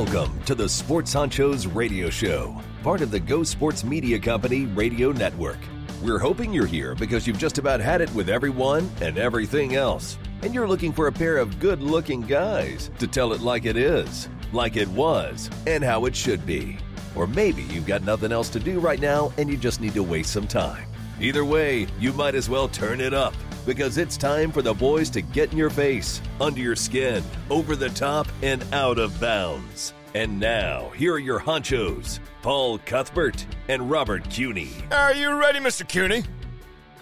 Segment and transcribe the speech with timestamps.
[0.00, 5.12] Welcome to the Sports Honchos Radio Show, part of the Go Sports Media Company radio
[5.12, 5.58] network.
[6.02, 10.16] We're hoping you're here because you've just about had it with everyone and everything else,
[10.40, 13.76] and you're looking for a pair of good looking guys to tell it like it
[13.76, 16.78] is, like it was, and how it should be.
[17.14, 20.02] Or maybe you've got nothing else to do right now and you just need to
[20.02, 20.88] waste some time.
[21.20, 23.34] Either way, you might as well turn it up
[23.66, 27.76] because it's time for the boys to get in your face, under your skin, over
[27.76, 29.92] the top, and out of bounds.
[30.12, 34.70] And now, here are your honchos, Paul Cuthbert and Robert Cuny.
[34.90, 35.86] Are you ready, Mr.
[35.86, 36.24] Cuny?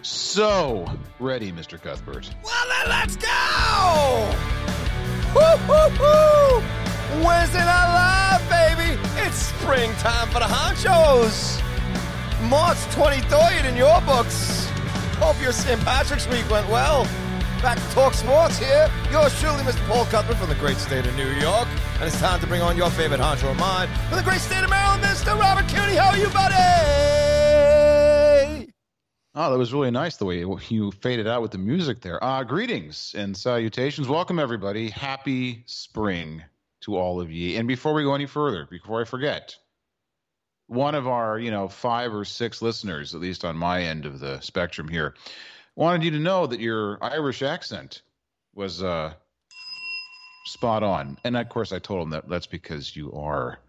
[0.03, 0.87] So
[1.19, 1.81] ready, Mr.
[1.81, 2.31] Cuthbert.
[2.45, 4.35] Well, then let's go!
[5.35, 6.63] Woo, woo, woo!
[7.25, 9.01] Wednesday Night Live, baby!
[9.23, 11.63] It's springtime for the honchos!
[12.51, 14.69] March 23rd in your books.
[15.17, 15.81] Hope your St.
[15.81, 17.07] Patrick's week went well.
[17.63, 18.89] Back to Talk Sports here.
[19.11, 19.85] Yours truly, Mr.
[19.89, 21.67] Paul Cuthbert from the great state of New York.
[21.95, 24.63] And it's time to bring on your favorite honcho of mine from the great state
[24.63, 25.37] of Maryland, Mr.
[25.37, 25.97] Robert Cuny.
[25.97, 26.55] How are you, buddy?
[29.35, 32.23] Oh, that was really nice the way you faded out with the music there.
[32.23, 34.07] Uh, greetings and salutations.
[34.07, 34.89] Welcome, everybody.
[34.89, 36.45] Happy spring
[36.83, 37.57] to all of ye.
[37.57, 39.57] And before we go any further, before I forget,
[40.69, 44.21] one of our, you know, five or six listeners, at least on my end of
[44.21, 45.15] the spectrum here,
[45.79, 48.03] wanted you to know that your Irish accent
[48.55, 49.15] was uh,
[50.45, 51.17] spot on.
[51.25, 53.61] And of course, I told him that that's because you are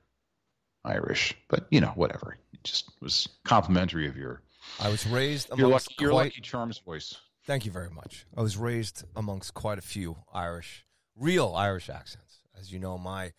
[0.84, 1.36] Irish.
[1.48, 2.38] But you know, whatever.
[2.52, 4.42] It just was complimentary of your
[4.80, 7.16] I was raised your amongst lucky, your quite, lucky charms voice.
[7.46, 8.26] Thank you very much.
[8.36, 12.40] I was raised amongst quite a few Irish, real Irish accents.
[12.60, 13.34] As you know, my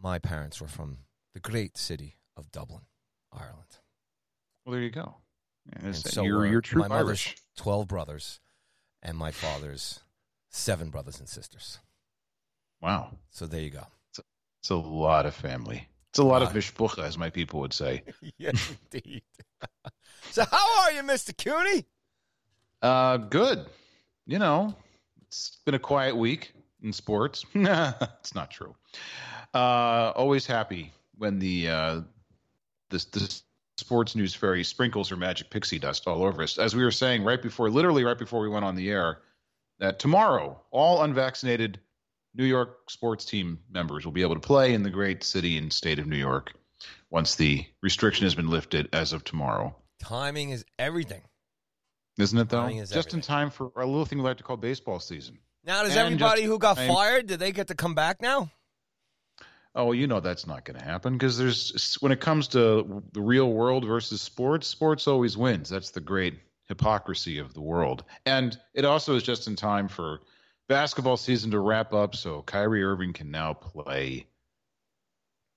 [0.00, 0.98] my parents were from
[1.34, 2.82] the great city of Dublin,
[3.32, 3.78] Ireland.
[4.64, 5.16] Well, there you go.
[5.72, 7.36] And And so you're, were you're true Irish.
[7.56, 8.40] Twelve brothers,
[9.02, 10.00] and my father's
[10.48, 11.78] seven brothers and sisters.
[12.80, 13.86] Wow, So there you go.
[14.60, 15.88] it's a lot of family.
[16.10, 16.56] It's a lot of Lot.
[16.56, 18.02] mishpucha, as my people would say.
[18.38, 19.22] yes, indeed.
[20.30, 21.86] so how are you, Mister Cooney?
[22.82, 23.66] Uh, good.
[24.26, 24.74] You know,
[25.22, 26.52] it's been a quiet week
[26.82, 27.44] in sports.
[27.54, 28.74] it's not true.
[29.54, 32.00] Uh, always happy when the uh,
[32.90, 33.42] this this
[33.76, 36.58] sports news fairy sprinkles her magic pixie dust all over us.
[36.58, 39.18] As we were saying right before, literally right before we went on the air,
[39.78, 41.80] that tomorrow all unvaccinated
[42.34, 45.72] New York sports team members will be able to play in the great city and
[45.72, 46.52] state of New York
[47.10, 49.74] once the restriction has been lifted as of tomorrow.
[50.00, 51.22] Timing is everything.
[52.18, 52.66] Isn't it though?
[52.66, 55.38] Is Just in time for a little thing we like to call baseball season.
[55.64, 58.50] Now, does And everybody who got fired did they get to come back now?
[59.74, 63.20] Oh, you know that's not going to happen because there's when it comes to the
[63.20, 65.70] real world versus sports, sports always wins.
[65.70, 66.34] That's the great
[66.68, 68.04] hypocrisy of the world.
[68.26, 70.20] And it also is just in time for
[70.68, 74.26] basketball season to wrap up so Kyrie Irving can now play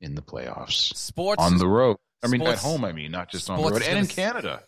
[0.02, 1.98] in the playoffs Sports on the road.
[2.24, 4.64] I mean, at home, I mean, not just on the road and in Canada.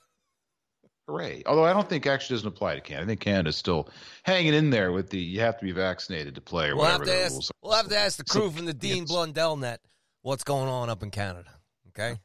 [1.08, 1.44] Hooray.
[1.46, 3.04] Although I don't think actually doesn't apply to Canada.
[3.04, 3.90] I think Canada's still
[4.24, 7.00] hanging in there with the you have to be vaccinated to play or We'll have
[7.00, 7.32] whatever the ask.
[7.32, 7.54] rules are.
[7.68, 8.74] We'll have to ask the crew from the.
[8.74, 9.80] Dean Blundell net
[10.22, 11.50] what's going on up in Canada.
[11.90, 12.18] Okay.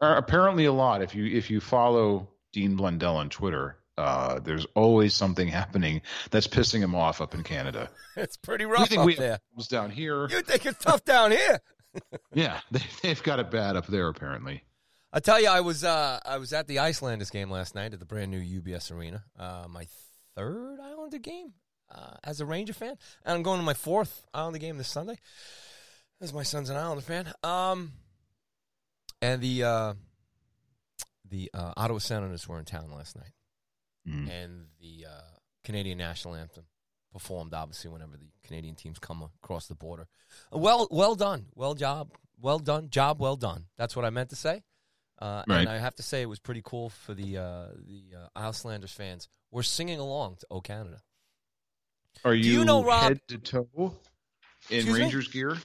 [0.00, 5.14] Apparently a lot if you if you follow dean blundell on twitter uh, there's always
[5.14, 9.14] something happening that's pissing him off up in canada It's pretty rough think up we
[9.14, 9.38] there.
[9.50, 11.60] problems down here You think it's tough down here?
[12.34, 14.62] yeah they, they've got it bad up there apparently
[15.12, 17.98] I tell you, I was uh, I was at the Islanders game last night at
[17.98, 19.24] the brand new UBS Arena.
[19.38, 19.86] Uh, my
[20.36, 21.54] third Islander game
[21.92, 25.16] uh, as a Ranger fan, and I'm going to my fourth Islander game this Sunday.
[26.20, 27.32] As my son's an Islander fan.
[27.42, 27.92] Um,
[29.22, 29.94] and the uh,
[31.28, 33.32] the uh, Ottawa Senators were in town last night.
[34.08, 34.30] Mm.
[34.30, 36.64] and the uh, Canadian national anthem
[37.12, 37.52] performed.
[37.52, 40.08] Obviously, whenever the Canadian teams come across the border,
[40.50, 43.66] well, well done, well job, well done, job well done.
[43.76, 44.62] That's what I meant to say.
[45.20, 45.60] Uh, Right.
[45.60, 48.28] And I have to say, it was pretty cool for the uh, the uh,
[48.64, 49.28] Islanders fans.
[49.50, 51.00] We're singing along to "O Canada."
[52.24, 53.68] are you, Do you know, Rob- head to toe
[54.68, 55.00] in Excuse me?
[55.04, 55.56] rangers gear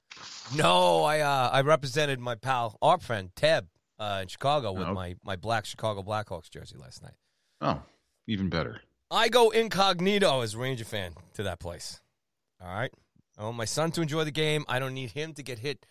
[0.56, 3.68] No, I uh, I represented my pal, our friend Teb,
[4.00, 4.94] uh, in Chicago with Oh.
[4.94, 7.16] my my black Chicago Blackhawks jersey last night.
[7.62, 7.82] oh
[8.28, 8.82] even better
[9.12, 12.02] I go incognito as a Ranger fan to that place.
[12.62, 12.92] All right.
[13.38, 14.66] I want my son to enjoy the game.
[14.68, 15.86] I don't need him to get hit.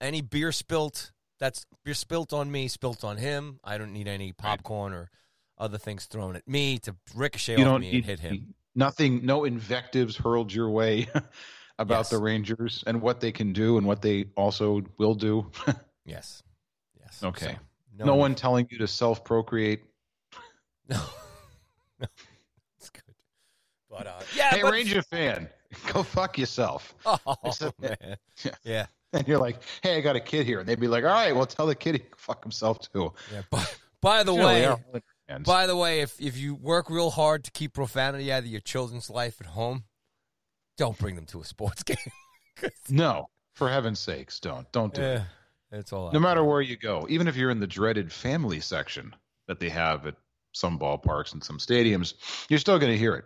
[0.00, 3.60] Any beer spilt that's beer spilt on me, spilt on him.
[3.64, 5.10] I don't need any popcorn or
[5.58, 8.54] other things thrown at me to ricochet you off me and hit him.
[8.76, 11.08] nothing no invectives hurled your way
[11.78, 12.10] about Yes.
[12.10, 15.50] the rangers and what they can do and what they also will do
[16.04, 16.42] Yes.
[17.00, 17.22] Yes.
[17.24, 17.58] Okay.
[17.98, 19.82] So, no one telling you to self-procreate
[20.88, 21.00] No.
[22.00, 22.06] no.
[22.78, 23.02] It's good.
[23.90, 25.48] But uh, yeah, hey but, ranger fan
[25.92, 27.18] go fuck yourself Oh
[27.80, 27.96] man.
[28.44, 28.50] Yeah.
[28.62, 28.86] Yeah.
[29.14, 31.34] And you're like, "Hey, I got a kid here," and they'd be like, "All right,
[31.34, 33.40] well, tell the kid he can fuck himself too." Yeah.
[33.50, 33.64] By,
[34.02, 35.46] by the You know, they way, are really fans.
[35.46, 38.60] by the way, if if you work real hard to keep profanity out of your
[38.60, 39.84] children's life at home,
[40.76, 41.96] don't bring them to a sports game.
[42.88, 45.04] no, for heaven's sakes, don't don't do it.
[45.14, 45.24] yeah,
[45.70, 46.12] that's all.
[46.12, 49.14] No I- matter where you go, even if you're in the dreaded family section
[49.46, 50.16] that they have at
[50.52, 52.14] some ballparks and some stadiums,
[52.50, 53.24] you're still going to hear it.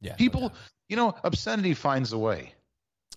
[0.00, 0.52] yeah, People, doubt.
[0.88, 2.52] you know, obscenity finds a way.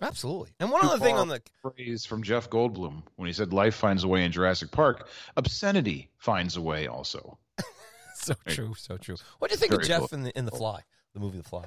[0.01, 0.51] Absolutely.
[0.59, 4.03] And one other thing on the Phrase from Jeff Goldblum when he said life finds
[4.03, 7.37] a way in Jurassic Park, obscenity finds a way also.
[8.15, 9.15] so true, so true.
[9.39, 10.09] What do you think of Jeff cool.
[10.11, 10.81] in the in the Fly,
[11.13, 11.65] the movie The Fly?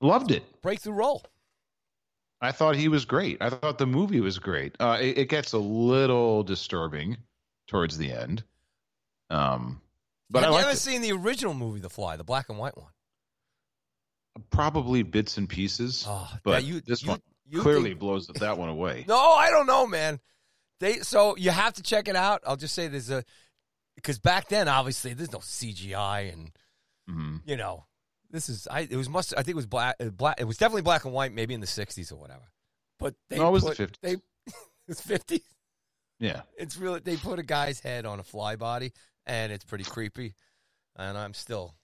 [0.00, 0.42] Loved it.
[0.62, 1.22] Breakthrough role.
[2.40, 3.38] I thought he was great.
[3.40, 4.74] I thought the movie was great.
[4.80, 7.18] Uh, it, it gets a little disturbing
[7.68, 8.42] towards the end.
[9.30, 9.80] Um,
[10.28, 12.90] but I've never seen the original movie The Fly, the black and white one?
[14.50, 18.26] Probably bits and pieces, Oh, but that you, this you- one you clearly think- blows
[18.26, 19.04] that one away.
[19.08, 20.20] No, I don't know, man.
[20.80, 22.42] They so you have to check it out.
[22.46, 23.24] I'll just say there's a
[23.96, 26.50] because back then obviously there's no CGI and
[27.08, 27.84] hmm you know
[28.30, 30.56] this is I it was must I think it was black uh, black it was
[30.56, 32.44] definitely black and white maybe in the 60s or whatever.
[32.98, 33.94] But they No, it was the 50s.
[34.00, 34.16] They
[34.88, 35.42] it's 50s.
[36.18, 36.42] Yeah.
[36.56, 38.92] It's really they put a guy's head on a fly body
[39.26, 40.34] and it's pretty creepy.
[40.96, 41.74] And I'm still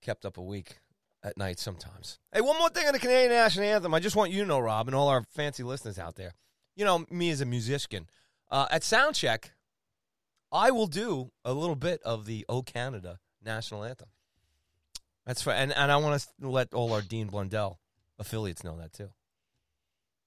[0.00, 0.78] kept up a week
[1.22, 2.18] at night sometimes.
[2.32, 3.94] Hey, one more thing on the Canadian national anthem.
[3.94, 6.34] I just want you to know, Rob, and all our fancy listeners out there.
[6.74, 8.08] You know me as a musician.
[8.50, 9.50] Uh, at soundcheck,
[10.50, 14.08] I will do a little bit of the O Canada national anthem.
[15.26, 17.78] That's for, and and I want to let all our Dean Blundell
[18.18, 19.10] affiliates know that too.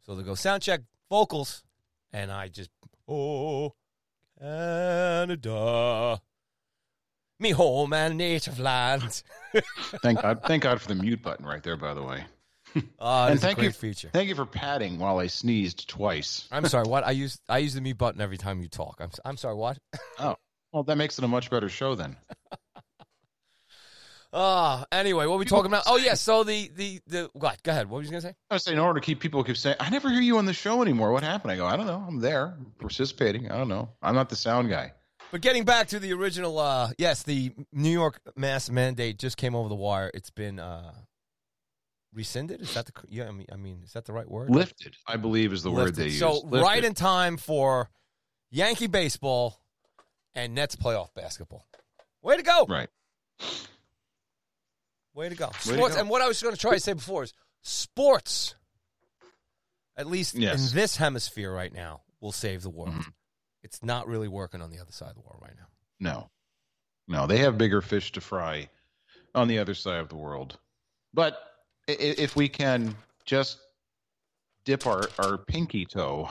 [0.06, 1.64] So they go soundcheck vocals,
[2.14, 2.70] and I just
[3.08, 3.74] oh
[4.40, 6.22] Canada,
[7.40, 9.24] me home and native land.
[10.02, 10.42] Thank God.
[10.46, 11.78] Thank God for the mute button right there.
[11.78, 12.24] By the way.
[13.00, 14.10] Oh, And thank you- feature.
[14.12, 16.46] Thank you for padding while I sneezed twice.
[16.52, 16.86] I'm sorry.
[16.86, 18.98] What I use I use the mute button every time you talk.
[19.00, 19.56] I'm I'm sorry.
[19.56, 19.78] What?
[20.20, 20.36] Oh,
[20.74, 22.18] well, that makes it a much better show then.
[24.34, 25.84] Ah, anyway, what are we People talking about?
[25.88, 26.16] Oh, yeah.
[26.16, 27.64] So the the the what?
[27.64, 27.90] Go ahead.
[27.90, 28.36] What were you gonna say?
[28.50, 30.46] I was saying, in order to keep people keep saying, I never hear you on
[30.46, 31.14] the show anymore.
[31.14, 31.54] What happened?
[31.54, 32.04] I go, I don't know.
[32.06, 33.50] I'm there, I'm participating.
[33.50, 33.88] I don't know.
[34.02, 34.92] I'm not the sound guy.
[35.32, 39.56] But getting back to the original, uh, yes, the New York mask mandate just came
[39.56, 40.10] over the wire.
[40.14, 40.94] It's been uh,
[42.14, 42.62] rescinded.
[42.62, 43.28] Is that the yeah?
[43.28, 44.50] I mean, I mean, is that the right word?
[44.50, 46.02] Lifted, I believe, is the word Lifted.
[46.02, 46.20] they use.
[46.20, 46.62] So Lifted.
[46.62, 47.90] right in time for
[48.52, 49.60] Yankee baseball
[50.36, 51.66] and Nets playoff basketball.
[52.22, 52.66] Way to go!
[52.70, 52.90] right.
[55.14, 55.48] Way to go.
[55.50, 56.02] to Sports, go.
[56.02, 58.56] and what I was going to try to say before is sports,
[59.96, 60.72] at least Yes.
[60.72, 62.96] in this hemisphere right now, will save the world.
[62.96, 63.14] Mhm.
[63.66, 65.66] It's not really working on the other side of the world right now.
[66.00, 66.30] No,
[67.08, 68.70] no, they have bigger fish to fry
[69.34, 70.60] on the other side of the world.
[71.16, 71.36] But
[71.88, 72.96] if we can
[73.26, 73.58] just
[74.66, 76.30] dip our, our pinky toe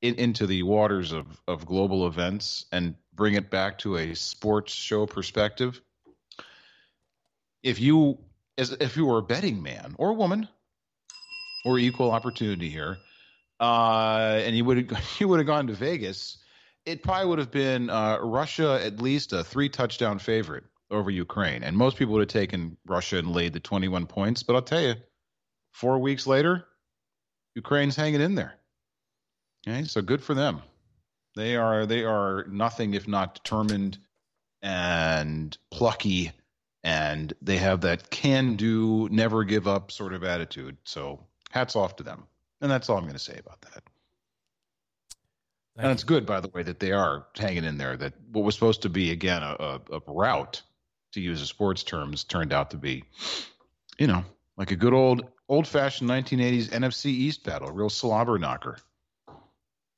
[0.00, 4.72] in, into the waters of, of global events and bring it back to a sports
[4.72, 5.80] show perspective,
[7.64, 8.18] if you
[8.56, 10.48] as if you were a betting man or woman
[11.64, 12.98] or equal opportunity here,
[13.58, 16.38] uh, and you would you would have gone to Vegas,
[16.86, 21.62] it probably would have been uh, Russia at least a three touchdown favorite over Ukraine,
[21.62, 24.42] and most people would have taken Russia and laid the twenty one points.
[24.42, 24.94] But I'll tell you,
[25.72, 26.66] four weeks later,
[27.54, 28.54] Ukraine's hanging in there.
[29.66, 30.62] Okay, so good for them.
[31.36, 33.98] They are they are nothing if not determined
[34.62, 36.32] and plucky,
[36.82, 40.76] and they have that can do, never give up sort of attitude.
[40.84, 42.24] So hats off to them.
[42.60, 43.82] And that's all I'm going to say about that.
[45.76, 47.96] Thank and it's good, by the way, that they are hanging in there.
[47.96, 50.62] That what was supposed to be again a, a, a route,
[51.14, 53.04] to use the sports terms, turned out to be,
[53.98, 54.24] you know,
[54.56, 58.78] like a good old old fashioned 1980s NFC East battle, real slobber knocker.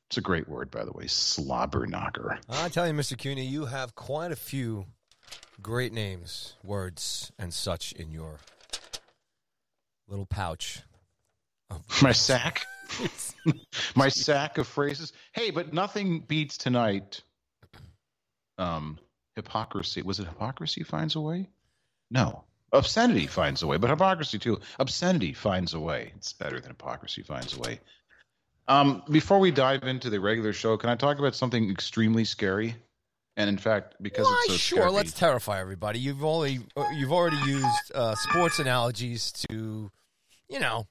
[0.09, 2.39] It's a great word, by the way, slobber knocker.
[2.49, 3.19] I tell you, Mr.
[3.19, 4.87] CUNY, you have quite a few
[5.61, 8.39] great names, words, and such in your
[10.07, 10.83] little pouch.
[11.71, 12.65] Of My sack,
[13.95, 15.13] my sack of phrases.
[15.33, 17.23] Hey, but nothing beats tonight.
[18.59, 18.99] Um,
[19.35, 20.03] hypocrisy.
[20.03, 21.49] Was it hypocrisy finds a way?
[22.11, 24.61] No, obscenity finds a way, but hypocrisy too.
[24.79, 26.13] Obscenity finds a way.
[26.17, 27.81] It's better than hypocrisy finds a way.
[28.69, 32.75] Um, before we dive into the regular show, can I talk about something extremely scary?
[33.37, 34.79] And in fact, because Why, it's so sure.
[34.79, 35.99] scary, Let's terrify everybody.
[35.99, 36.61] You've only
[36.95, 39.91] you've already used uh, sports analogies to,
[40.49, 40.87] you know,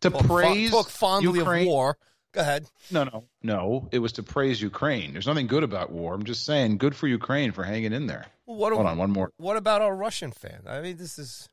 [0.00, 1.62] to fo- praise talk fondly Ukraine.
[1.62, 1.96] of war.
[2.32, 2.66] Go ahead.
[2.92, 3.88] No, no, no.
[3.90, 5.12] It was to praise Ukraine.
[5.12, 6.14] There's nothing good about war.
[6.14, 8.26] I'm just saying, good for Ukraine for hanging in there.
[8.46, 9.30] Well, what, Hold on, one more.
[9.38, 10.62] what about our Russian fan?
[10.66, 11.48] I mean, this is.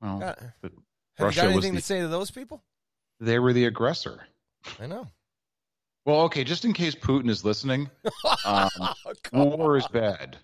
[0.00, 0.18] Well,
[0.60, 0.72] but
[1.16, 2.62] have Russia you got anything the- to say to those people?
[3.18, 4.20] they were the aggressor.
[4.78, 5.08] I know.
[6.04, 7.90] Well, okay, just in case Putin is listening,
[8.44, 8.68] um,
[9.32, 10.36] war is bad.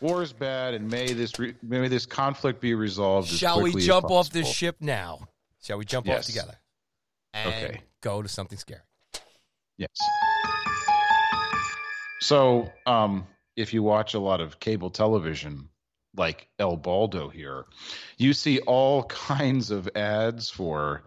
[0.00, 3.30] War is bad, and may this re- may this conflict be resolved.
[3.30, 5.28] as Shall we jump off this ship now?
[5.64, 6.58] Shall we jump off together?
[7.32, 7.80] And Okay.
[8.02, 8.82] go to something scary.
[9.78, 9.88] Yes.
[12.20, 15.70] So, um, if you watch a lot of cable television,
[16.14, 17.64] like El Baldo here,
[18.18, 21.04] you see all kinds of ads for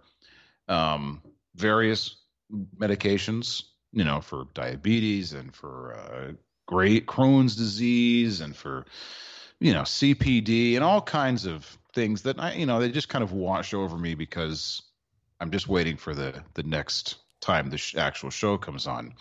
[0.67, 1.21] um,
[1.55, 2.23] various
[2.77, 6.33] medications, you know, for diabetes and for uh,
[6.65, 8.85] great Crohn's disease and for,
[9.59, 13.23] you know, CPD and all kinds of things that I, you know, they just kind
[13.23, 14.83] of wash over me because
[15.39, 19.15] I'm just waiting for the the next time the sh- actual show comes on.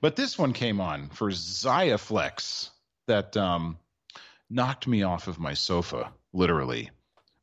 [0.00, 2.70] But this one came on for Xiaflex
[3.06, 3.78] that um,
[4.50, 6.90] knocked me off of my sofa, literally.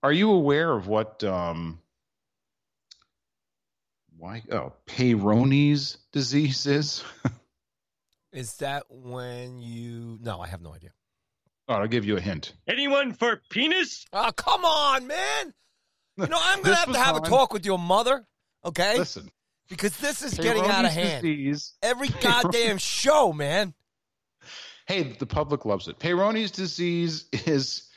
[0.04, 1.80] Are you aware of what um,
[4.18, 7.06] why oh Peyronie's disease is?
[8.34, 10.18] Is that when you?
[10.22, 10.92] No, I have no idea.
[11.68, 12.54] Oh, I'll give you a hint.
[12.68, 14.06] Anyone for penis?
[14.14, 15.54] Oh, come on, man.
[16.18, 18.26] You know, I'm gonna have to was have a talk with your mother,
[18.66, 18.98] okay?
[18.98, 19.30] Listen,
[19.70, 21.22] Because this is getting out of hand.
[21.24, 23.74] disease Every goddamn show, man.
[24.88, 25.98] Hey, the public loves it.
[26.00, 27.90] Peyronie's disease is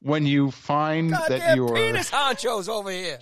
[0.00, 3.18] when you find that your penis honchos over here.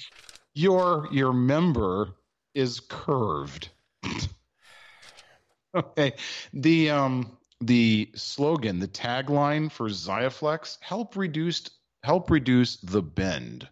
[0.54, 2.14] your your member
[2.54, 3.70] is curved.
[5.74, 6.12] okay.
[6.52, 11.70] The um the slogan, the tagline for Xiaflex, help reduce
[12.02, 13.68] help reduce the bend.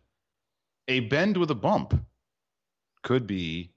[0.88, 1.95] A bend with a bump
[3.03, 3.71] could be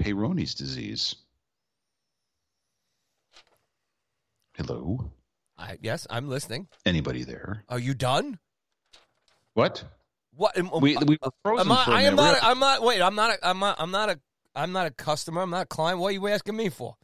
[0.00, 1.14] Peyronie's disease.
[4.56, 5.10] Hello?
[5.56, 6.68] I, yes, I'm listening.
[6.86, 7.64] Anybody there?
[7.68, 8.38] Are you done?
[9.54, 9.84] What?
[10.34, 10.56] What?
[10.56, 12.32] am- We we were frozen I, for a I am minute.
[12.32, 12.42] not.
[12.44, 12.82] I'm not.
[12.82, 13.00] Wait.
[13.02, 13.30] I'm not.
[13.30, 13.76] A, I'm not.
[13.80, 14.20] I'm not a.
[14.54, 15.42] I'm not a customer.
[15.42, 15.98] I'm not a client.
[16.00, 16.96] What are you asking me for?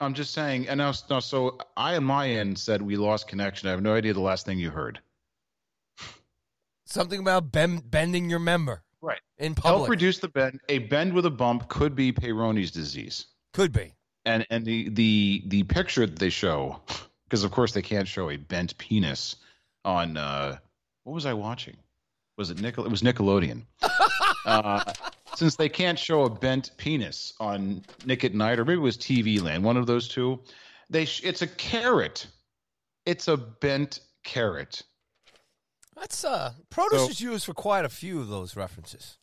[0.00, 3.68] I'm just saying, and now, now, so I on my end said we lost connection.
[3.68, 5.00] I have no idea the last thing you heard.
[6.84, 9.20] Something about ben, bending your member Right.
[9.38, 10.60] in Help reduce the bend.
[10.68, 13.26] A bend with a bump could be Peyronie's disease.
[13.52, 13.94] Could be.
[14.24, 16.80] And and the the the picture that they show,
[17.24, 19.36] because of course they can't show a bent penis
[19.84, 20.58] on uh
[21.04, 21.76] what was I watching?
[22.38, 22.86] Was it Nickel?
[22.86, 23.64] It was Nickelodeon.
[24.46, 24.92] uh,
[25.34, 28.96] since they can't show a bent penis on Nick at Night, or maybe it was
[28.96, 30.40] TV Land, one of those two.
[30.88, 32.28] They sh- it's a carrot.
[33.04, 34.82] It's a bent carrot.
[35.96, 36.52] That's uh.
[36.70, 39.18] Produce So- is used for quite a few of those references.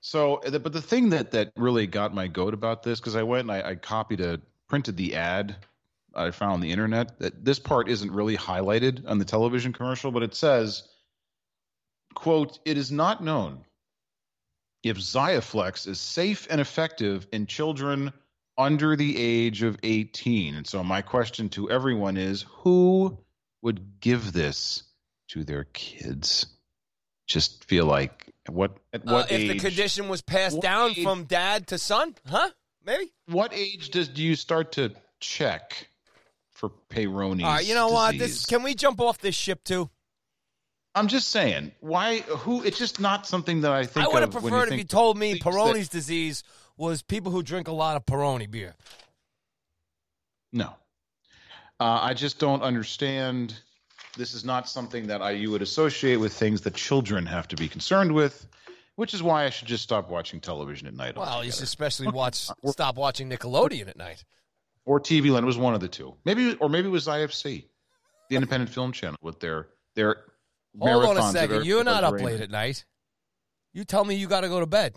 [0.00, 3.48] So, but the thing that that really got my goat about this, because I went
[3.48, 5.56] and I, I copied a printed the ad
[6.14, 7.18] I found on the internet.
[7.18, 10.88] That this part isn't really highlighted on the television commercial, but it says,
[12.14, 13.64] "quote It is not known
[14.82, 18.12] if Xiaflex is safe and effective in children
[18.56, 23.18] under the age of 18." And so, my question to everyone is, who
[23.62, 24.82] would give this
[25.28, 26.46] to their kids?
[27.26, 29.48] Just feel like what at Uh, what if age?
[29.62, 32.50] the condition was passed down age- from dad to son, huh?
[32.84, 33.12] Maybe.
[33.26, 35.88] what age does do you start to check
[36.52, 37.64] for Peyronie's All right.
[37.64, 38.18] You know what?
[38.18, 39.88] This can we jump off this ship too?
[40.94, 42.20] I'm just saying, why?
[42.20, 42.62] Who?
[42.62, 44.06] It's just not something that I think.
[44.06, 46.44] I would have preferred if you told me things that- Peroni's disease
[46.76, 48.74] was people who drink a lot of Peroni beer.
[50.52, 50.66] No,
[51.80, 53.54] uh, I just don't understand.
[54.16, 57.56] This is not something that I you would associate with things that children have to
[57.56, 58.46] be concerned with,
[58.94, 61.16] which is why I should just stop watching television at night.
[61.16, 62.48] Well, you should especially watch.
[62.66, 64.22] Stop watching Nickelodeon at night.
[64.84, 66.14] or TV Land it was one of the two.
[66.24, 67.64] Maybe, or maybe it was IFC,
[68.28, 70.24] the Independent Film Channel, with their their.
[70.78, 71.56] Hold on a second.
[71.58, 72.84] are- You're not up late at night.
[73.72, 74.94] You tell me you got to go to bed.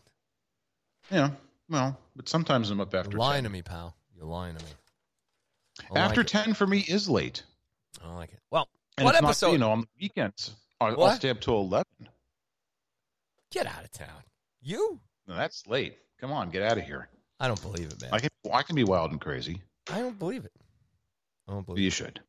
[1.11, 1.31] Yeah,
[1.69, 3.43] well, but sometimes I'm up after You're lying 10.
[3.45, 3.95] to me, pal.
[4.15, 4.71] You're lying to me.
[5.95, 6.31] After like it.
[6.45, 7.43] 10 for me is late.
[8.01, 8.39] I don't like it.
[8.51, 8.67] Well,
[8.97, 9.51] And what it's not- episode?
[9.53, 11.85] you know, on the weekends, I'll, I'll stay up till 11.
[13.51, 14.23] Get out of town.
[14.61, 14.99] You?
[15.27, 15.97] No, that's late.
[16.19, 17.07] Come on, get out of here.
[17.39, 18.09] I don't believe it, man.
[18.13, 19.61] I can, I can be wild and crazy.
[19.91, 20.51] I don't believe it.
[21.47, 21.93] I don't believe You it.
[21.93, 22.19] should.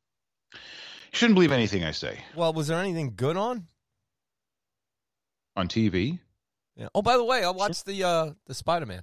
[1.12, 3.66] You shouldn't believe anything I say Well, was there anything good on?
[5.56, 6.18] on TV.
[6.76, 6.88] Yeah.
[6.94, 9.02] Oh, by the way, I watched the uh the Spider Man.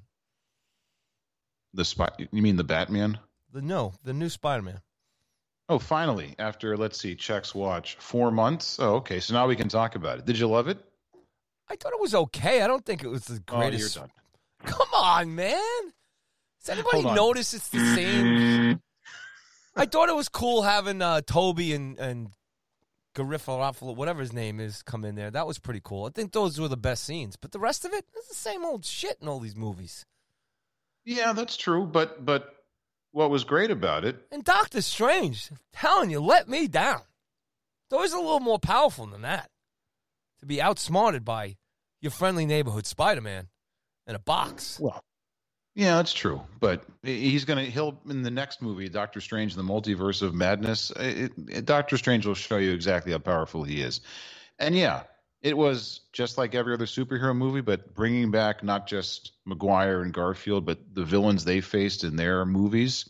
[1.74, 2.20] The spot.
[2.32, 3.20] You mean the Batman?
[3.52, 4.80] The no, the new Spider Man.
[5.68, 8.78] Oh, finally, after let's see, checks watch four months.
[8.80, 9.20] Oh, okay.
[9.20, 10.26] So now we can talk about it.
[10.26, 10.78] Did you love it?
[11.68, 12.62] I thought it was okay.
[12.62, 13.96] I don't think it was the Oh, you're greatest.
[13.96, 14.12] done.
[14.66, 15.60] Come on, man.
[16.64, 18.80] Does anybody notice it's the same?
[19.76, 22.30] I thought it was cool having uh, Tobey and and
[23.16, 25.32] Garifalo, whatever his name is, come in there.
[25.32, 26.06] That was pretty cool.
[26.06, 27.38] I think those were the best scenes.
[27.38, 30.06] But the rest of it, it's the same old shit in all these movies.
[31.06, 31.86] Yeah, that's true.
[31.86, 32.54] But but
[33.12, 34.18] what was great about it?
[34.32, 37.02] And Doctor Strange, I'm telling you, let me down.
[37.86, 39.50] It's always a little more powerful than that.
[40.42, 41.56] To be outsmarted by
[42.02, 43.48] your friendly neighborhood Spider Man
[44.08, 44.80] in a box.
[44.80, 45.02] Well,
[45.76, 46.42] yeah, that's true.
[46.62, 50.92] But he's gonna he'll in the next movie, Doctor Strange, the Multiverse of Madness.
[51.66, 54.00] Doctor Strange will show you exactly how powerful he is.
[54.58, 55.04] And yeah,
[55.42, 60.14] it was just like every other superhero movie, but bringing back not just Maguire and
[60.14, 63.10] Garfield, but the villains they faced in their movies,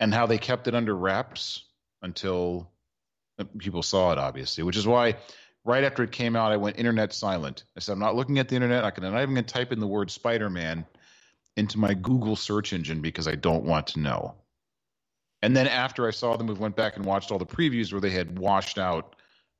[0.00, 1.64] and how they kept it under wraps
[2.02, 2.68] until
[3.38, 4.64] uh, people saw it, obviously.
[4.64, 5.16] Which is why,
[5.64, 7.62] right after it came out, I went internet silent.
[7.76, 8.84] I said, I'm not looking at the internet.
[8.84, 10.84] I'm not even going to type in the word Spider Man
[11.60, 14.34] into my Google search engine because I don't want to know.
[15.42, 18.00] And then after I saw the movie, went back and watched all the previews where
[18.00, 19.14] they had washed out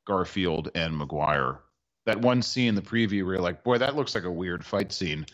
[0.07, 1.61] Garfield and Maguire.
[2.07, 4.64] That one scene in the preview where you're like, boy, that looks like a weird
[4.64, 5.26] fight scene.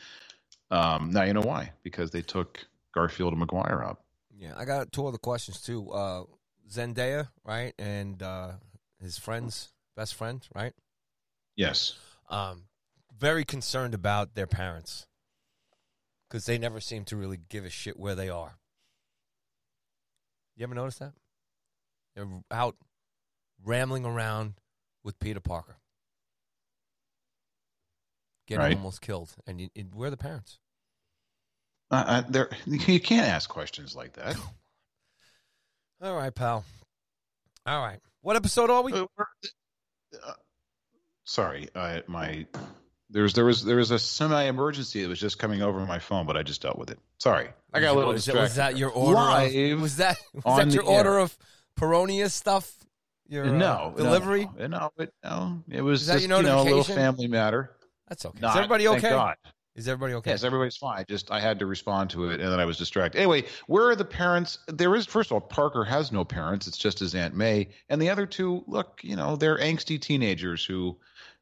[0.72, 4.00] Um, now you know why because they took Garfield and Maguire out.
[4.36, 5.90] Yeah, I got two other questions too.
[5.90, 6.24] Uh,
[6.68, 8.52] Zendaya, right, and uh,
[9.00, 10.72] his friends, best friend, right?
[11.54, 11.94] Yes.
[12.28, 12.64] Um,
[13.16, 15.06] very concerned about their parents
[16.36, 18.58] because they never seem to really give a shit where they are.
[20.54, 21.14] You ever notice that?
[22.14, 22.76] They're out
[23.64, 24.52] rambling around
[25.02, 25.78] with Peter Parker,
[28.46, 28.76] getting Right.
[28.76, 30.58] almost killed, and you, you, where are the parents?
[31.90, 34.36] Uh, uh, there, you can't ask questions like that.
[36.02, 36.66] All right, pal.
[37.64, 38.92] All right, what episode are we?
[38.92, 39.06] Uh,
[40.22, 40.34] uh,
[41.24, 42.46] sorry, I, my
[43.10, 46.26] there's there was there was a semi emergency that was just coming over my phone,
[46.26, 46.98] but I just dealt with it.
[47.18, 48.42] Sorry, I got a little was, that, distracted.
[48.42, 49.20] was that your order?
[49.20, 50.96] Live of, was that was on that your the air.
[50.98, 51.36] order of
[51.78, 52.72] Peronius stuff?
[53.28, 54.48] Your uh, no delivery.
[54.58, 57.72] No, no, it, no, it was just you know a little family matter.
[58.08, 58.38] That's okay.
[58.40, 59.10] Not, Is everybody thank okay?
[59.10, 59.36] God.
[59.76, 60.30] Is everybody okay?
[60.30, 61.04] Yes, everybody's fine.
[61.06, 63.18] Just I had to respond to it, and then I was distracted.
[63.18, 64.58] Anyway, where are the parents?
[64.68, 66.66] There is first of all, Parker has no parents.
[66.66, 70.64] It's just his Aunt May, and the other two, look, you know, they're angsty teenagers
[70.64, 70.96] who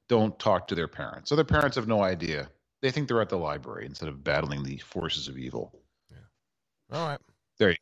[0.09, 1.29] don't talk to their parents.
[1.29, 2.51] So their parents have no idea.
[2.83, 5.73] They think they're at the library instead of battling the forces of evil.
[6.11, 6.99] Yeah.
[6.99, 7.21] All right.
[7.59, 7.77] There you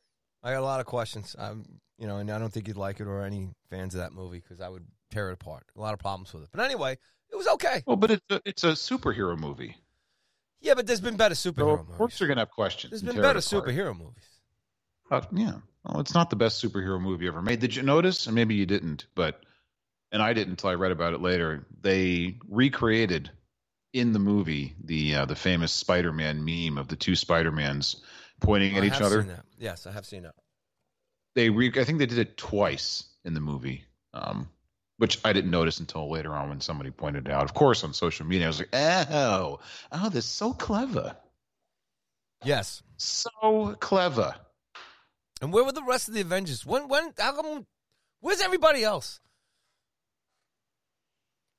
[0.44, 1.34] I got a lot of questions.
[1.38, 1.64] Um,
[1.98, 4.38] you know, and I don't think you'd like it or any fans of that movie
[4.38, 5.64] because I would tear it apart.
[5.76, 6.48] A lot of problems with it.
[6.52, 6.98] But anyway,
[7.30, 7.82] it was okay.
[7.86, 9.76] Well, but it's a, it's a superhero movie.
[10.60, 12.20] Yeah, but there's been better So superhero of course movies.
[12.20, 12.90] you're gonna have questions.
[12.90, 14.24] There's been better superhero movies.
[15.10, 15.54] Uh, yeah.
[15.84, 17.60] Well, it's not the best superhero movie ever made.
[17.60, 18.26] Did you notice?
[18.26, 19.44] And maybe you didn't, but
[20.12, 21.66] and I didn't until I read about it later.
[21.80, 23.30] They recreated
[23.92, 27.96] in the movie the uh, the famous Spider-Man meme of the two Spider-Mans
[28.40, 29.22] pointing at I each have other.
[29.22, 29.44] seen that.
[29.58, 30.34] Yes, I have seen that.
[31.34, 33.84] They re- I think they did it twice in the movie.
[34.14, 34.48] Um,
[34.98, 37.42] which I didn't notice until later on when somebody pointed it out.
[37.44, 39.58] Of course, on social media, I was like, "Oh,
[39.90, 41.16] oh, that's so clever,
[42.44, 42.82] Yes.
[42.98, 44.34] so clever."
[45.40, 46.64] And where were the rest of the Avengers?
[46.64, 46.86] When?
[46.88, 47.12] When?
[47.18, 47.66] How come?
[48.20, 49.18] Where's everybody else?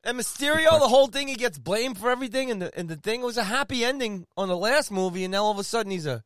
[0.06, 3.22] And Mysterio, the whole thing, he gets blamed for everything, and the and the thing
[3.22, 6.06] was a happy ending on the last movie, and now all of a sudden he's
[6.06, 6.24] a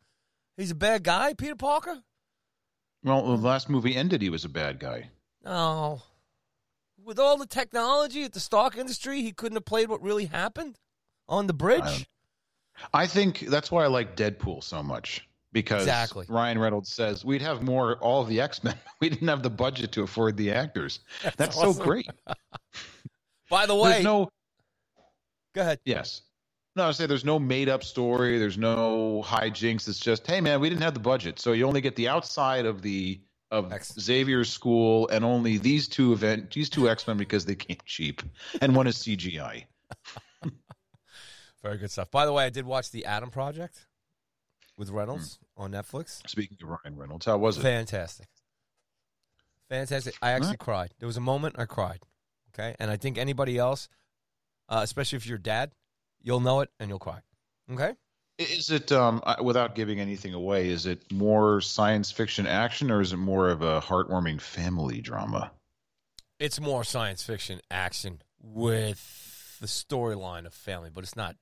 [0.56, 2.02] he's a bad guy, Peter Parker.
[3.04, 4.22] Well, the last movie ended.
[4.22, 5.12] He was a bad guy.
[5.46, 6.02] No,
[7.04, 10.80] with all the technology at the Stark Industry, he couldn't have played what really happened
[11.30, 11.82] on the bridge.
[11.84, 12.08] don't-
[12.94, 16.26] I think that's why I like Deadpool so much because Exactly.
[16.30, 18.76] Ryan Reynolds says we'd have more all of the X Men.
[19.02, 21.00] we didn't have the budget to afford the actors.
[21.38, 21.84] That's, so awesome.
[21.84, 22.08] great.
[23.50, 24.30] By the way, There's no
[25.54, 25.80] go ahead.
[25.86, 26.22] yes.
[26.76, 28.38] No, I say there's no made up story.
[28.38, 29.88] There's no hijinks.
[29.88, 32.66] It's just hey man, we didn't have the budget, so you only get the outside
[32.66, 37.46] of the of Xavier's school and only these two event these two X Men because
[37.46, 38.22] they came cheap,
[38.62, 39.66] and one is CGI.
[41.64, 42.12] Very good stuff.
[42.12, 43.88] By the way, I did watch the Adam Project
[44.78, 45.64] with Reynolds Hmm.
[45.64, 46.28] on Netflix.
[46.30, 47.62] Speaking of Ryan Reynolds, how was it?
[47.62, 48.28] Fantastic.
[49.70, 50.16] Fantastic.
[50.22, 50.60] I actually Alright.
[50.60, 50.94] cried.
[51.00, 52.00] There was a moment I cried.
[52.58, 52.76] Okay.
[52.80, 53.90] And I think anybody else,
[54.70, 55.74] uh, especially if you're dad,
[56.22, 57.20] you'll know it and you'll cry.
[57.72, 57.94] Okay.
[58.38, 60.70] Is it um without giving anything away?
[60.70, 65.52] Is it more science fiction action, or is it more of a heartwarming family drama?
[66.40, 71.36] It's more science fiction action with the storyline of family, but it's not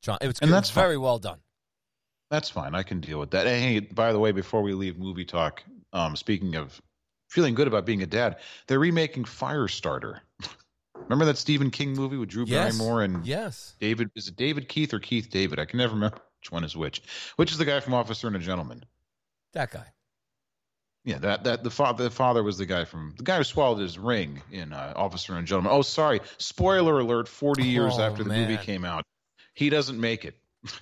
[0.00, 0.18] John.
[0.22, 1.40] It was, And that's very well done.
[2.30, 2.74] That's fine.
[2.74, 3.46] I can deal with that.
[3.46, 6.80] Hey, by the way, before we leave movie talk, um, speaking of
[7.28, 10.20] feeling good about being a dad, they're remaking Firestarter.
[11.08, 12.76] Remember that Stephen King movie with Drew Yes.
[12.76, 13.74] Barrymore and Yes.
[13.80, 14.10] David?
[14.14, 15.58] Is it David Keith or Keith David?
[15.58, 17.02] I can never remember which one is which.
[17.36, 18.84] Which is the guy from Officer and a Gentleman?
[19.54, 19.86] That guy.
[21.04, 23.80] Yeah, that that the father the father was the guy from the guy who swallowed
[23.80, 25.72] his ring in uh, Officer and Gentleman.
[25.72, 27.28] Oh, sorry, spoiler alert!
[27.28, 29.04] Forty years Oh, after the movie came out,
[29.54, 30.36] he doesn't make it.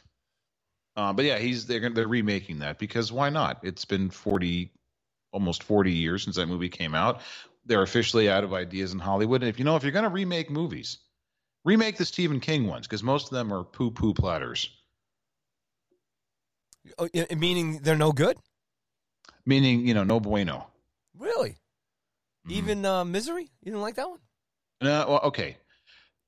[0.97, 3.61] Uh, but yeah, he's they're they're remaking that because why not?
[3.63, 4.73] It's been forty,
[5.31, 7.21] almost forty years since that movie came out.
[7.67, 10.51] They're officially out of ideas in Hollywood, and if you know if you're gonna remake
[10.51, 10.99] movies,
[11.65, 14.71] remake the Stephen King ones because most of them are poo poo platters.
[16.99, 18.39] Oh, meaning they're no good.
[19.45, 20.69] Meaning, you know, no bueno.
[21.19, 21.57] Really?
[22.47, 22.53] Mhm.
[22.53, 23.51] Even uh, Misery?
[23.63, 24.21] You didn't like that one?
[24.81, 25.57] No, well, okay.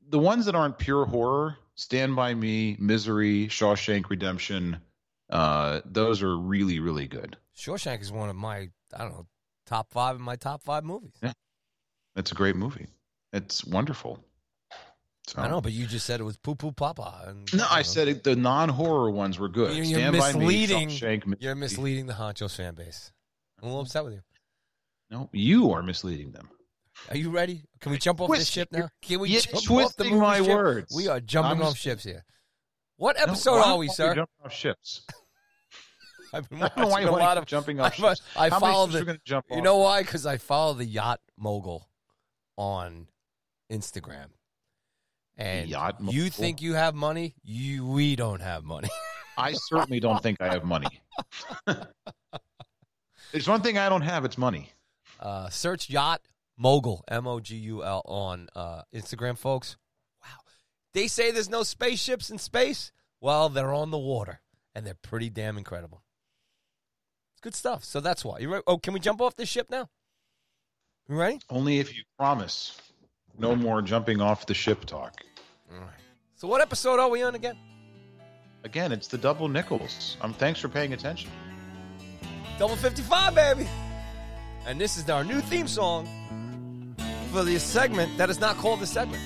[0.08, 4.80] The ones that aren't pure horror, Stand by Me, Misery, Shawshank Redemption,
[5.30, 7.36] uh, those are really, really good.
[7.56, 9.26] Shawshank is one of my I don't know
[9.68, 11.12] top five of my top five movies.
[11.22, 11.32] Yeah.
[12.16, 12.86] It's a great movie.
[13.32, 14.18] It's wonderful.
[15.26, 17.24] So- I know, but you just said it was poo poo papa.
[17.26, 17.82] And No, I don't know.
[17.82, 19.76] said it, the non-horror ones were good.
[19.76, 20.88] You're- you're Stand by misleading-
[21.30, 23.12] Me, you're misleading the Honchos fan base.
[23.58, 24.22] I'm a little upset with you.
[25.10, 26.48] No, you are misleading them.
[27.10, 27.64] Are you ready?
[27.80, 28.88] Can we jump off this ship now?
[29.02, 30.48] Can we jump off the movie my ship?
[30.48, 30.94] words.
[30.94, 32.24] We are jumping off ships here.
[32.96, 34.14] What episode why are we, you sir?
[34.14, 35.02] Jump off ships.
[36.32, 38.22] I've been I don't know why watching you a lot of jumping off I, ships.
[38.36, 39.04] I How follow the.
[39.04, 39.64] gonna jump You off?
[39.64, 40.02] know why?
[40.02, 41.88] Because I follow the yacht mogul
[42.56, 43.06] on
[43.72, 44.26] Instagram.
[45.36, 47.36] And Yacht you think you have money?
[47.44, 48.88] You we don't have money.
[49.38, 51.00] I certainly don't think I have money.
[53.32, 54.24] There's one thing I don't have.
[54.24, 54.72] It's money.
[55.20, 56.22] Uh, search yacht
[56.56, 59.76] mogul M O G U L on uh, Instagram, folks.
[60.22, 60.28] Wow,
[60.94, 62.90] they say there's no spaceships in space.
[63.20, 64.40] Well, they're on the water,
[64.74, 66.02] and they're pretty damn incredible.
[67.38, 67.84] It's good stuff.
[67.84, 68.40] So that's why.
[68.40, 68.60] You?
[68.66, 69.88] Oh, can we jump off this ship now?
[71.08, 71.38] You ready?
[71.48, 72.76] Only if you promise
[73.38, 75.22] no more jumping off the ship talk.
[75.70, 75.88] All right.
[76.34, 77.56] So what episode are we on again?
[78.64, 80.16] Again, it's the double nickels.
[80.20, 81.30] Um, thanks for paying attention.
[82.58, 83.68] Double 55, baby.
[84.66, 86.96] And this is our new theme song
[87.30, 89.22] for the segment that is not called the segment.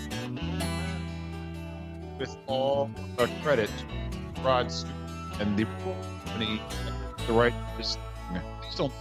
[2.18, 3.70] With all the credit,
[4.42, 4.92] Rod Stewart
[5.40, 6.60] and the company,
[7.26, 7.98] the right this.
[8.60, 8.92] Please don't.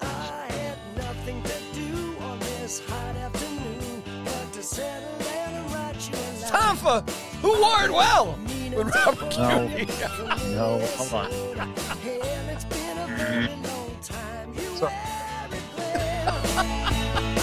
[0.00, 0.06] I
[0.50, 6.16] had nothing to do on this hot afternoon but to settle down and write you
[6.16, 6.50] a line.
[6.50, 8.38] Time for Who Wore It Well
[8.76, 9.68] with Robert No.
[9.68, 9.86] Cuny.
[10.54, 11.30] No, hold on.
[11.30, 14.54] Hell, it's been a very long time.
[14.54, 16.38] You So- wear it well.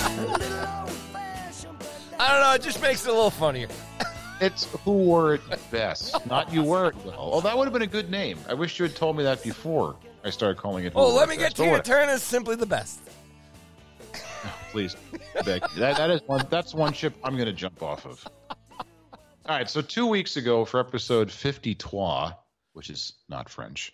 [0.03, 2.53] A little old-fashioned, but I don't know.
[2.53, 3.67] It just makes it a little funnier.
[4.41, 7.29] It's who wore it best, not you were it well.
[7.33, 8.39] Oh, that would have been a good name.
[8.49, 10.93] I wish you had told me that before I started calling it.
[10.93, 11.55] Who Oh, Wore let It me get Best.
[11.57, 12.99] to But your what- turn as simply the best.
[14.71, 14.95] please.
[15.45, 15.61] Beg.
[15.77, 16.45] That, that is one.
[16.49, 18.27] That's one ship I'm going to jump off of.
[18.49, 19.69] All right.
[19.69, 22.31] So two weeks ago, for episode 53,
[22.73, 23.93] which is not French,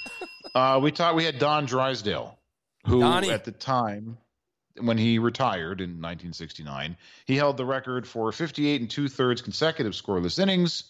[0.54, 2.38] uh, we taught we had Don Drysdale,
[2.86, 3.30] who Donnie.
[3.30, 4.18] at the time
[4.80, 9.92] when he retired in 1969, he held the record for 58 and two thirds consecutive
[9.92, 10.84] scoreless innings.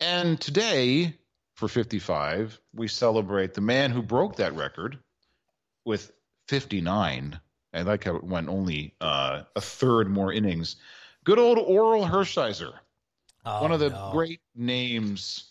[0.00, 1.14] And today,
[1.54, 4.98] for 55, we celebrate the man who broke that record
[5.84, 6.10] with
[6.48, 7.40] 59.
[7.72, 10.76] I like how it went only uh, a third more innings.
[11.24, 12.72] Good old Orel Hershiser,
[13.44, 14.10] Oh, one of the no.
[14.12, 15.44] great names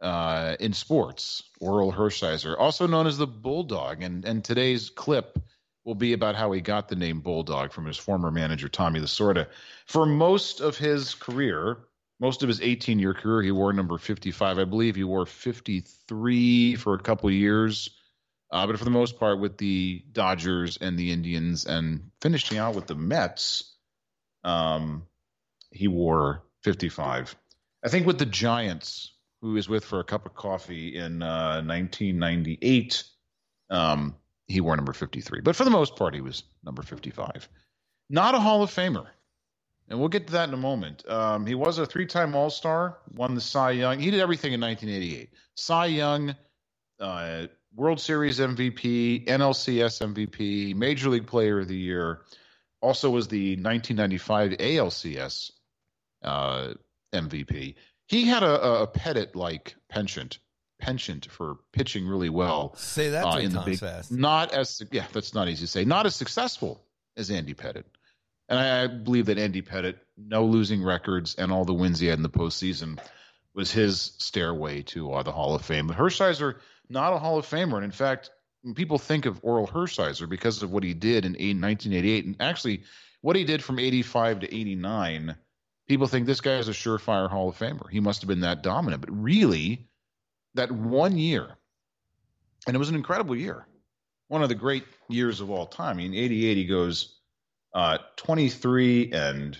[0.00, 1.42] uh, in sports.
[1.60, 5.38] Orel Hershiser, also known as the Bulldog, and and today's clip
[5.88, 9.46] will be about how he got the name Bulldog from his former manager Tommy Lasorda.
[9.86, 11.78] For most of his career,
[12.20, 14.58] most of his 18 year career, he wore number 55.
[14.58, 17.88] I believe he wore 53 for a couple years.
[18.50, 22.74] Uh, but for the most part, with the Dodgers and the Indians, and finishing out
[22.74, 23.74] with the Mets,
[24.44, 25.06] um,
[25.70, 27.34] he wore 55.
[27.82, 31.22] I think with the Giants, who he was with for a cup of coffee in
[31.22, 33.04] uh, 1998,
[33.70, 34.14] um,
[34.48, 35.40] he wore number 53.
[35.40, 37.48] But for the most part, he was number 55.
[38.10, 39.06] Not a Hall of Famer.
[39.88, 41.08] And we'll get to that in a moment.
[41.08, 43.98] Um, he was a three time All Star, won the Cy Young.
[43.98, 46.36] He did everything in 1988 Cy Young,
[47.00, 52.20] uh, World Series MVP, NLCS MVP, Major League Player of the Year.
[52.80, 55.52] Also was the 1995 ALCS
[56.22, 56.74] uh,
[57.12, 57.74] MVP.
[58.06, 60.38] He had a, a Pettitte like penchant
[60.78, 63.78] penchant for pitching really well Say that uh, in the big.
[63.78, 64.12] fast.
[64.12, 65.84] Not as yeah, that's not easy to say.
[65.84, 66.80] Not as successful
[67.16, 67.84] as Andy Pettitte.
[68.48, 72.06] And I, I believe that Andy Pettitte, no losing records and all the wins he
[72.06, 72.98] had in the postseason,
[73.54, 75.86] was his stairway to uh, the Hall of Fame.
[75.88, 76.56] But Hershiser,
[76.88, 77.74] not a Hall of Famer.
[77.76, 78.30] And in fact,
[78.62, 82.36] when people think of Orel Hershiser because of what he did in eight- 1988, and
[82.40, 82.82] actually
[83.20, 85.36] what he did from 85 to 89,
[85.88, 87.90] people think this guy is a surefire Hall of Famer.
[87.90, 89.00] He must have been that dominant.
[89.02, 89.88] But really,
[90.58, 91.56] that one year,
[92.66, 93.66] and it was an incredible year,
[94.26, 95.94] one of the great years of all time.
[95.94, 97.16] I mean, 88, he goes
[97.74, 99.58] uh, 23 and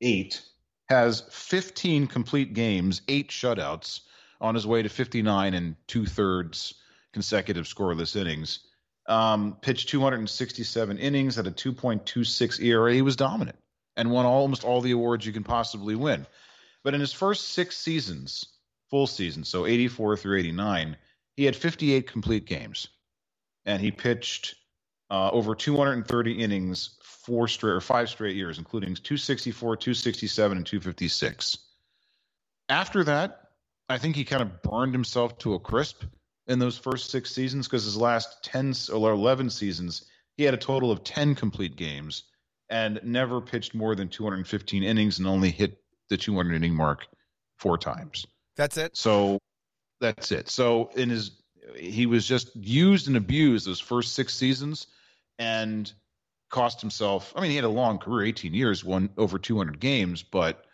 [0.00, 0.42] 8,
[0.88, 4.00] has 15 complete games, eight shutouts,
[4.40, 6.74] on his way to 59 and two thirds
[7.14, 8.60] consecutive scoreless innings.
[9.08, 12.92] Um, pitched 267 innings at a 2.26 ERA.
[12.92, 13.56] He was dominant
[13.96, 16.26] and won almost all the awards you can possibly win.
[16.84, 18.44] But in his first six seasons,
[18.90, 20.96] full season, so 84 through 89,
[21.36, 22.88] he had 58 complete games,
[23.64, 24.54] and he pitched
[25.10, 31.58] uh, over 230 innings four straight or five straight years, including 264, 267, and 256.
[32.68, 33.40] After that,
[33.88, 36.02] I think he kind of burned himself to a crisp
[36.46, 40.58] in those first six seasons because his last 10 or 11 seasons, he had a
[40.58, 42.24] total of 10 complete games
[42.68, 47.06] and never pitched more than 215 innings and only hit the 200 inning mark
[47.56, 48.26] four times.
[48.56, 48.96] That's it.
[48.96, 49.38] So
[50.00, 50.48] that's it.
[50.48, 51.30] So in his,
[51.76, 54.86] he was just used and abused those first six seasons
[55.38, 55.90] and
[56.50, 57.32] cost himself.
[57.36, 60.64] I mean, he had a long career, 18 years, won over 200 games, but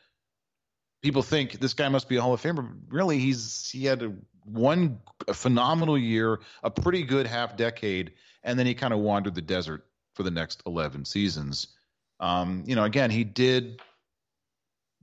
[1.03, 2.73] people think this guy must be a Hall of Famer.
[2.89, 4.13] Really, he's he had a,
[4.45, 9.35] one a phenomenal year, a pretty good half decade, and then he kind of wandered
[9.35, 11.69] the desert for the next 11 seasons.
[12.21, 13.81] Um, you know, again, he did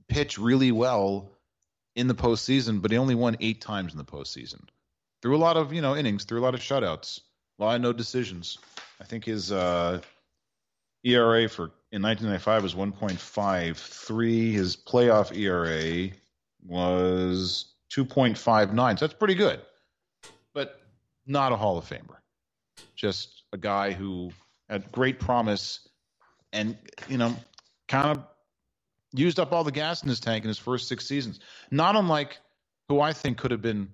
[0.08, 1.32] pitch really well
[2.00, 4.62] in the postseason, but he only won eight times in the postseason.
[5.20, 7.20] Through a lot of you know innings, through a lot of shutouts,
[7.58, 8.58] a lot of no decisions.
[9.00, 10.00] I think his uh,
[11.04, 14.52] ERA for in 1995 was 1.53.
[14.52, 16.10] His playoff ERA
[16.66, 18.98] was 2.59.
[18.98, 19.60] So that's pretty good,
[20.54, 20.80] but
[21.26, 22.16] not a Hall of Famer.
[22.96, 24.30] Just a guy who
[24.68, 25.88] had great promise
[26.52, 27.34] and, you know,
[27.88, 28.24] kind of
[29.12, 31.40] used up all the gas in his tank in his first six seasons.
[31.70, 32.38] Not unlike
[32.88, 33.88] who I think could have been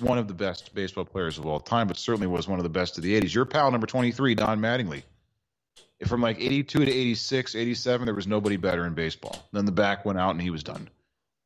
[0.00, 2.68] one of the best baseball players of all time, but certainly was one of the
[2.68, 3.34] best of the 80s.
[3.34, 5.02] Your pal, number 23, Don Mattingly
[6.04, 9.48] from like 82 to 86, 87, there was nobody better in baseball.
[9.52, 10.88] Then the back went out and he was done.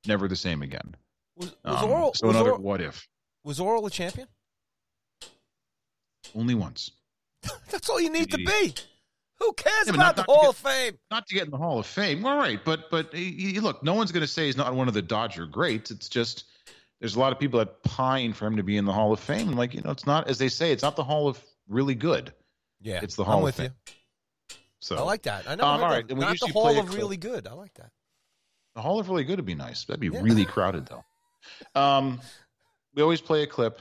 [0.07, 0.97] Never the same again.
[1.37, 3.07] Was, was Um, Orel so was, another Orel, what if?
[3.45, 4.27] was Orel a champion?
[6.35, 6.91] Only once.
[7.71, 8.75] That's all you need to be.
[9.41, 10.99] Who cares Yeah, about not- the Hall get- of Fame?
[11.11, 12.25] Not to get in the Hall of Fame.
[12.27, 14.87] All right, but but he, he- look, no one's going to say he's not one
[14.89, 15.91] of the Dodger greats.
[15.91, 16.45] It's just
[17.01, 19.21] there's a lot of people that pine for him to be in the Hall of
[19.21, 19.53] Fame.
[19.53, 22.33] Like you know, it's not as they say, it's not the Hall of really good.
[22.83, 23.71] Yeah, It's the Hall I'm of with Fame.
[24.51, 24.57] you.
[24.81, 25.49] So I like that.
[25.49, 25.65] I know.
[25.65, 27.47] Um, all right, not the Hall of really good.
[27.47, 27.91] I like that.
[28.75, 29.85] The Hall of Really Good would be nice.
[29.85, 30.21] That'd be Yeah.
[30.23, 31.05] really crowded, though.
[31.75, 32.21] Um,
[32.95, 33.81] we always play a clip,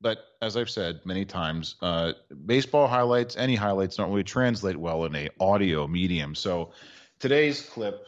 [0.00, 2.12] but as I've said many times, uh,
[2.46, 6.34] baseball highlights, any highlights, don't really translate well in a audio medium.
[6.34, 6.72] So
[7.18, 8.06] today's clip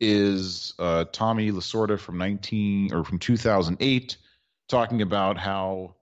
[0.00, 4.16] is uh, Tommy Lasorda from nineteen or from two thousand eight,
[4.68, 5.94] talking about how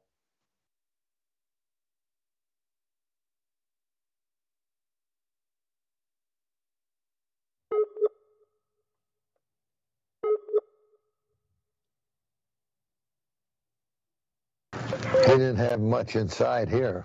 [15.35, 17.05] he didn't have much inside here.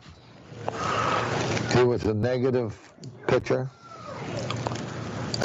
[1.74, 2.78] He was a negative
[3.28, 3.70] pitcher.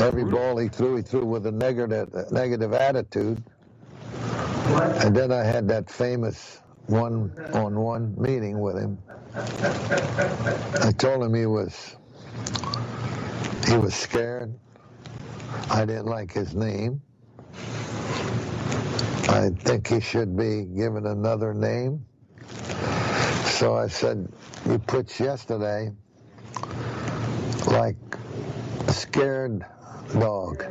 [0.00, 3.42] Every ball he threw, he threw with a negative, negative attitude.
[5.02, 8.98] And then I had that famous one-on-one meeting with him.
[9.34, 11.96] I told him he was
[13.66, 14.52] he was scared.
[15.70, 17.00] I didn't like his name.
[19.28, 22.04] I think he should be given another name.
[23.54, 24.28] So I said,
[24.68, 25.92] you pitched yesterday
[27.66, 27.96] like
[28.88, 29.64] a scared
[30.12, 30.64] dog.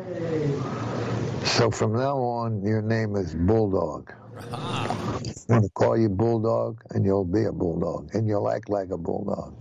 [1.45, 4.13] So from now on, your name is Bulldog.
[4.51, 8.89] I'm going to call you Bulldog, and you'll be a Bulldog, and you'll act like
[8.91, 9.53] a Bulldog.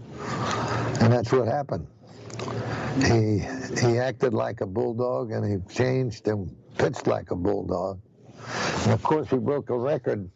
[1.00, 1.86] And that's what happened.
[3.06, 3.38] He
[3.86, 8.00] he acted like a bulldog, and he changed and pitched like a bulldog.
[8.82, 10.28] And of course, he broke a record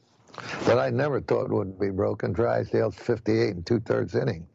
[0.65, 2.33] that I never thought would be broken.
[2.33, 4.47] Drysdale's 58 and two thirds inning.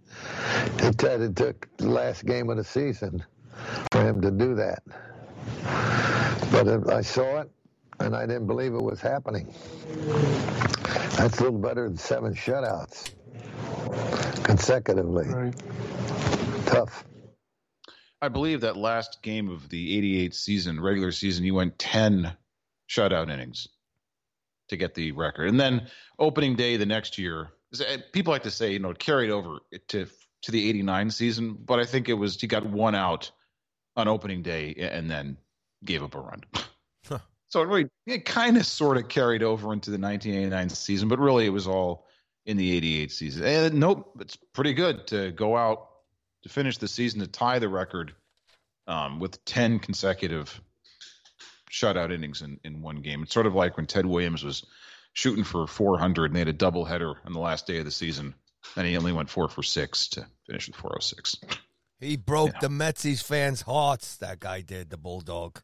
[0.78, 3.24] It, said it took the last game of the season
[3.91, 4.84] for him to do that.
[6.52, 7.52] But I saw it,
[8.00, 9.54] and I didn't believe it was happening.
[11.17, 13.12] That's a little better than seven shutouts
[14.44, 15.54] consecutively.
[16.65, 17.06] Tough.
[18.22, 22.36] I believe that last game of the 88 season, regular season, he went 10
[22.89, 23.67] shutout innings
[24.72, 25.48] to get the record.
[25.48, 27.50] And then opening day the next year,
[28.12, 30.08] people like to say, you know, it carried over to
[30.44, 33.32] to the 89 season, but I think it was he got one out
[33.96, 35.38] on opening day and then
[35.86, 36.44] gave up a run.
[37.48, 41.20] so it really it kind of sort of carried over into the 1989 season, but
[41.20, 42.08] really it was all
[42.46, 43.44] in the 88 season.
[43.44, 45.88] And nope, it's pretty good to go out
[46.44, 48.14] to finish the season to tie the record
[48.88, 50.60] um, with 10 consecutive
[51.72, 53.24] shutout innings in, in one game.
[53.24, 54.66] It's sort of like when Ted Williams was
[55.14, 57.92] shooting for 400 and they had a double header on the last day of the
[57.92, 58.34] season,
[58.76, 61.38] and he only went four for six to finish with 406.
[62.00, 62.60] He broke Yeah.
[62.62, 64.18] the Metsies fans' hearts.
[64.18, 65.62] That guy did, the Bulldog.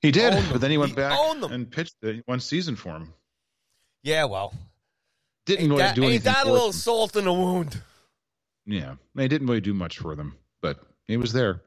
[0.00, 0.52] He did, Owned them.
[0.52, 1.18] but then he went He back
[1.50, 3.12] and pitched the one season for him.
[4.02, 4.54] Yeah, well,
[5.44, 6.32] Didn't ain't really that, do ain't anything.
[6.32, 6.72] that a little them.
[6.72, 7.82] salt in the wound?
[8.64, 11.62] Yeah, they didn't really do much for them, but he was there.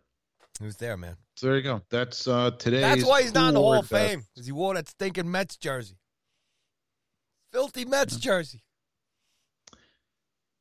[0.60, 1.17] He was there, man.
[1.41, 1.82] So there you go.
[1.89, 2.82] That's uh today's.
[2.82, 5.58] That's why he's not in the Hall of Fame because he wore that stinking Mets
[5.58, 5.97] jersey,
[7.51, 8.62] filthy Mets jersey.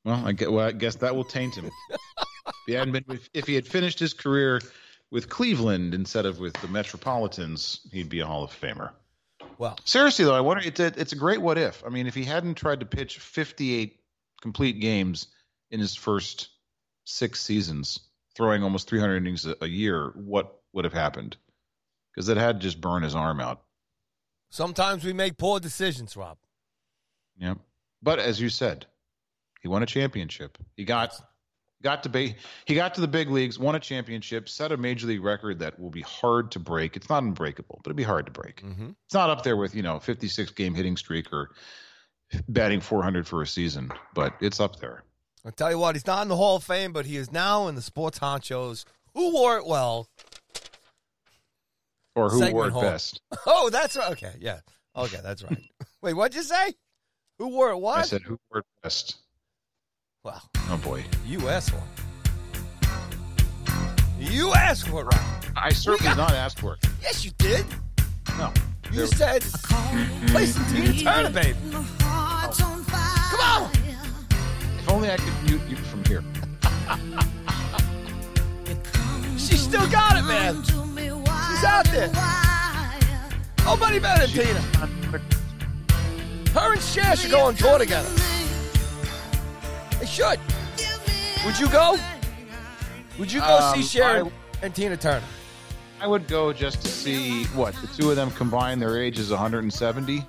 [0.07, 0.51] Well, I get.
[0.51, 1.67] Well, I guess that will taint him.
[1.91, 4.63] if he hadn't been, if, if he had finished his career
[5.11, 8.93] with Cleveland instead of with the Metropolitans, he'd be a Hall of Famer.
[9.59, 10.63] Well, Seriously though, I wonder.
[10.65, 11.85] It's a, it's a great what if.
[11.85, 14.01] I mean, if he hadn't tried to pitch 58
[14.41, 15.27] complete games
[15.71, 16.49] in his first
[17.05, 18.01] six seasons,
[18.35, 21.37] throwing almost 300 innings a, a year, what would have happened?
[22.15, 23.63] Because it had just burn his arm out.
[24.51, 26.39] sometimes we make poor decisions, Rob.
[27.39, 27.55] Yeah.
[28.03, 28.87] But as you said,
[29.63, 30.59] he won a championship.
[30.77, 31.15] He got
[31.83, 32.35] got to be
[32.67, 35.79] he got to the big leagues, won a championship, set a major league record that
[35.79, 36.97] will be hard to break.
[36.97, 38.63] It's not unbreakable, but it'd be hard to break.
[38.63, 38.91] Mm-hmm.
[39.07, 41.51] It's not up there with, you know, 56 game hitting streak or
[42.49, 45.05] batting 400 for a season, but it's up there.
[45.45, 47.67] I'll tell you what, he's not in the Hall of Fame, but he is now
[47.67, 48.85] in the sports honchos.
[49.15, 50.09] Who wore it well?
[52.17, 52.83] Or who Segment wore it hall.
[52.83, 53.21] best?
[53.47, 54.11] Oh, that's right.
[54.13, 54.61] Okay, yeah.
[54.97, 55.59] Okay, that's right.
[56.03, 56.75] Wait, what'd you say?
[57.39, 57.99] Who wore it what?
[57.99, 59.17] I said who wore it best.
[60.25, 61.05] well, Oh boy.
[61.25, 61.83] you asked for it.
[64.19, 65.45] You asked for it, Rob.
[65.57, 66.81] I certainly got- did not ask for it.
[67.01, 67.65] Yes, you did.
[68.37, 68.53] No.
[68.91, 69.43] You There- said
[70.29, 71.57] play some Tina Turner, baby.
[71.73, 72.51] Oh.
[73.31, 73.71] Come on.
[74.79, 76.25] if only I could mute you from here.
[79.39, 80.63] She still got it, man.
[81.61, 82.11] She's out there.
[83.67, 84.61] Nobody better than Tina.
[86.59, 88.09] Her and Cher should go on tour together.
[89.99, 90.41] They should.
[91.45, 91.99] Would you go?
[93.19, 94.31] Would you go Um, see Cher I-
[94.63, 95.23] and, Tina Turner?
[96.01, 98.81] I would go just to see what the two of them combined.
[98.81, 100.25] Their age is 170.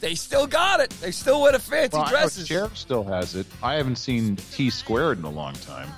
[0.00, 0.90] They still got it.
[1.00, 2.46] They still wear the fancy Well, dresses.
[2.46, 3.46] Cher still has it.
[3.62, 5.90] I haven't seen T squared in a long time.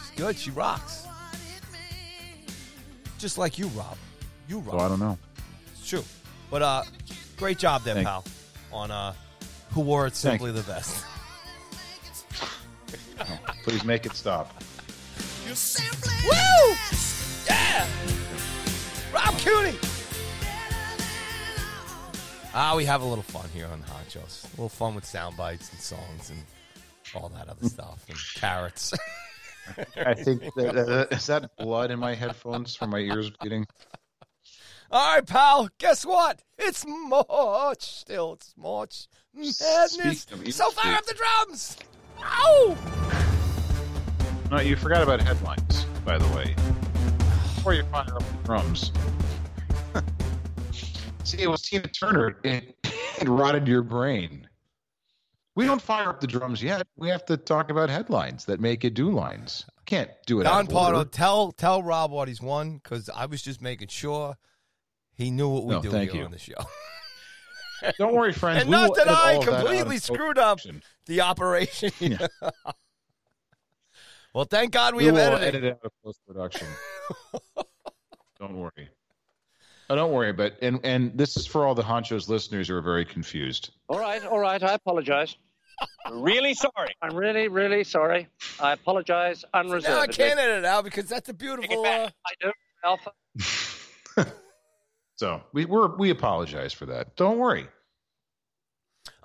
[0.00, 0.38] She's good.
[0.38, 1.05] She rocks.
[3.26, 3.96] Just like you, Rob.
[4.46, 4.70] You Rob.
[4.70, 5.18] So I don't know.
[5.72, 6.04] It's true.
[6.48, 6.84] But uh,
[7.36, 8.22] great job there, Thank pal.
[8.72, 9.14] On uh,
[9.72, 11.04] who wore it simply the best.
[13.64, 14.54] Please make it stop.
[15.44, 16.76] Woo!
[17.48, 17.88] Yeah!
[19.12, 19.76] Rob Cuny!
[22.54, 24.44] Ah, we have a little fun here on the Honchos.
[24.44, 26.38] A little fun with sound bites and songs and
[27.12, 28.94] all that other stuff and carrots.
[29.96, 33.66] I think that, uh, is that blood in my headphones from my ears bleeding.
[34.90, 35.68] all right, pal.
[35.78, 36.42] Guess what?
[36.58, 38.34] It's March still.
[38.34, 40.26] It's March Madness.
[40.50, 41.76] So fire up the drums!
[42.22, 42.76] Ow!
[44.50, 46.54] No, you forgot about headlines, by the way.
[47.56, 48.92] Before you fire up the drums.
[51.24, 52.38] See, it was Tina Turner.
[52.44, 52.76] It,
[53.20, 54.45] it rotted your brain.
[55.56, 56.86] We don't fire up the drums yet.
[56.96, 59.64] We have to talk about headlines that make it do lines.
[59.86, 60.46] Can't do it.
[60.46, 64.36] out Don Pardo, tell tell Rob what he's won because I was just making sure
[65.14, 66.26] he knew what we No, do thank here you.
[66.26, 66.54] on the show.
[67.98, 68.62] Don't worry, friends.
[68.62, 70.60] And we not that I all of that completely screwed up
[71.06, 71.90] the operation.
[72.00, 72.26] Yeah.
[74.34, 75.64] well, thank God we, We, have will edited.
[75.64, 76.66] edit out of post production.
[78.38, 78.88] don't worry.
[79.88, 80.32] Oh, don't worry.
[80.32, 83.70] But and and this is for all the Honchos listeners who are very confused.
[83.88, 84.62] All right, all right.
[84.62, 85.36] I apologize.
[86.12, 86.94] Really sorry.
[87.02, 88.28] I'm really, really sorry.
[88.60, 90.14] I apologize No, I unreservedly.
[90.14, 91.82] can't edit it out because that's a beautiful.
[91.82, 92.08] back.
[92.08, 92.52] Uh, I do,
[92.84, 93.12] Alpha.
[95.18, 97.16] So we we're, we apologize for that.
[97.16, 97.66] Don't worry,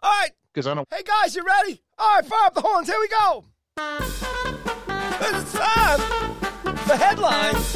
[0.01, 0.87] all right, because I don't.
[0.89, 1.81] hey guys, you ready?
[1.97, 2.87] All right, fire up the horns.
[2.87, 3.43] Here we go.
[5.19, 5.99] It's time
[6.77, 7.73] for headlines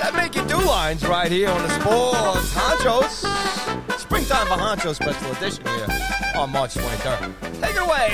[0.00, 3.49] that make you do lines right here on the Sports Honchos.
[4.10, 5.86] Springtime for Honcho special edition here
[6.34, 7.60] on March 23rd.
[7.60, 8.08] Take it away,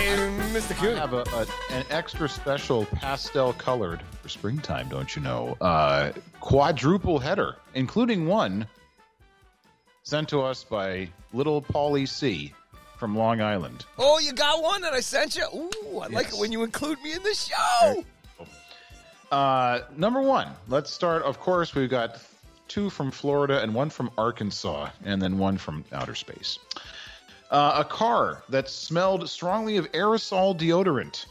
[0.53, 0.73] Mr.
[0.73, 0.97] I Cuny.
[0.97, 4.91] have a, a an extra special pastel colored for springtime.
[4.91, 5.57] Don't you know?
[5.59, 8.67] Uh, quadruple header, including one
[10.03, 12.53] sent to us by little Paulie C
[12.99, 13.87] from Long Island.
[13.97, 15.47] Oh, you got one that I sent you?
[15.55, 18.05] Ooh, I like it when you include me in the show.
[19.33, 21.23] Uh, number one, let's start.
[21.23, 22.19] Of course, we've got
[22.69, 26.59] two from Florida and one from Arkansas, and then one from outer space.
[27.51, 31.27] Uh, a car that smelled strongly of aerosol deodorant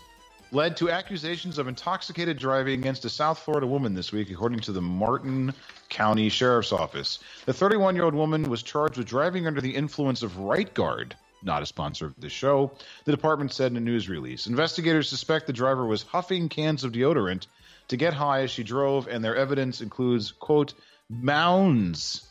[0.52, 4.72] led to accusations of intoxicated driving against a South Florida woman this week, according to
[4.72, 5.54] the Martin
[5.90, 7.20] County Sheriff's Office.
[7.46, 11.16] The 31 year old woman was charged with driving under the influence of Right Guard,
[11.44, 12.72] not a sponsor of the show,
[13.04, 14.48] the department said in a news release.
[14.48, 17.48] Investigators suspect the driver was huffing cans of deodorant
[17.90, 20.74] to get high as she drove, and their evidence includes, quote,
[21.10, 22.26] mounds,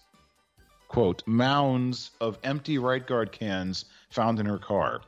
[0.89, 5.01] quote, mounds of empty Right Guard cans found in her car.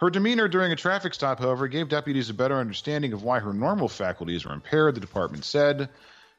[0.00, 3.52] Her demeanor during a traffic stop, however, gave deputies a better understanding of why her
[3.52, 5.88] normal faculties were impaired, the department said.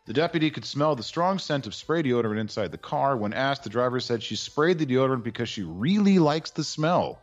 [0.05, 3.17] The deputy could smell the strong scent of spray deodorant inside the car.
[3.17, 7.19] When asked, the driver said she sprayed the deodorant because she really likes the smell.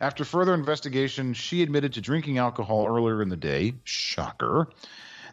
[0.00, 3.74] After further investigation, she admitted to drinking alcohol earlier in the day.
[3.84, 4.68] Shocker.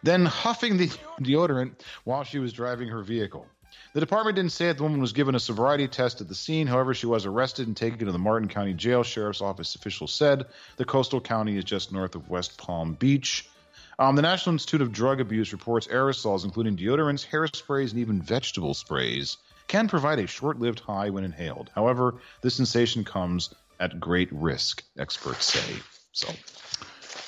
[0.06, 3.48] Then huffing the deodorant while she was driving her vehicle.
[3.94, 6.68] The department didn't say if the woman was given a sobriety test at the scene.
[6.68, 9.02] However, she was arrested and taken to the Martin County Jail.
[9.02, 10.46] Sheriff's Office officials said
[10.78, 13.50] the coastal county is just north of West Palm Beach.
[13.98, 18.76] Um, the National Institute of Drug Abuse reports aerosols, including deodorants, hairsprays, and even vegetable
[18.76, 19.38] sprays,
[19.68, 21.72] can provide a short lived high when inhaled.
[21.74, 25.82] However, this sensation comes at great risk, experts say.
[26.12, 26.28] So,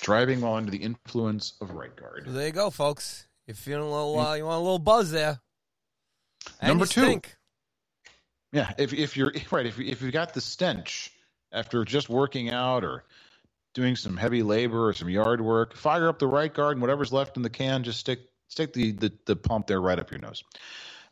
[0.02, 2.26] driving while under the influence of right guard.
[2.28, 3.28] There you go, folks.
[3.48, 5.39] If You're feeling a little, uh, you want a little buzz there.
[6.62, 7.02] And Number two.
[7.02, 7.36] stink.
[8.52, 11.12] Yeah, if if you're right, if if you got the stench
[11.52, 13.04] after just working out or
[13.74, 17.14] doing some heavy labor or some yard work, fire up the right guard and whatever's
[17.14, 20.20] left in the can, just stick stick the the, the pump there right up your
[20.20, 20.43] nose.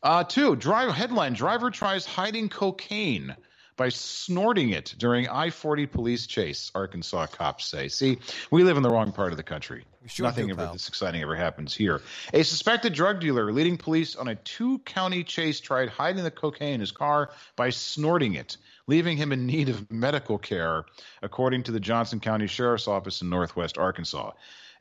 [0.01, 3.35] Uh, two, driver headline: Driver tries hiding cocaine
[3.77, 6.71] by snorting it during I-40 police chase.
[6.73, 7.87] Arkansas cops say.
[7.87, 8.19] See,
[8.51, 9.85] we live in the wrong part of the country.
[10.07, 10.73] Sure Nothing do, ever pal.
[10.73, 12.01] this exciting ever happens here.
[12.31, 16.79] A suspected drug dealer leading police on a two-county chase tried hiding the cocaine in
[16.79, 18.57] his car by snorting it,
[18.87, 20.85] leaving him in need of medical care,
[21.23, 24.31] according to the Johnson County Sheriff's Office in Northwest Arkansas.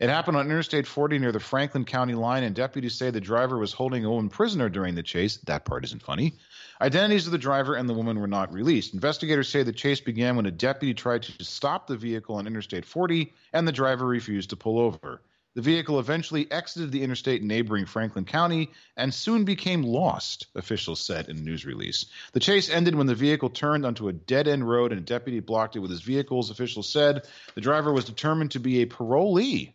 [0.01, 3.57] It happened on Interstate 40 near the Franklin County line, and deputies say the driver
[3.57, 5.39] was holding a woman prisoner during the chase.
[5.47, 6.35] That part isn't funny.
[6.81, 8.95] Identities of the driver and the woman were not released.
[8.95, 12.85] Investigators say the chase began when a deputy tried to stop the vehicle on Interstate
[12.85, 15.21] 40, and the driver refused to pull over.
[15.55, 21.01] The vehicle eventually exited the interstate in neighboring Franklin County and soon became lost, officials
[21.01, 22.07] said in a news release.
[22.33, 25.39] The chase ended when the vehicle turned onto a dead end road and a deputy
[25.39, 27.29] blocked it with his vehicles, officials said.
[27.55, 29.75] The driver was determined to be a parolee.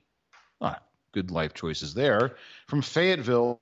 [0.59, 0.79] Ah,
[1.13, 2.35] good life choices there.
[2.67, 3.61] From Fayetteville,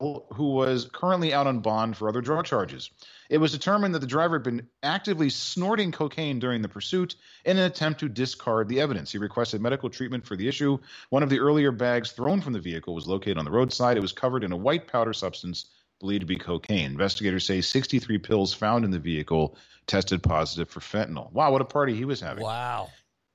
[0.00, 2.90] who was currently out on bond for other drug charges.
[3.28, 7.58] It was determined that the driver had been actively snorting cocaine during the pursuit in
[7.58, 9.12] an attempt to discard the evidence.
[9.12, 10.78] He requested medical treatment for the issue.
[11.10, 13.98] One of the earlier bags thrown from the vehicle was located on the roadside.
[13.98, 15.66] It was covered in a white powder substance
[16.00, 16.92] believed to be cocaine.
[16.92, 21.30] Investigators say 63 pills found in the vehicle tested positive for fentanyl.
[21.32, 22.42] Wow, what a party he was having.
[22.42, 22.88] Wow.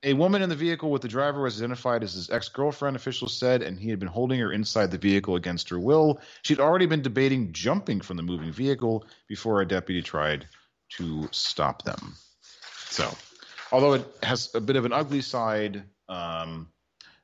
[0.06, 3.36] A woman in the vehicle with the driver was identified as his ex girlfriend, officials
[3.36, 6.20] said, and he had been holding her inside the vehicle against her will.
[6.42, 10.46] She'd already been debating jumping from the moving vehicle before a deputy tried
[10.90, 12.14] to stop them.
[12.88, 13.12] So,
[13.72, 16.68] although it has a bit of an ugly side, um,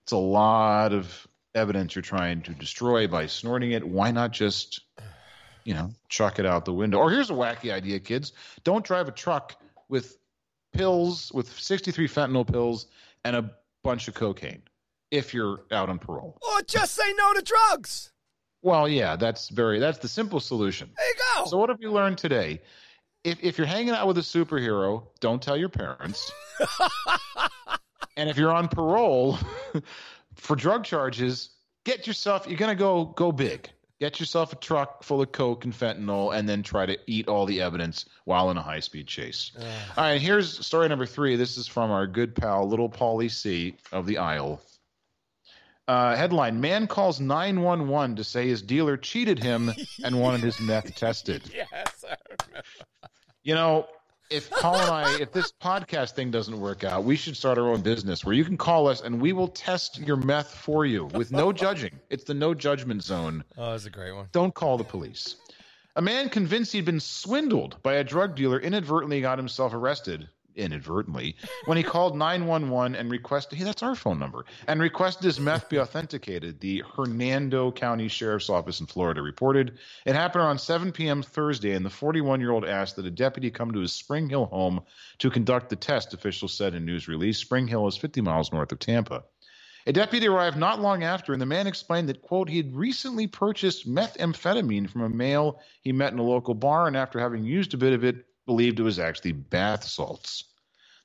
[0.02, 3.86] it's a lot of evidence you're trying to destroy by snorting it.
[3.86, 4.80] Why not just,
[5.62, 6.98] you know, chuck it out the window?
[6.98, 8.32] Or here's a wacky idea, kids
[8.64, 9.54] don't drive a truck
[9.88, 10.16] with
[10.72, 12.86] pills with 63 fentanyl pills
[13.24, 13.50] and a
[13.82, 14.62] bunch of cocaine
[15.10, 16.38] if you're out on parole.
[16.42, 18.12] Or just say no to drugs.
[18.62, 20.90] Well, yeah, that's very that's the simple solution.
[20.96, 21.46] There you go.
[21.46, 22.62] So what have we learned today?
[23.24, 26.30] If if you're hanging out with a superhero, don't tell your parents.
[28.16, 29.38] and if you're on parole
[30.36, 31.50] for drug charges,
[31.84, 33.68] get yourself you're going to go go big.
[34.02, 37.46] Get yourself a truck full of coke and fentanyl and then try to eat all
[37.46, 39.52] the evidence while in a high-speed chase.
[39.96, 41.36] All right, here's story number 3.
[41.36, 44.60] This is from our good pal Little Paulie C of the Isle.
[45.86, 49.70] Uh, headline: Man calls 911 to say his dealer cheated him
[50.02, 51.48] and wanted his meth tested.
[51.54, 52.04] yes.
[53.44, 53.86] You know,
[54.32, 57.68] if Paul and I, if this podcast thing doesn't work out, we should start our
[57.68, 61.04] own business where you can call us and we will test your meth for you
[61.06, 61.98] with no judging.
[62.08, 63.44] It's the no judgment zone.
[63.58, 64.28] Oh, that's a great one.
[64.32, 65.36] Don't call the police.
[65.96, 70.28] A man convinced he'd been swindled by a drug dealer inadvertently got himself arrested.
[70.56, 75.40] Inadvertently, when he called 911 and requested, hey, that's our phone number, and requested his
[75.40, 79.78] meth be authenticated, the Hernando County Sheriff's Office in Florida reported.
[80.04, 81.22] It happened around 7 p.m.
[81.22, 84.46] Thursday, and the 41 year old asked that a deputy come to his Spring Hill
[84.46, 84.82] home
[85.18, 87.38] to conduct the test, officials said in news release.
[87.38, 89.24] Spring Hill is 50 miles north of Tampa.
[89.84, 93.26] A deputy arrived not long after, and the man explained that, quote, he had recently
[93.26, 97.74] purchased methamphetamine from a male he met in a local bar, and after having used
[97.74, 100.44] a bit of it, believed it was actually bath salts.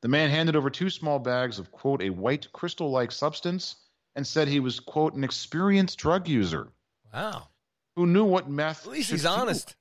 [0.01, 3.75] The man handed over two small bags of, quote, a white crystal like substance
[4.15, 6.69] and said he was, quote, an experienced drug user
[7.13, 7.47] Wow.
[7.95, 8.85] who knew what meth.
[8.85, 9.75] At least he's do, honest.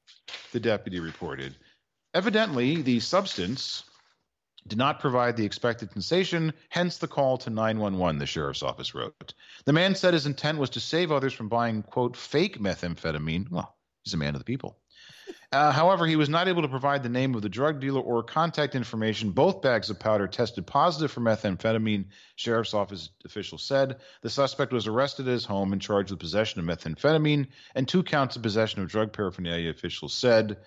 [0.53, 1.55] The deputy reported.
[2.15, 3.85] Evidently, the substance
[4.67, 9.35] did not provide the expected sensation, hence the call to 911, the sheriff's office wrote.
[9.65, 13.51] The man said his intent was to save others from buying, quote, fake methamphetamine.
[13.51, 14.79] Well, he's a man of the people.
[15.53, 18.23] Uh, however, he was not able to provide the name of the drug dealer or
[18.23, 19.31] contact information.
[19.31, 24.01] Both bags of powder tested positive for methamphetamine, sheriff's office officials said.
[24.23, 28.03] The suspect was arrested at his home and charged with possession of methamphetamine and two
[28.03, 30.59] counts of possession of drug paraphernalia, officials said.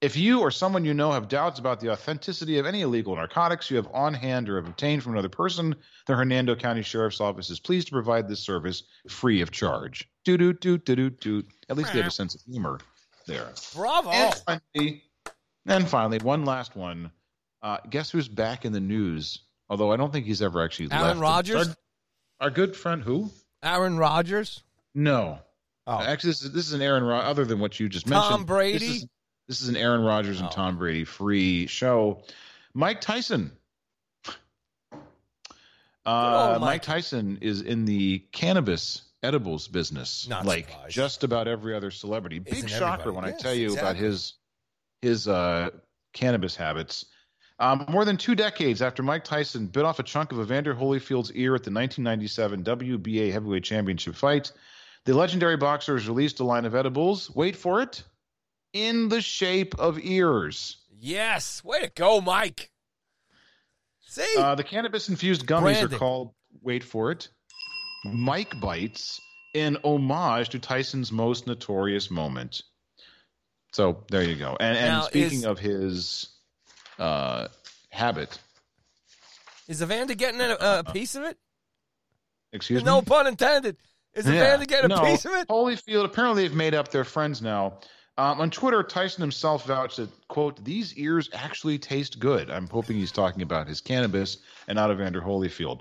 [0.00, 3.68] If you or someone you know have doubts about the authenticity of any illegal narcotics
[3.68, 5.74] you have on hand or have obtained from another person,
[6.06, 10.08] the Hernando County Sheriff's Office is pleased to provide this service free of charge.
[10.24, 11.44] Doo doo doo doo doo doo.
[11.68, 12.78] At least they have a sense of humor
[13.28, 13.52] there.
[13.74, 14.10] Bravo.
[14.10, 15.02] And finally,
[15.66, 17.12] and finally, one last one.
[17.62, 19.40] Uh, guess who's back in the news?
[19.68, 21.20] Although I don't think he's ever actually Aaron left.
[21.20, 21.68] Rodgers?
[21.68, 21.74] Our,
[22.40, 23.30] our good friend who?
[23.62, 24.62] Aaron Rodgers.
[24.94, 25.38] No.
[25.86, 26.00] Oh.
[26.00, 27.02] Actually, this is, this is an Aaron.
[27.04, 28.78] Ro- other than what you just Tom mentioned, Tom Brady?
[28.78, 29.06] This is,
[29.48, 30.52] this is an Aaron Rodgers and Oh.
[30.52, 32.22] Tom Brady free show.
[32.74, 33.52] Mike Tyson.
[36.06, 36.82] Uh, old Mike Mike.
[36.82, 40.94] Tyson is in the cannabis edibles business, Not like surprised.
[40.94, 42.38] just about every other celebrity.
[42.38, 43.26] Big Isn't shocker everybody?
[43.26, 44.06] when I tell you about exactly.
[44.06, 44.34] his
[45.02, 45.70] his uh,
[46.12, 47.06] cannabis habits.
[47.60, 51.32] Um, more than two decades after Mike Tyson bit off a chunk of Evander Holyfield's
[51.32, 54.52] ear at the 1997 WBA heavyweight championship fight,
[55.04, 57.34] the legendary boxer has released a line of edibles.
[57.34, 58.04] Wait for it,
[58.72, 60.76] in the shape of ears.
[61.00, 61.64] Yes.
[61.64, 62.70] Way to go, Mike.
[64.00, 64.36] See?
[64.38, 65.94] Uh, the cannabis infused gummies Branding.
[65.94, 67.28] are called, wait for it,
[68.04, 69.20] Mike Bites,
[69.54, 72.62] in homage to Tyson's most notorious moment.
[73.72, 74.56] So there you go.
[74.60, 76.28] And, and Now, speaking is- of his
[76.98, 77.48] uh,
[77.90, 78.38] habit,
[79.68, 81.36] Is Evander getting a, a piece of it?
[82.52, 82.98] excuse no me.
[82.98, 83.76] No pun intended.
[84.14, 84.34] Is Yeah.
[84.34, 85.48] Evander getting a No, piece of it?
[85.48, 87.78] Holyfield, apparently they've made up their friends now.
[88.16, 92.50] Um, on Twitter, Tyson himself vouched that, quote, these ears actually taste good.
[92.50, 95.80] I'm hoping he's talking about his cannabis and not Evander Holyfield.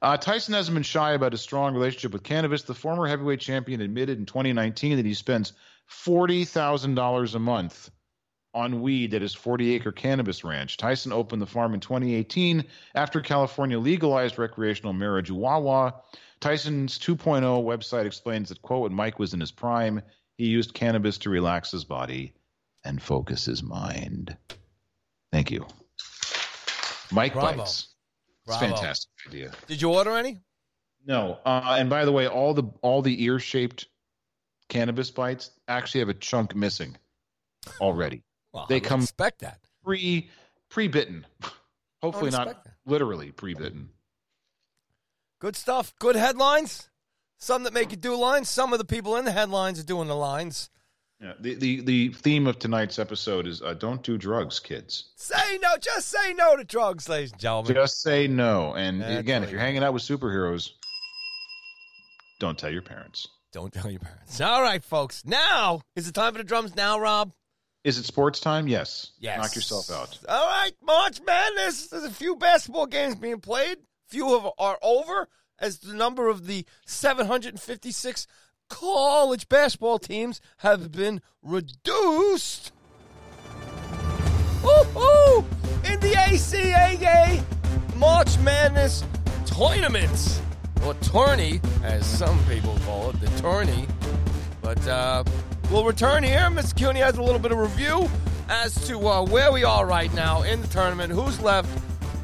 [0.00, 2.62] Uh, Tyson hasn't been shy about his strong relationship with cannabis.
[2.62, 5.52] The former heavyweight champion admitted in 2019 that he spends
[5.90, 7.90] $40,000 a month
[8.54, 10.76] on weed at his 40 acre cannabis ranch.
[10.76, 15.94] Tyson opened the farm in 2018 after California legalized recreational marijuana.
[16.40, 20.00] Tyson's 2.0 website explains that, quote, when Mike was in his prime,
[20.36, 22.32] he used cannabis to relax his body
[22.84, 24.36] and focus his mind.
[25.32, 25.66] Thank you.
[27.10, 27.58] Mike Bravo.
[27.58, 27.88] Bites.
[28.48, 29.52] It's a fantastic idea.
[29.66, 30.38] Did you order any?
[31.06, 33.86] No, uh, and by the way, all the all the ear shaped
[34.68, 36.96] cannabis bites actually have a chunk missing
[37.80, 38.22] already.
[38.52, 39.60] Well, They I come- expect that.
[39.84, 40.28] Pre
[40.68, 41.26] pre bitten.
[42.02, 42.74] Hopefully not that.
[42.86, 43.90] literally pre bitten.
[45.40, 45.94] Good stuff.
[45.98, 46.90] Good headlines.
[47.38, 48.48] Some that make you do lines.
[48.50, 50.70] Some of the people in the headlines are doing the lines.
[51.20, 51.32] Yeah.
[51.40, 55.10] The, the the theme of tonight's episode is uh, don't do drugs, kids.
[55.16, 55.76] Say no.
[55.80, 57.74] Just say no to drugs, ladies and gentlemen.
[57.74, 58.74] Just say no.
[58.74, 60.70] And That's again, if you're hanging out with superheroes,
[62.38, 63.26] don't tell your parents.
[63.52, 64.40] Don't tell your parents.
[64.40, 65.24] All right, folks.
[65.24, 66.76] Now is the time for the drums.
[66.76, 67.32] Now, Rob.
[67.82, 68.68] Is it sports time?
[68.68, 69.12] Yes.
[69.18, 69.38] Yes.
[69.38, 70.18] Knock yourself out.
[70.28, 71.88] All right, March Madness.
[71.88, 73.78] There's a few basketball games being played.
[74.08, 78.26] Few of are over as the number of the 756
[78.68, 82.72] college basketball teams have been reduced.
[84.62, 85.44] Woo-hoo!
[85.84, 87.42] In the NCAA
[87.96, 89.04] March Madness
[89.46, 90.40] tournament,
[90.84, 93.86] or tourney, as some people call it, the tourney.
[94.62, 95.24] But uh,
[95.70, 96.48] we'll return here.
[96.50, 96.76] Mr.
[96.76, 98.08] Cuny has a little bit of review
[98.48, 101.68] as to uh, where we are right now in the tournament, who's left,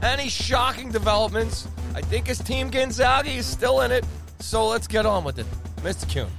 [0.03, 1.69] any shocking developments.
[1.95, 4.05] I think his team Gonzaga is still in it,
[4.41, 5.47] so let's get on with it.
[5.85, 6.09] Mr.
[6.09, 6.31] Cuny.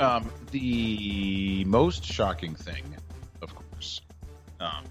[0.00, 2.82] Um, the most shocking thing,
[3.42, 4.00] of course,
[4.58, 4.82] um,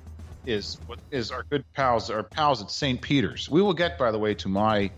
[0.45, 3.01] is what is our good pals, our pals at St.
[3.01, 3.49] Peter's.
[3.49, 4.91] We will get, by the way, to my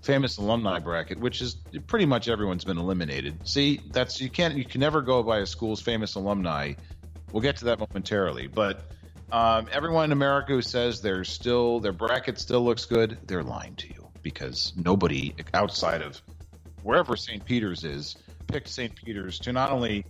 [0.00, 1.54] famous alumni bracket, which is
[1.86, 3.46] pretty much everyone's been eliminated.
[3.46, 6.72] See, that's you can't you can never go by a school's famous alumni.
[7.30, 8.82] We'll get to that momentarily, but
[9.30, 13.76] um, everyone in America who says they're still their bracket still looks good, they're lying
[13.76, 16.20] to you because nobody outside of
[16.82, 17.44] wherever St.
[17.44, 18.16] Peter's is
[18.46, 18.94] picked St.
[18.94, 20.04] Peter's to not only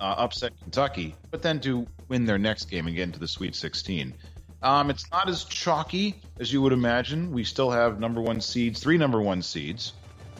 [0.00, 3.54] uh, upset Kentucky, but then to win their next game and get into the Sweet
[3.54, 4.14] 16.
[4.62, 7.32] Um, it's not as chalky as you would imagine.
[7.32, 9.92] We still have number one seeds, three number one seeds.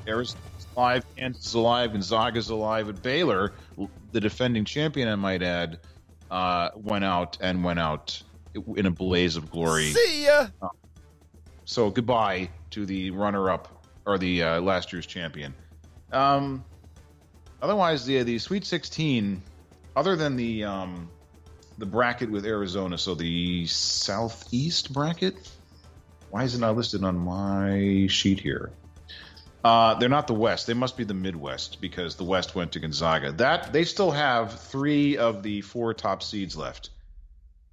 [0.06, 2.88] Arizona's alive, Kansas is alive, Gonzaga's alive.
[2.88, 3.52] At Baylor,
[4.12, 5.80] the defending champion, I might add,
[6.30, 8.20] uh, went out and went out
[8.76, 9.90] in a blaze of glory.
[9.90, 10.48] See ya.
[11.64, 15.54] So goodbye to the runner-up or the uh, last year's champion.
[16.12, 16.64] Um,
[17.60, 19.42] otherwise, the the Sweet 16,
[19.96, 21.10] other than the um,
[21.78, 25.36] the bracket with Arizona, so the Southeast bracket.
[26.30, 28.70] Why is it not listed on my sheet here?
[29.64, 30.66] Uh, they're not the West.
[30.66, 33.32] They must be the Midwest because the West went to Gonzaga.
[33.32, 36.90] That they still have three of the four top seeds left.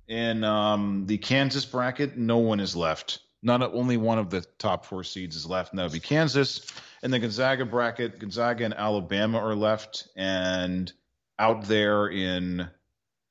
[0.08, 3.20] In um, the Kansas bracket, no one is left.
[3.42, 6.66] None, only one of the top four seeds is left, and that would be Kansas.
[7.06, 10.92] In the Gonzaga bracket, Gonzaga and Alabama are left, and
[11.38, 12.68] out there in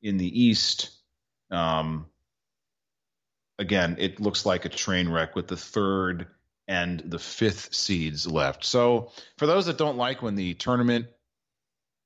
[0.00, 0.90] in the East,
[1.50, 2.06] um,
[3.58, 6.28] again, it looks like a train wreck with the third
[6.68, 8.64] and the fifth seeds left.
[8.64, 11.06] So for those that don't like when the tournament,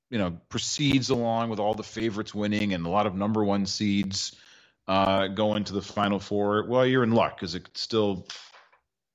[0.09, 3.67] you know, proceeds along with all the favorites winning and a lot of number one
[3.67, 4.35] seeds
[4.87, 8.25] uh, go into the final four, well, you're in luck because it could still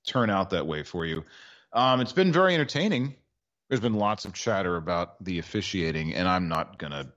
[0.07, 1.25] turn out that way for you.
[1.75, 3.17] Um, it's been very entertaining.
[3.69, 7.13] There's been lots of chatter about the officiating, and I'm not gonna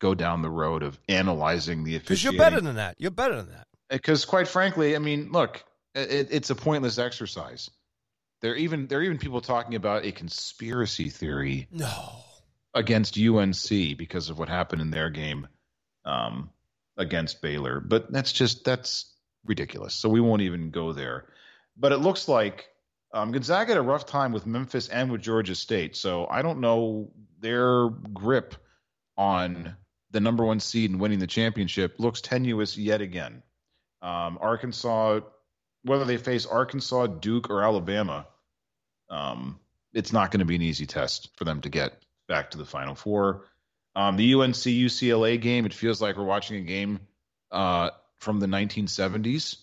[0.00, 2.04] go down the road of analyzing the officiating.
[2.04, 2.96] Because you're better than that.
[2.98, 3.66] You're better than that.
[3.88, 7.70] because quite frankly, I mean, look, it, it's a pointless exercise.
[8.42, 12.20] There even there are even people talking about a conspiracy theory No.
[12.74, 15.48] against UNC because of what happened in their game
[16.04, 16.50] um,
[16.98, 19.10] against Baylor, but that's just that's
[19.46, 19.94] ridiculous.
[19.94, 21.24] So we won't even go there.
[21.78, 22.66] But it looks like
[23.16, 26.60] um, Gonzaga had a rough time with Memphis and with Georgia State, so I don't
[26.60, 27.10] know
[27.40, 28.54] their grip
[29.16, 29.74] on
[30.10, 33.42] the number one seed and winning the championship looks tenuous yet again.
[34.02, 35.20] Um, Arkansas,
[35.82, 38.26] whether they face Arkansas, Duke, or Alabama,
[39.08, 39.60] um,
[39.94, 41.94] it's not going to be an easy test for them to get
[42.28, 43.46] back to the Final Four.
[43.94, 47.00] Um, the UNC UCLA game, it feels like we're watching a game
[47.50, 49.56] uh, from the 1970s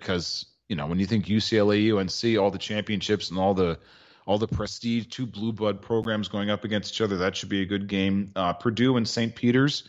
[0.00, 3.78] because you know when you think UCLA, UNC, all the championships and all the
[4.26, 7.62] all the prestige, two blue blood programs going up against each other, that should be
[7.62, 8.30] a good game.
[8.36, 9.34] Uh, Purdue and St.
[9.34, 9.84] Peter's,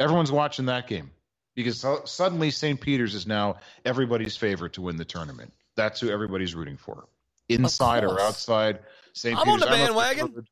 [0.00, 1.12] everyone's watching that game
[1.54, 2.80] because so- suddenly St.
[2.80, 5.52] Peter's is now everybody's favorite to win the tournament.
[5.76, 7.06] That's who everybody's rooting for,
[7.48, 8.80] inside or outside.
[9.12, 9.38] St.
[9.38, 9.62] I'm Peter's.
[9.62, 10.34] on the I don't know if you bandwagon.
[10.34, 10.48] heard-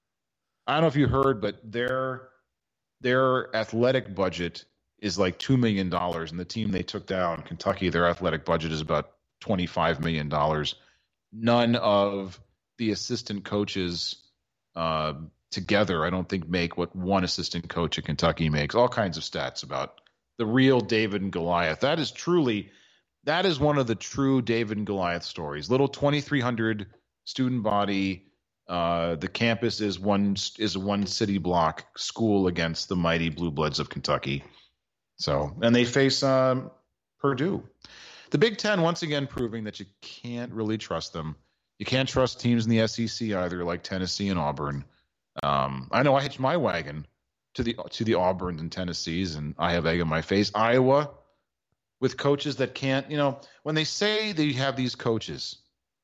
[0.68, 2.28] I don't know if you heard, but their
[3.00, 4.64] their athletic budget
[5.00, 8.70] is like two million dollars, and the team they took down, Kentucky, their athletic budget
[8.70, 9.10] is about
[9.40, 10.74] twenty five million dollars.
[11.32, 12.38] None of
[12.78, 14.16] the assistant coaches
[14.74, 15.14] uh,
[15.50, 18.74] together, I don't think, make what one assistant coach at Kentucky makes.
[18.74, 20.00] All kinds of stats about
[20.38, 21.80] the real David and Goliath.
[21.80, 22.70] That is truly,
[23.24, 25.70] that is one of the true David and Goliath stories.
[25.70, 26.86] Little twenty three hundred
[27.24, 28.26] student body.
[28.68, 33.80] Uh, the campus is one is one city block school against the mighty Blue Bloods
[33.80, 34.44] of Kentucky.
[35.16, 36.70] So, and they face um,
[37.18, 37.64] Purdue.
[38.30, 41.36] The Big Ten once again proving that you can't really trust them.
[41.78, 44.84] You can't trust teams in the SEC either, like Tennessee and Auburn.
[45.42, 47.06] Um, I know I hitched my wagon
[47.54, 50.52] to the to the Auburns and Tennessees, and I have egg on my face.
[50.54, 51.10] Iowa,
[52.00, 55.56] with coaches that can't, you know, when they say they have these coaches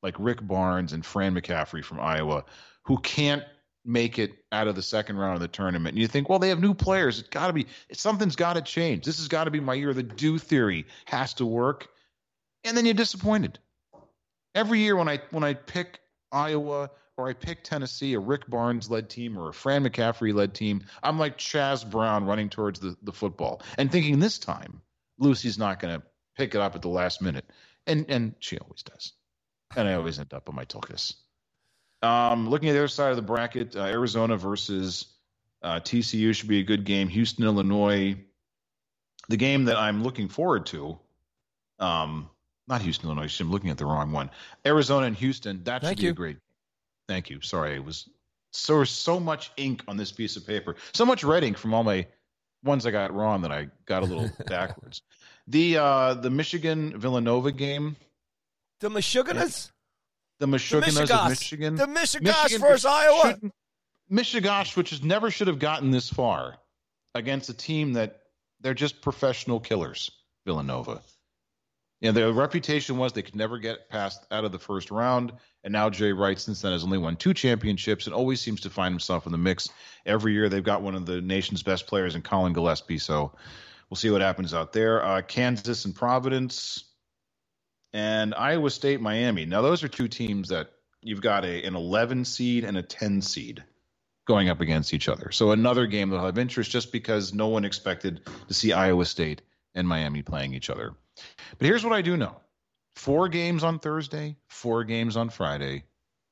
[0.02, 2.44] like Rick Barnes and Fran McCaffery from Iowa
[2.82, 3.42] who can't
[3.84, 5.94] make it out of the second round of the tournament.
[5.94, 7.18] And you think, well, they have new players.
[7.18, 9.04] It's got to be something's got to change.
[9.04, 9.92] This has got to be my year.
[9.94, 11.88] The do theory has to work,
[12.66, 13.58] and then you're disappointed.
[14.54, 16.00] Every year when I when I pick
[16.32, 20.54] Iowa or I pick Tennessee, a Rick Barnes led team or a Fran McCaffery led
[20.54, 24.82] team, I'm like Chaz Brown running towards the, the football and thinking this time
[25.18, 26.06] Lucy's not going to
[26.36, 27.46] pick it up at the last minute,
[27.86, 29.12] and and she always does,
[29.76, 31.14] and I always end up on my tulkus.
[32.02, 35.06] Um, looking at the other side of the bracket, uh, Arizona versus
[35.62, 37.08] uh, TCU should be a good game.
[37.08, 38.16] Houston, Illinois,
[39.28, 40.98] the game that I'm looking forward to.
[41.78, 42.30] Um,
[42.68, 43.38] not Houston, Illinois.
[43.40, 44.30] I'm looking at the wrong one.
[44.64, 45.62] Arizona and Houston.
[45.64, 46.10] That should Thank be you.
[46.10, 46.36] a great.
[47.08, 47.40] Thank you.
[47.40, 48.08] Sorry, it was
[48.52, 50.76] so so much ink on this piece of paper.
[50.94, 52.06] So much red ink from all my
[52.64, 55.02] ones I got wrong that I got a little backwards.
[55.46, 57.96] The uh the Michigan Villanova game,
[58.80, 59.70] The Michiganers?
[60.40, 61.76] the Michiganas of Michigan.
[61.76, 63.20] The Michigas Michigan versus Iowa.
[63.32, 63.54] shouldn't-
[64.76, 66.56] which is never should have gotten this far
[67.14, 68.20] against a team that
[68.60, 70.10] they're just professional killers,
[70.44, 71.02] Villanova.
[72.00, 75.32] Yeah, their reputation was they could never get past out of the first round,
[75.64, 78.70] and now Jay Wright since then has only won two championships and always seems to
[78.70, 79.70] find himself in the mix
[80.04, 80.48] every year.
[80.50, 83.32] They've got one of the nation's best players in Collin Gillespie, so
[83.88, 85.02] we'll see what happens out there.
[85.02, 86.84] Uh, Kansas and Providence,
[87.94, 89.46] and Iowa State, Miami.
[89.46, 90.70] Now those are two teams that
[91.00, 93.64] you've got a an 11 seed and a 10 seed
[94.26, 95.30] going up against each other.
[95.30, 99.40] So another game that'll have interest just because no one expected to see Iowa State
[99.74, 100.94] and Miami playing each other.
[101.58, 102.36] But here's what I do know
[102.94, 105.84] four games on Thursday, four games on Friday.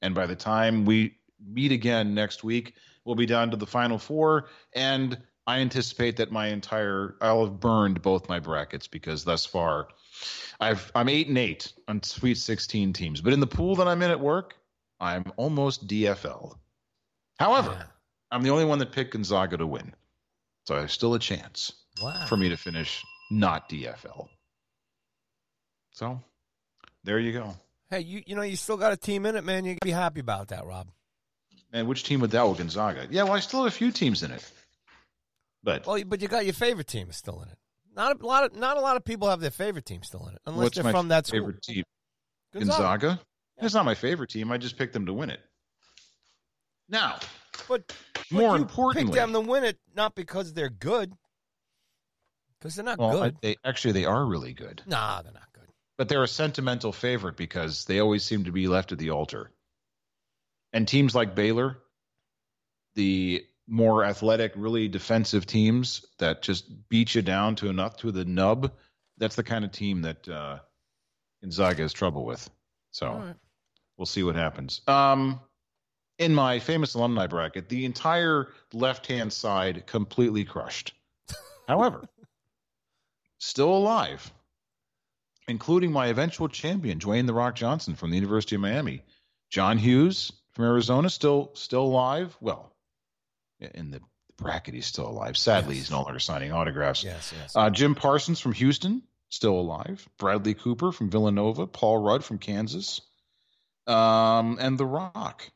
[0.03, 1.17] And by the time we
[1.47, 2.75] meet again next week,
[3.05, 4.49] we'll be down to the final four.
[4.75, 9.89] And I anticipate that my entire I'll have burned both my brackets because thus far
[10.61, 13.21] I've I'm eight and eight on Sweet 16 teams.
[13.21, 14.55] But in the pool that I'm in at work,
[15.01, 16.55] I'm almost DFL.
[17.39, 17.85] However, Yeah.
[18.31, 19.95] I'm the only one that picked Gonzaga to win.
[20.67, 21.73] So there's still a chance
[22.03, 22.25] Wow.
[22.27, 24.29] for me to finish not DFL.
[25.95, 26.21] So
[27.05, 27.57] there you go.
[27.89, 29.65] Hey, you you know you still got a team in it, man.
[29.65, 30.89] You can be happy about that, Rob.
[31.73, 33.07] And which team would that with Gonzaga?
[33.11, 34.49] Yeah, well, I still have a few teams in it.
[35.63, 37.59] But Well, but you got your favorite team is still in it.
[37.97, 40.35] Not a lot of not a lot of people have their favorite team still in
[40.35, 41.41] it, unless what's they're from that school.
[41.41, 41.85] favorite team?
[42.53, 43.21] Gonzaga.
[43.59, 44.51] It's not my favorite team.
[44.51, 45.41] I just picked them to win it.
[46.89, 47.19] Now,
[47.69, 51.13] But, but more importantly, pick them to win it not because they're good,
[52.59, 53.37] because they're not well, I- good.
[53.43, 55.54] they actually they are really good, nah, they're not good.
[55.97, 59.51] But they're a sentimental favorite because they always seem to be left at the altar.
[60.73, 61.79] And teams like Baylor,
[62.95, 68.25] the more athletic, really defensive teams that just beat you down to enough to the
[68.25, 68.73] nub,
[69.19, 70.59] that's the kind of team that uh,
[71.41, 72.49] Gonzaga has trouble with.
[72.91, 73.13] So.
[73.13, 73.35] Right.
[73.97, 74.81] we'll see what happens.
[74.87, 75.41] Um,
[76.19, 80.95] in my famous alumni bracket, the entire left hand side completely crushed.
[81.69, 82.09] However,
[83.39, 84.33] still alive,
[85.49, 89.03] including my eventual champion, Dwayne the Rock Johnson from the University of Miami.
[89.51, 92.37] John Hughes from Arizona, still still alive.
[92.41, 92.73] Well,
[93.61, 94.01] in the
[94.37, 95.37] bracket, he's still alive.
[95.37, 95.85] Sadly, Yes.
[95.85, 97.05] he's no longer signing autographs.
[97.05, 97.55] Yes, yes.
[97.55, 100.09] Uh, Jim Parsons from Houston, still alive.
[100.19, 101.67] Bradley Cooper from Villanova.
[101.67, 103.01] Paul Rudd from Kansas.
[103.87, 105.51] Um, and The Rock.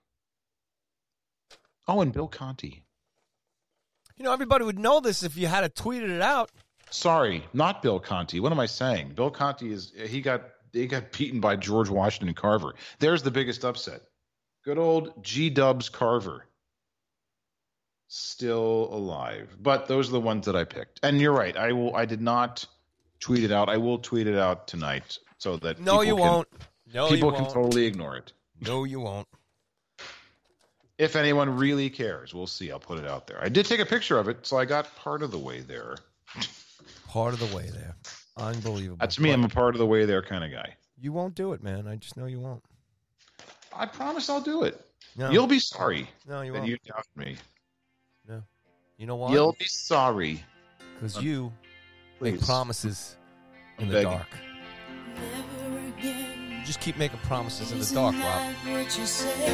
[1.87, 2.83] Oh, and Bill Conti.
[4.17, 6.51] you know, everybody would know this if you had tweeted it out.
[6.91, 8.41] Sorry, not Bill Conti.
[8.41, 9.13] What am I saying?
[9.15, 12.75] Bill Conti is he got he got beaten by George Washington Carver.
[12.99, 14.03] There's the biggest upset.
[14.65, 16.45] Good old G Dubs Carver.
[18.09, 19.55] Still alive.
[19.61, 21.01] But those are the ones that I picked.
[21.03, 21.57] And you're right.
[21.57, 22.65] I will I did not
[23.21, 23.69] tweet it out.
[23.69, 26.49] I will tweet it out tonight so that No, you can- won't.
[26.95, 27.55] No, people you can won't.
[27.55, 28.33] totally ignore it.
[28.63, 29.29] No, you won't.
[30.97, 32.73] If anyone really cares, we'll see.
[32.73, 33.39] I'll put it out there.
[33.43, 35.97] I did take a picture of it, so I got part of the way there.
[37.09, 37.97] Part of the way there.
[38.37, 38.99] Unbelievable.
[39.01, 39.31] That's me.
[39.31, 40.75] But I'm a part of the way there kind of guy.
[41.01, 41.89] You won't do it, man.
[41.89, 42.63] I just know you won't.
[43.75, 44.81] I promise I'll do it.
[45.17, 46.67] No, You'll be sorry no, you won't.
[46.67, 47.37] you doubt me.
[48.29, 48.43] No.
[48.99, 49.33] You know why?
[49.33, 50.45] You'll be sorry.
[50.95, 51.53] Because uh, you
[52.21, 53.17] make promises
[53.79, 54.11] in I'm the begging.
[54.13, 54.27] dark.
[55.15, 56.59] Never again.
[56.61, 58.55] You just keep making promises in the dark, Rob.
[58.67, 59.49] what you say?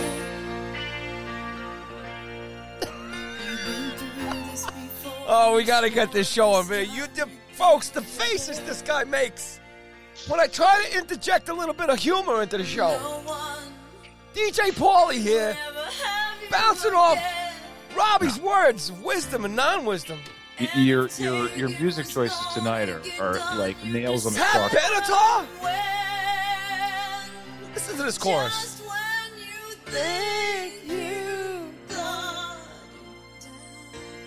[2.81, 5.13] You've been through this before.
[5.29, 6.93] Oh, we got to get this show on video.
[6.95, 9.61] You, the, folks, the faces this guy makes.
[10.29, 13.23] When I try to interject a little bit of humor into the show, No
[14.35, 17.53] DJ Paulie here, ever have you bouncing off again.
[17.97, 20.19] Robbie's words of wisdom and non-wisdom.
[20.77, 24.83] Your your your music choices tonight are, are like nails on the Tap clock.
[24.83, 25.45] Benatar.
[25.63, 25.75] When,
[27.75, 28.53] Listen to this chorus.
[28.53, 32.69] just when you think you got it
[33.49, 33.49] down,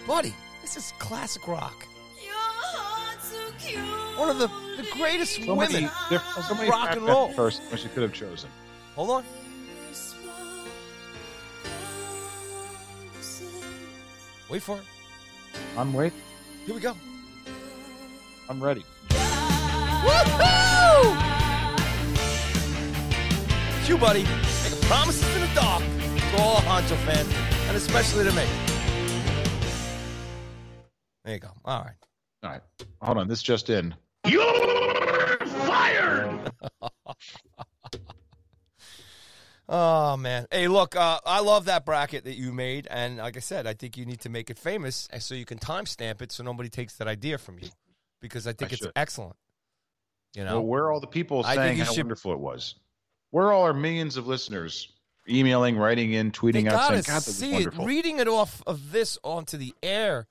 [0.06, 1.87] Buddy, this is classic rock.
[4.18, 4.48] One of the,
[4.78, 5.74] the greatest So women.
[5.74, 7.34] many, there are so many Rock and roll.
[7.34, 8.50] Persons which you could have chosen.
[8.96, 9.24] Hold on.
[14.50, 14.84] Wait for it.
[15.78, 16.18] I'm waiting.
[16.66, 16.96] Here we go.
[18.50, 18.84] I'm ready.
[19.10, 20.48] Woohoo!
[23.88, 24.24] You, buddy.
[24.64, 27.34] Making promises in the dark to all Honcho fans,
[27.68, 28.46] and especially to me.
[31.24, 31.50] There you go.
[31.66, 32.07] All right.
[32.44, 32.62] All right.
[33.02, 33.28] Hold on.
[33.28, 33.96] This just in.
[34.26, 36.52] You're fired.
[39.70, 40.48] Oh man!
[40.50, 43.74] Hey, look, uh, I love that bracket that you made, and like I said, I
[43.74, 46.94] think you need to make it famous, so you can timestamp it, so nobody takes
[46.98, 47.68] that idea from you,
[48.22, 48.94] because I think I it's should.
[48.96, 49.36] excellent.
[50.36, 52.40] You know, Well, where are all the people I think saying how should- wonderful it
[52.40, 52.76] was?
[53.32, 54.88] Where are all our millions of listeners
[55.28, 57.54] emailing, writing in, they tweeting out saying, "God, that was see it.
[57.56, 60.28] wonderful." Reading it off of this onto the air,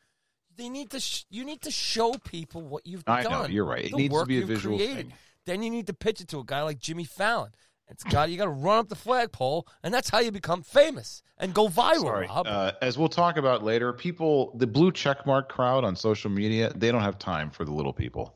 [0.57, 1.01] they need to.
[1.01, 3.33] Sh- you need to show people what you've I done.
[3.33, 3.85] know you're right.
[3.85, 4.97] It the needs to work be a visual created.
[5.09, 5.13] thing.
[5.45, 7.53] Then you need to pitch it to a guy like Jimmy Fallon.
[7.89, 11.23] It's got you got to run up the flagpole, and that's how you become famous
[11.39, 12.01] and go viral.
[12.01, 12.27] Sorry.
[12.27, 12.47] Rob.
[12.49, 16.91] Uh, as we'll talk about later, people, the blue checkmark crowd on social media, they
[16.91, 18.35] don't have time for the little people.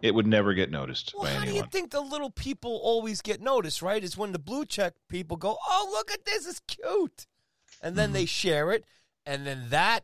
[0.00, 3.40] It would never get noticed Well, how do you think the little people always get
[3.40, 4.02] noticed, right?
[4.02, 7.26] Is when the blue check people go, oh, look at this, it's cute.
[7.80, 8.14] And then Mm-hmm.
[8.14, 8.84] they share it,
[9.26, 10.02] and then that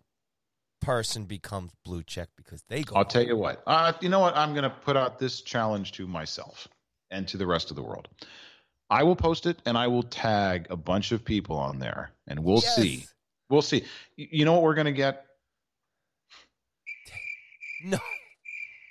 [0.88, 2.96] person becomes blue check because they go.
[2.96, 3.62] I'll tell you what.
[3.66, 4.34] Uh, you know what?
[4.34, 6.66] I'm going to put out this challenge to myself
[7.10, 8.08] and to the rest of the world.
[8.88, 12.42] I will post it and I will tag a bunch of people on there, and
[12.42, 12.74] we'll Yes.
[12.76, 13.04] see.
[13.50, 13.84] We'll see.
[14.16, 15.26] You know what we're going to get?
[17.84, 17.98] No,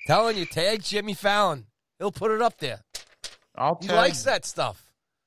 [0.06, 1.66] telling you, tag Jimmy Fallon.
[2.00, 2.80] He'll put it up there.
[3.56, 4.82] I'll He tag likes that stuff.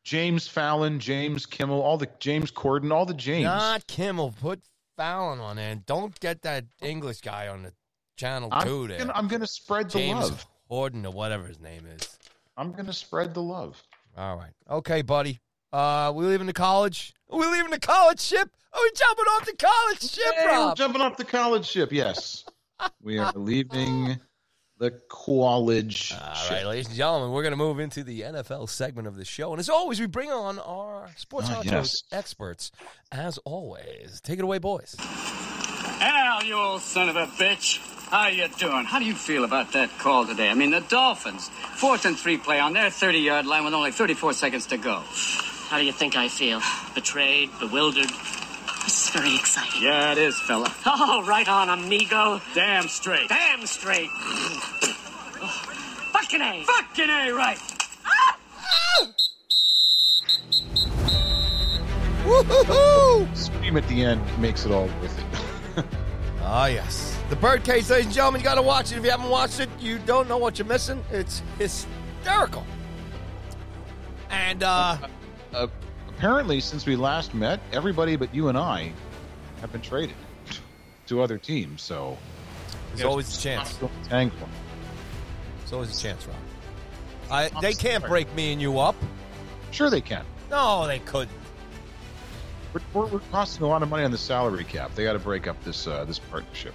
[0.04, 3.44] James Fallon, James Kimmel, all the James Corden, all the James.
[3.44, 4.32] Not Kimmel.
[4.40, 4.60] Put
[5.00, 7.72] Fallon on there, and don't get that English guy on the
[8.18, 8.98] channel I'm there.
[8.98, 10.46] gonna, I'm going to spread the James love.
[10.70, 12.18] Corden or whatever his name is.
[12.58, 13.82] I'm going to spread the love.
[14.14, 14.52] All right.
[14.68, 15.40] Okay, buddy.
[15.72, 17.14] Uh, we leaving the college?
[17.30, 18.50] Are we leaving the college ship?
[18.74, 21.92] Are we jumping off the college ship, Hey, we're jumping off the college ship.
[21.92, 22.44] Yes,
[23.02, 24.20] we are leaving
[24.80, 26.50] the college All ship.
[26.52, 29.52] right, ladies and gentlemen, we're going to move into the NFL segment of the show.
[29.52, 32.02] And as always, we bring on our sports Ah, yes.
[32.10, 32.72] experts.
[33.12, 34.96] As always, take it away, boys.
[36.00, 37.78] Al, you old son of a bitch.
[38.08, 38.86] How you doing?
[38.86, 40.48] How do you feel about that call today?
[40.48, 44.32] I mean, the Dolphins, fourth and three play on their 30-yard line with only 34
[44.32, 45.02] seconds to go.
[45.68, 46.60] How do you think I feel?
[46.94, 48.10] Betrayed, bewildered?
[48.82, 49.82] This is very exciting.
[49.82, 50.72] Yeah, it is, fella.
[50.86, 52.40] Oh, right on, amigo.
[52.54, 53.28] Damn straight.
[53.28, 54.10] Damn straight.
[56.12, 56.64] Fucking A.
[56.64, 57.58] Fucking A right.
[62.26, 63.28] Woo-hoo-hoo!
[63.34, 65.84] Scream at the end makes it all worth it.
[66.42, 67.16] Ah, yes.
[67.28, 68.98] The Birdcage, ladies and gentlemen, you got to watch it.
[68.98, 71.04] If you haven't watched it, you don't know what you're missing.
[71.12, 72.66] It's hysterical.
[74.30, 74.96] And, uh,
[75.54, 75.68] uh,
[76.20, 78.92] apparently, since we last met, everybody but you and I
[79.62, 80.14] have been traded
[81.06, 81.80] to other teams.
[81.80, 82.18] So
[82.90, 83.78] there's always a chance.
[84.04, 84.40] Thank you.
[85.60, 86.36] There's always a chance, Rob.
[87.30, 88.96] I, they can't break me and you up.
[89.70, 90.26] Sure, they can.
[90.50, 91.30] No, they couldn't.
[92.74, 94.94] We're, we're, we're costing a lot of money on the salary cap.
[94.94, 96.74] They got to break up this uh, this partnership.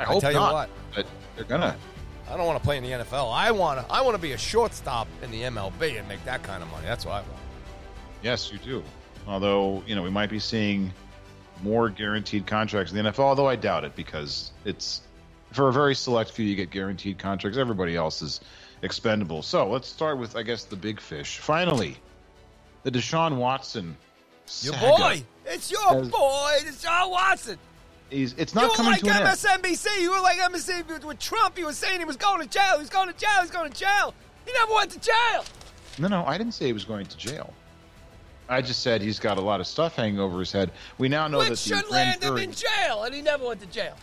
[0.00, 0.70] I I hope tell you not, what.
[0.96, 1.06] but
[1.36, 1.76] they're gonna.
[2.30, 3.30] I don't want to play in the NFL.
[3.30, 3.92] I want to.
[3.92, 6.86] I want to be a shortstop in the MLB and make that kind of money.
[6.86, 7.43] That's what I want.
[8.24, 8.82] Yes, you do.
[9.28, 10.92] Although you know we might be seeing
[11.62, 13.20] more guaranteed contracts in the NFL.
[13.20, 15.02] Although I doubt it because it's
[15.52, 17.58] for a very select few you get guaranteed contracts.
[17.58, 18.40] Everybody else is
[18.82, 19.42] expendable.
[19.42, 21.38] So let's start with I guess the big fish.
[21.38, 21.98] Finally,
[22.82, 23.96] the Deshaun Watson.
[24.62, 25.22] Your boy.
[25.46, 27.58] It's your Has- boy, Deshaun Watson.
[28.10, 29.26] He's, it's You not were coming like to an end.
[29.26, 30.00] MSNBC.
[30.00, 31.56] You were like MSNBC with, Trump.
[31.56, 32.78] He was saying he was going to jail.
[32.78, 33.40] He's going to jail.
[33.40, 34.14] He's going to jail.
[34.46, 35.44] He never went to jail.
[35.98, 37.52] No, no, I didn't say he was going to jail.
[38.48, 40.70] I just said he's got a lot of stuff hanging over his head.
[40.98, 43.66] We now know Which that should land him in jail, and he never went to
[43.66, 43.96] jail.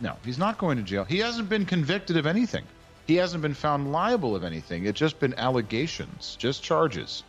[0.00, 1.04] No, he's not going to jail.
[1.04, 2.64] He hasn't been convicted of anything.
[3.06, 4.86] He hasn't been found liable of anything.
[4.86, 7.24] It's just been allegations, just charges,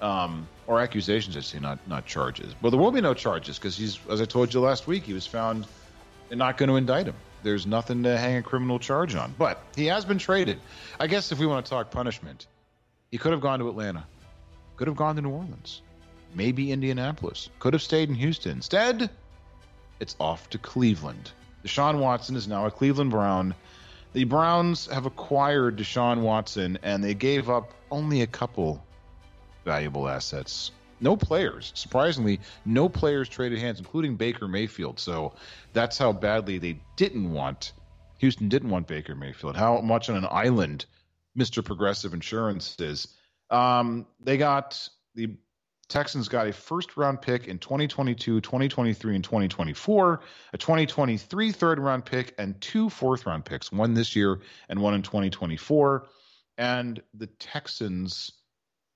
[0.00, 1.36] um, or accusations.
[1.36, 2.54] I see, not not charges.
[2.62, 5.12] Well, there will be no charges because he's, as I told you last week, he
[5.12, 5.66] was found.
[6.32, 7.16] Not going to indict him.
[7.42, 9.34] There's nothing to hang a criminal charge on.
[9.36, 10.60] But he has been traded.
[11.00, 12.46] I guess if we want to talk punishment,
[13.10, 14.04] he could have gone to Atlanta,
[14.80, 15.82] could have gone to New Orleans,
[16.34, 18.52] maybe Indianapolis, could have stayed in Houston.
[18.52, 19.10] Instead,
[20.00, 21.32] it's off to Cleveland.
[21.62, 23.54] Deshaun Watson is now a Cleveland Brown.
[24.14, 28.82] The Browns have acquired Deshaun Watson, and they gave up only a couple
[29.66, 30.70] valuable assets.
[30.98, 31.72] No players.
[31.74, 34.98] Surprisingly, no players traded hands, including Baker Mayfield.
[34.98, 35.34] So
[35.74, 37.74] that's how badly they didn't want.
[38.16, 39.58] Houston didn't want Baker Mayfield.
[39.58, 40.86] How much on an island
[41.36, 41.62] Mr.
[41.62, 43.08] Progressive Insurance is.
[43.50, 45.36] Um, they got the
[45.90, 50.20] Texans got a first round pick in 2022, 2023, and 2024,
[50.52, 54.94] a 2023 third round pick, and two fourth round picks, one this year and one
[54.94, 56.06] in 2024.
[56.56, 58.30] And the Texans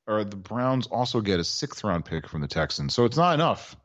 [0.06, 2.94] or the Browns also get a sixth round pick from the Texans.
[2.94, 3.76] So it's not enough.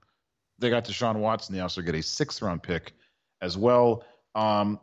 [0.60, 1.56] They got Deshaun Watson.
[1.56, 2.94] They also get a sixth round pick
[3.42, 4.04] as well.
[4.36, 4.80] Um,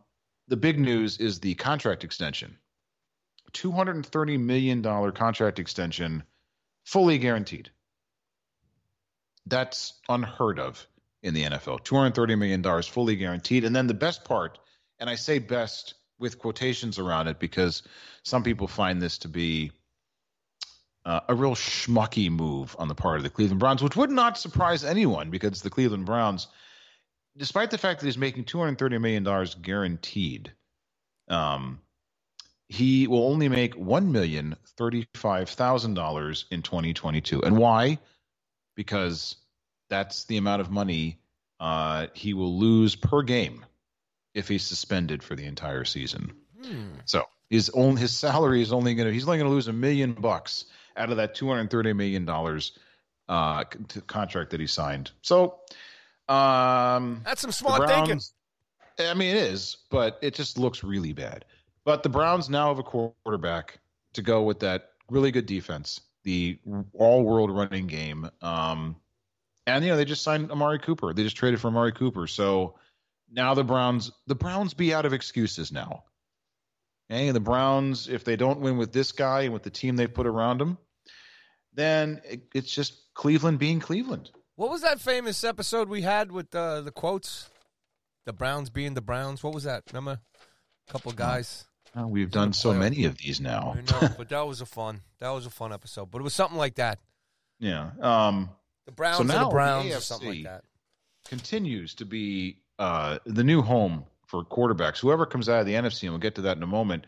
[0.48, 2.56] the big news is the contract extension
[3.52, 6.22] $230 million contract extension,
[6.84, 7.70] fully guaranteed.
[9.46, 10.86] That's unheard of
[11.22, 11.84] in the NFL.
[11.84, 13.64] $230 million fully guaranteed.
[13.64, 14.58] And then the best part,
[14.98, 17.82] and I say best with quotations around it because
[18.22, 19.72] some people find this to be
[21.04, 24.38] uh, a real schmucky move on the part of the Cleveland Browns, which would not
[24.38, 26.48] surprise anyone because the Cleveland Browns,
[27.36, 30.52] despite the fact that he's making $230 million guaranteed,
[31.28, 31.80] um,
[32.68, 37.42] he will only make $1,035,000 in 2022.
[37.42, 37.98] And why?
[38.74, 39.36] Because
[39.88, 41.18] that's the amount of money
[41.60, 43.64] uh, he will lose per game
[44.34, 46.32] if he's suspended for the entire season.
[47.04, 49.72] So his own his salary is only going to he's only going to lose a
[49.72, 50.64] million bucks
[50.96, 52.72] out of that 230 million dollars
[53.28, 53.62] uh,
[53.92, 55.12] c- contract that he signed.
[55.22, 55.60] So
[56.28, 58.20] um, That's some smart thinking.
[58.98, 61.44] I mean, it is, but it just looks really bad.
[61.86, 63.78] But the Browns now have a quarterback
[64.14, 66.58] to go with that really good defense, the
[66.92, 68.96] all-world running game, um,
[69.68, 71.14] and you know they just signed Amari Cooper.
[71.14, 72.74] They just traded for Amari Cooper, so
[73.30, 76.02] now the Browns, the Browns, be out of excuses now.
[77.08, 79.94] Okay, and the Browns, if they don't win with this guy and with the team
[79.94, 80.78] they put around him,
[81.72, 84.32] then it, it's just Cleveland being Cleveland.
[84.56, 87.48] What was that famous episode we had with uh, the quotes?
[88.24, 89.44] The Browns being the Browns.
[89.44, 89.84] What was that?
[89.92, 90.18] Remember?
[90.88, 91.64] A couple guys.
[91.96, 93.74] Oh, we've done so many of these now.
[93.76, 95.00] I know, but that was a fun.
[95.20, 96.10] That was a fun episode.
[96.10, 96.98] But it was something like that.
[97.58, 97.90] Yeah.
[98.00, 98.50] Um,
[98.84, 100.64] The Browns so now the Browns or AFC something like that.
[101.26, 104.98] Continues to be uh, the new home for quarterbacks.
[104.98, 107.06] Whoever comes out of the NFC, and we'll get to that in a moment,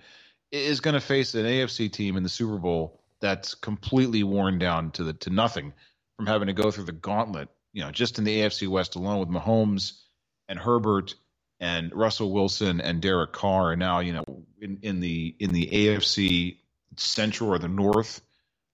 [0.51, 4.91] is going to face an AFC team in the Super Bowl that's completely worn down
[4.93, 5.75] to the to nothing
[6.17, 7.49] from having to go through the gauntlet.
[7.75, 10.01] You know, just in the AFC West alone with Mahomes
[10.49, 11.15] and Herbert
[11.61, 14.25] and Russell Wilson and Derek Carr, and now you know
[14.61, 16.57] in, in the in the AFC
[16.97, 18.21] Central or the North,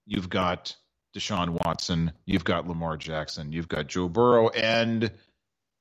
[0.05, 0.75] you've got
[1.15, 5.11] Deshaun Watson, you've got Lamar Jackson, you've got Joe Burrow, and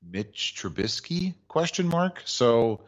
[0.03, 1.35] Mitch Trubisky?
[1.49, 2.23] Question mark.
[2.25, 2.81] So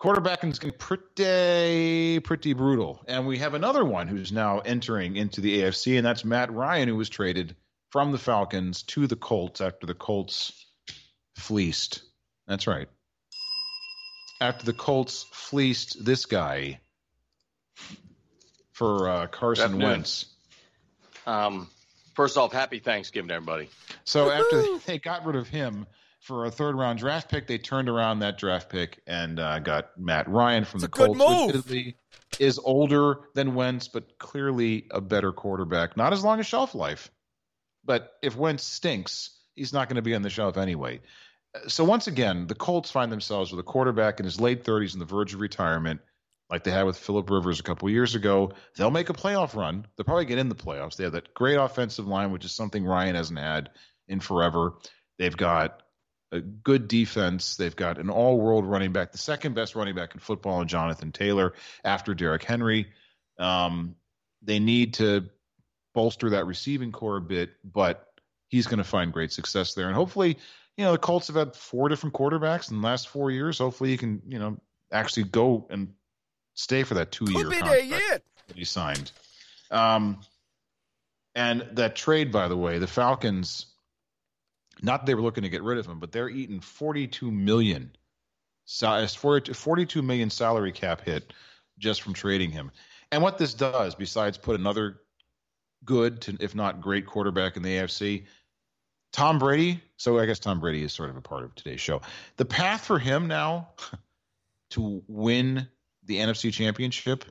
[0.00, 5.40] quarterbacking is getting pretty pretty brutal, and we have another one who's now entering into
[5.40, 7.56] the AFC, and that's Matt Ryan, who was traded
[7.90, 10.66] from the Falcons to the Colts after the Colts
[11.36, 12.02] fleeced.
[12.46, 12.88] That's right.
[14.42, 16.80] After the Colts fleeced this guy
[18.72, 20.26] for uh, Carson Wentz.
[21.28, 21.68] Um,
[22.14, 23.70] first off, happy Thanksgiving, to everybody.
[24.02, 25.86] So after they got rid of him
[26.18, 29.96] for a third round draft pick, they turned around that draft pick and uh, got
[29.96, 31.54] Matt Ryan from the a good Colts.
[31.54, 31.70] move.
[31.70, 31.94] which
[32.40, 35.96] is older than Wentz, but clearly a better quarterback.
[35.96, 37.12] Not as long as shelf life,
[37.84, 41.00] but if Wentz stinks, he's not going to be on the shelf anyway.
[41.68, 45.00] So once again, the Colts find themselves with a quarterback in his late 30s on
[45.00, 46.00] the verge of retirement,
[46.48, 48.52] like they had with Philip Rivers a couple years ago.
[48.76, 49.86] They'll make a playoff run.
[49.96, 50.96] They'll probably get in the playoffs.
[50.96, 53.70] They have that great offensive line, which is something Ryan hasn't had
[54.08, 54.74] in forever.
[55.18, 55.82] They've got
[56.32, 57.56] a good defense.
[57.56, 61.12] They've got an all-world running back, the second best running back in football, in Jonathan
[61.12, 61.52] Taylor
[61.84, 62.88] after Derrick Henry.
[63.38, 63.96] Um,
[64.40, 65.28] they need to
[65.94, 68.08] bolster that receiving core a bit, but
[68.48, 69.86] he's going to find great success there.
[69.86, 70.38] And hopefully,
[70.76, 73.58] you know, the Colts have had four different quarterbacks in the last four years.
[73.58, 74.58] Hopefully, you can, you know,
[74.90, 75.92] actually go and
[76.54, 78.22] stay for that two-year Could contract yet.
[78.48, 79.10] that he signed.
[79.70, 80.20] Um,
[81.34, 83.66] and that trade, by the way, the Falcons,
[84.82, 87.90] not that they were looking to get rid of him, but they're eating 42 million,
[88.64, 91.32] sa- 42 million salary cap hit
[91.78, 92.70] just from trading him.
[93.10, 95.00] And what this does, besides put another
[95.84, 98.24] good to, if not great quarterback in the AFC,
[99.12, 99.82] Tom Brady.
[99.96, 102.00] So I guess Tom Brady is sort of a part of today's show.
[102.36, 103.68] The path for him now
[104.70, 105.68] to win
[106.04, 107.24] the NFC Championship,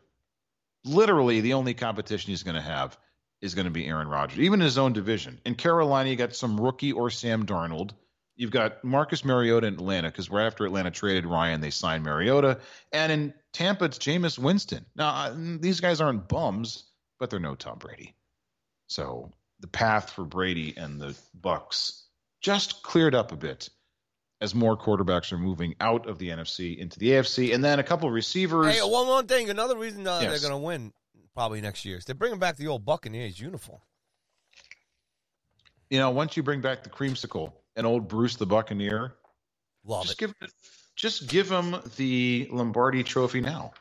[0.85, 2.97] literally the only competition he's going to have
[3.41, 5.39] is going to be Aaron Rodgers, even in his own division.
[5.45, 7.91] In Carolina, you got some rookie or Sam Darnold.
[8.35, 12.59] You've got Marcus Mariota in Atlanta because right after Atlanta traded Ryan, they signed Mariota.
[12.91, 14.85] And in Tampa, it's Jameis Winston.
[14.95, 16.85] Now, uh, these guys aren't bums,
[17.19, 18.15] but they're no Tom Brady.
[18.87, 19.31] So
[19.61, 22.01] the path for Brady and the Bucs
[22.41, 23.69] just cleared up a bit
[24.41, 27.83] as more quarterbacks are moving out of the NFC into the AFC, and then a
[27.83, 28.73] couple of receivers.
[28.75, 29.49] Hey, one more thing.
[29.51, 30.31] Another reason uh, Yes.
[30.31, 30.91] they're going to win
[31.35, 33.79] probably next year is they're bringing back the old Buccaneers uniform.
[35.89, 39.13] you know, once you bring back the creamsicle and old Bruce the Buccaneer,
[39.85, 40.25] Love just it.
[40.39, 40.51] give
[40.95, 43.73] just give him the Lombardi Trophy now.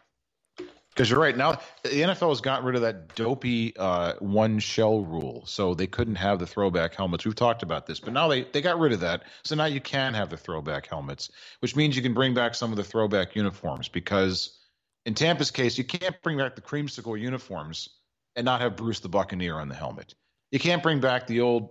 [0.91, 5.01] Because you're right now, the NFL has gotten rid of that dopey uh, one shell
[5.01, 7.25] rule, so they couldn't have the throwback helmets.
[7.25, 9.81] We've talked about this, but now they they got rid of that, so now you
[9.81, 11.31] can have the throwback helmets,
[11.61, 13.89] which means you can bring back some of the throwback uniforms.
[13.89, 14.59] Because
[15.07, 17.89] in Tampa's case, you can't bring back the creamsicle uniforms
[18.35, 20.15] and not have Bruce the Buccaneer on the helmet.
[20.51, 21.71] You can't bring back the old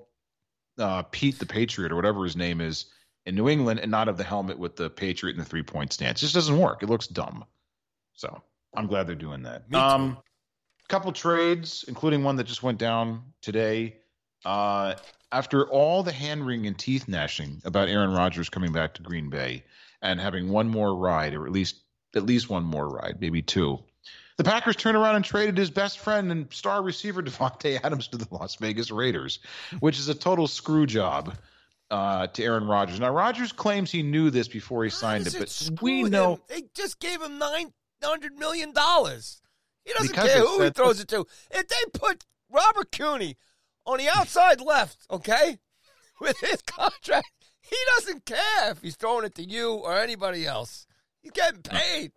[0.78, 2.86] uh, Pete the Patriot or whatever his name is
[3.26, 5.94] in New England and not have the helmet with the Patriot and the three point
[5.94, 6.20] stance.
[6.20, 6.84] It just doesn't work.
[6.84, 7.46] It looks dumb.
[8.14, 8.42] So
[8.76, 9.64] I'm glad they're doing that.
[9.74, 10.18] Um,
[10.90, 13.98] couple trades, including one that just went down today.
[14.44, 14.96] Uh,
[15.32, 19.30] after all the hand wringing and teeth gnashing about Aaron Rodgers coming back to Green
[19.30, 19.64] Bay
[20.02, 21.76] and having one more ride, or at least
[22.16, 23.80] at least one more ride, maybe two.
[24.38, 28.18] The Packers turned around and traded his best friend and star receiver Davante Adams to
[28.18, 29.40] the Las Vegas Raiders,
[29.80, 31.36] which is a total screw job
[31.92, 33.00] uh, to Aaron Rodgers.
[33.00, 36.10] Now Rodgers claims he knew this before he signed Does it, but we him?
[36.12, 37.72] know they just gave him nine
[38.04, 39.42] hundred million dollars.
[39.86, 41.26] He doesn't Because care who he throws it to.
[41.52, 43.38] If they put Robert Cuny
[43.86, 45.58] on the outside left, okay,
[46.22, 47.28] with his contract,
[47.62, 50.86] He doesn't care if he's throwing it to you or anybody else.
[51.22, 52.12] He's getting paid.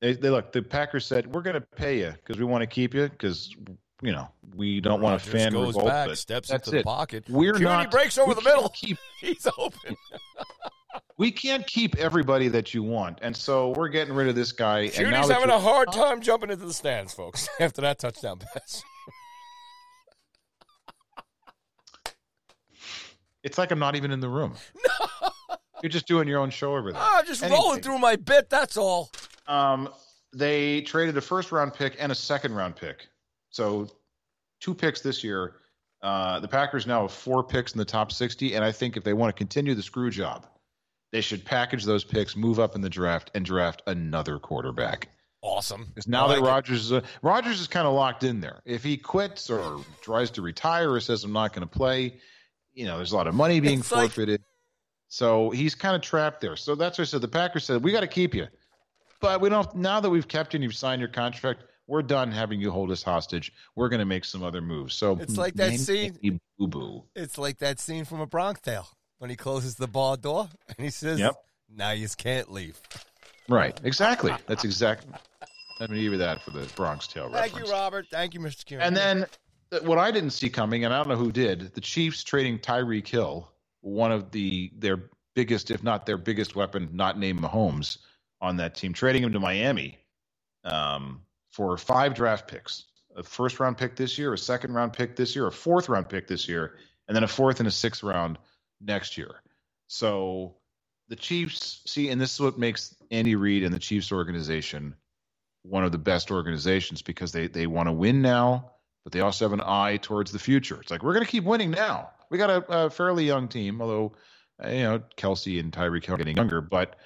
[0.00, 0.52] They, they look.
[0.52, 3.54] The Packers said we're going to pay you because we want to keep you because
[4.02, 5.86] you know we don't want to Rodgers fan goes revolt.
[5.86, 6.84] back, but steps that's into the it.
[6.84, 7.24] pocket.
[7.28, 8.68] We're Cuny not breaks over we the middle.
[8.70, 9.96] Keep, He's open.
[11.18, 14.90] we can't keep everybody that you want, and so we're getting rid of this guy.
[14.96, 18.82] and now having a hard time jumping into the stands, folks, after that touchdown pass.
[23.42, 24.54] It's like I'm not even in the room.
[25.82, 27.02] You're just doing your own show over there.
[27.02, 27.58] I'm just Anyway.
[27.58, 29.10] rolling through my bit, that's all.
[29.48, 29.88] Um,
[30.32, 33.08] they traded a first round pick and a second round pick.
[33.50, 33.88] So
[34.60, 35.56] two picks this year.
[36.00, 38.54] Uh, the Packers now have four picks in the top 60.
[38.54, 40.46] And I think if they want to continue the screw job,
[41.12, 45.08] they should package those picks, move up in the draft, and draft another quarterback.
[45.42, 45.84] Awesome.
[45.86, 48.60] Because now I that Rodgers is uh, Rodgers is kind of locked in there.
[48.64, 52.18] If he quits or tries to retire or says I'm not going to play,
[52.74, 54.42] you know, there's a lot of money being It's like- forfeited.
[55.08, 56.56] so he's kind of trapped there.
[56.56, 57.20] So that's what I said.
[57.22, 58.46] The Packers said we got to keep you,
[59.20, 59.74] but we don't.
[59.74, 62.90] Now that we've kept you and you've signed your contract, we're done having you hold
[62.92, 63.52] us hostage.
[63.74, 64.94] We're going to make some other moves.
[64.94, 67.04] So It's like that scene- Boo boo.
[67.16, 68.88] It's like that scene from A Bronx Tale
[69.22, 71.36] when he closes the bar door and he says, Yep.
[71.72, 72.80] now you can't leave.
[73.48, 73.80] Right.
[73.84, 74.32] Exactly.
[74.48, 75.12] That's exactly.
[75.78, 77.52] Let me give you that for the Bronx Tale reference.
[77.52, 78.06] Thank you, Robert.
[78.10, 78.64] Thank you, Mr.
[78.64, 78.82] Cuny.
[78.82, 79.26] And then
[79.70, 82.58] uh, what I didn't see coming, and I don't know who did, the Chiefs trading
[82.58, 83.48] Tyreek Hill,
[83.80, 85.04] one of the their
[85.34, 87.98] biggest, if not their biggest weapon, not named Mahomes,
[88.40, 89.98] on that team, trading him to Miami
[90.64, 95.14] um, for five draft picks, a first round pick this year, a second round pick
[95.14, 96.74] this year, a fourth round pick this year,
[97.06, 98.38] and then a fourth and a sixth round
[98.82, 99.42] next year.
[99.86, 100.56] So
[101.08, 104.94] the Chiefs see, and this is what makes Andy Reid and the Chiefs organization
[105.62, 108.72] one of the best organizations because they they want to win now,
[109.04, 110.80] but they also have an eye towards the future.
[110.80, 112.10] It's like we're going to keep winning now.
[112.30, 114.12] We got a, a fairly young team, although
[114.64, 116.96] you know Kelce and Tyreek are getting younger, but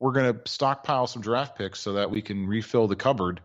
[0.00, 3.40] we're going to stockpile some draft picks so that we can refill the cupboard.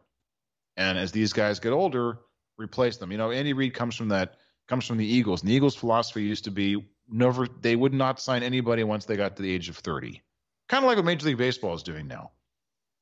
[0.78, 2.20] And as these guys get older,
[2.58, 3.12] replace them.
[3.12, 4.36] You know, Andy Reid comes from that
[4.68, 5.42] comes from the Eagles.
[5.42, 9.16] And the Eagles' philosophy used to be never they would not sign anybody once they
[9.16, 10.22] got to the age of thirty.
[10.70, 12.32] Kind of like what Major League Baseball is doing now.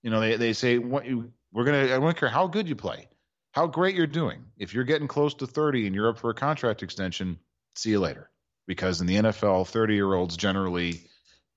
[0.04, 1.84] You know, they they say what you, we're gonna.
[1.84, 3.08] I don't care how good you play,
[3.52, 4.46] how great you're doing.
[4.58, 7.40] If you're getting close to 30 and you're up for a contract extension,
[7.76, 8.30] see you later.
[8.68, 11.02] Because in the NFL, 30 year olds generally,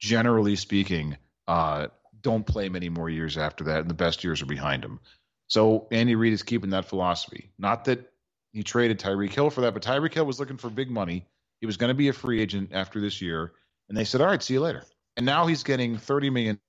[0.01, 1.17] generally speaking,
[1.47, 1.89] uh,
[2.23, 4.99] don't play many more years after that, and the best years are behind them.
[5.47, 7.51] So Andy Reid is keeping that philosophy.
[7.59, 8.11] Not that
[8.53, 11.27] he traded Tyreek Hill for that, but Tyreek Hill was looking for big money.
[11.65, 13.53] He was going to be a free agent after this year,
[13.89, 14.85] and they said, "All right, see you later."
[15.17, 16.61] And now he's getting 30 million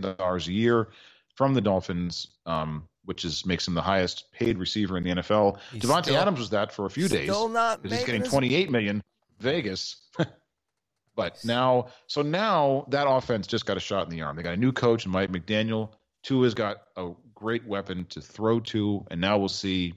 [0.00, 0.88] dollars a year
[1.34, 5.58] from the Dolphins, um, which is makes him the highest paid receiver in the NFL.
[5.70, 7.24] He's Davante still- Adams was that for a few days.
[7.24, 9.02] Still not he's getting 28 million
[9.38, 10.00] Vegas.
[11.14, 14.34] but now, so now that offense just got a shot in the arm.
[14.34, 15.90] They got a new coach, Mike McDaniel.
[16.22, 19.92] Tua's got a great weapon to throw to, and now we'll see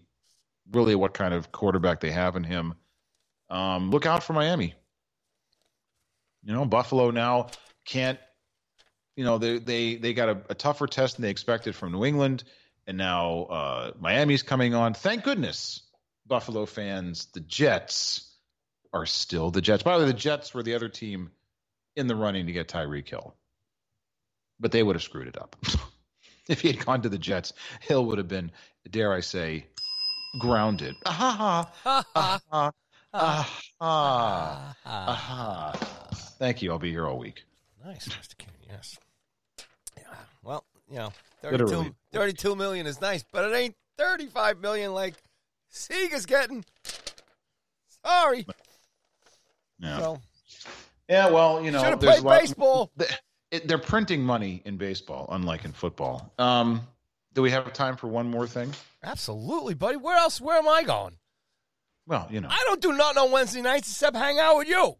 [0.73, 2.73] really what kind of quarterback they have in him.
[3.49, 4.73] Um, look out for Miami.
[6.43, 7.47] You know, Buffalo now
[7.85, 8.19] can't.
[9.15, 12.05] You know, they they they got a, a tougher test than they expected from New
[12.05, 12.43] England,
[12.85, 14.93] and now uh, Miami's coming on.
[14.93, 15.81] Thank goodness,
[16.27, 17.27] Buffalo fans.
[17.33, 18.31] The Jets
[18.93, 19.83] are still the Jets.
[19.83, 21.31] By the way, the Jets were the other team
[21.95, 23.33] in the running to get Tyreek Hill,
[24.59, 25.55] but they would have screwed it up.
[26.49, 28.51] if he had gone to the Jets, Hill would have been,
[28.89, 29.65] dare I say,
[30.39, 30.95] grounded.
[31.05, 32.71] Ah, ah, ah,
[33.17, 36.15] ah, ah, ah, ah.
[36.37, 36.71] Thank you.
[36.71, 37.43] I'll be here all week.
[37.83, 38.37] Nice, Mr.
[38.37, 38.49] King.
[38.67, 38.97] Yes.
[39.97, 40.03] Yeah.
[40.43, 41.11] Well, you know,
[41.43, 41.75] Literally.
[41.75, 45.15] 32, 32 million is nice, but it ain't 35 million like
[45.69, 46.65] Seager's getting.
[48.05, 48.45] Sorry.
[49.79, 49.99] Yeah.
[49.99, 50.21] So,
[51.07, 52.91] Yeah, well, you know, Should've played baseball.
[53.65, 56.33] They're printing money in baseball, unlike in football.
[56.37, 56.81] Um,
[57.33, 58.73] do we have time for one more thing?
[59.03, 59.97] absolutely, buddy.
[59.97, 60.41] Where else?
[60.41, 61.15] Where am I going?
[62.07, 62.49] Well, you know.
[62.51, 64.77] I don't do nothing on Wednesday nights except hang out with you.
[64.77, 64.97] All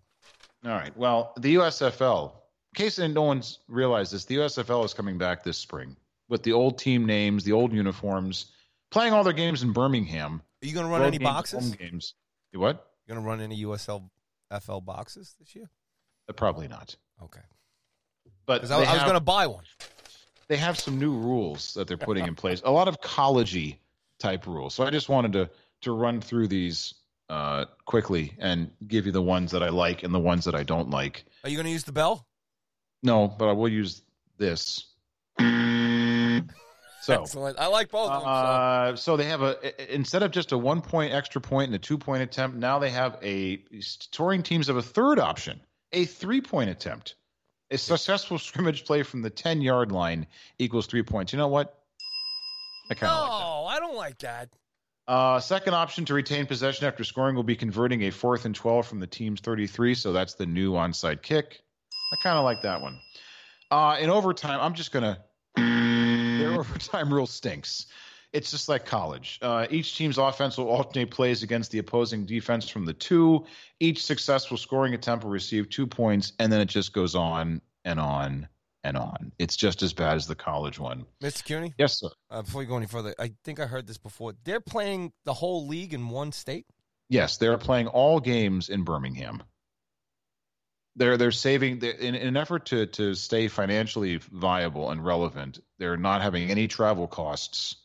[0.63, 0.95] right.
[0.97, 5.57] Well, the USFL, in case no one's realized this, the USFL is coming back this
[5.57, 5.95] spring
[6.29, 8.51] with the old team names, the old uniforms,
[8.89, 10.41] playing all their games in Birmingham.
[10.63, 11.69] Are you going to run any games, boxes?
[11.69, 12.15] Home games.
[12.51, 12.87] You what?
[13.05, 14.09] You going to run any USL
[14.61, 15.69] FL boxes this year?
[16.27, 16.95] Uh, Probably not.
[17.21, 17.41] Okay.
[18.47, 19.63] But I, I was going to buy one.
[20.47, 22.61] they have some new rules that they're putting in place.
[22.65, 23.77] A lot of collegey
[24.19, 24.73] type rules.
[24.73, 25.49] So I just wanted to
[25.85, 26.93] to run through these
[27.29, 30.63] uh, quickly and give you the ones that I like and the ones that I
[30.63, 31.25] don't like.
[31.43, 32.27] Are you going to use the bell?
[33.01, 34.01] No, but I will use
[34.37, 34.85] this.
[35.39, 37.59] So, Excellent.
[37.59, 38.23] I like both of them.
[38.23, 41.75] so- uh, so they have a instead of just a one point extra point and
[41.75, 43.57] a two point attempt, now they have a
[44.11, 47.15] touring teams have a third option, a three point attempt.
[47.69, 50.25] A successful scrimmage play from the 10 yard line
[50.59, 51.31] equals three points.
[51.33, 51.77] You know what?
[52.89, 53.75] I kind of like that.
[53.75, 54.49] I don't like that.
[55.07, 58.87] Uh, second option to retain possession after scoring will be converting a fourth and 12
[58.87, 59.93] from the team's 33.
[59.93, 61.61] So that's the new onside kick.
[62.11, 62.99] I kind of like that one.
[63.69, 65.17] Uh, in overtime, I'm just going to.
[65.57, 67.87] Their overtime rule stinks.
[68.33, 69.39] It's just like college.
[69.41, 73.45] Uh, each team's offense will alternate plays against the opposing defense from the two.
[73.79, 77.99] Each successful scoring attempt will receive two points, and then it just goes on and
[77.99, 78.49] on
[78.85, 79.31] and on.
[79.39, 81.05] It's just as bad as the college one.
[81.21, 81.43] Mr.
[81.43, 82.09] Cuny, Yes, sir.
[82.29, 84.33] uh, before you go any further, I think I heard this before.
[84.43, 86.65] They're playing the whole league in one state.
[87.09, 89.43] Yes, they're playing all games in Birmingham.
[90.95, 95.59] They're they're saving they're, in, in an effort to to stay financially viable and relevant.
[95.77, 97.75] They're not having any travel costs.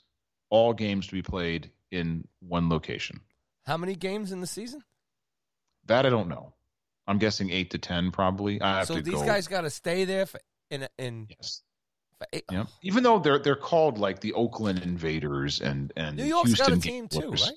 [0.49, 3.21] All games to be played in one location.
[3.67, 4.83] How many games in the season?
[5.87, 6.55] That I don't know.
[7.07, 8.61] I'm guessing eight to ten, probably.
[8.61, 9.27] I have So to these go.
[9.27, 10.39] guys got to stay there for
[10.71, 11.27] in in.
[11.31, 11.63] Yes.
[12.35, 12.65] Eight, Yeah.
[12.67, 12.71] Oh.
[12.83, 16.77] Even though they're they're called like the Oakland Invaders and and New York's got a
[16.79, 17.53] team too, right?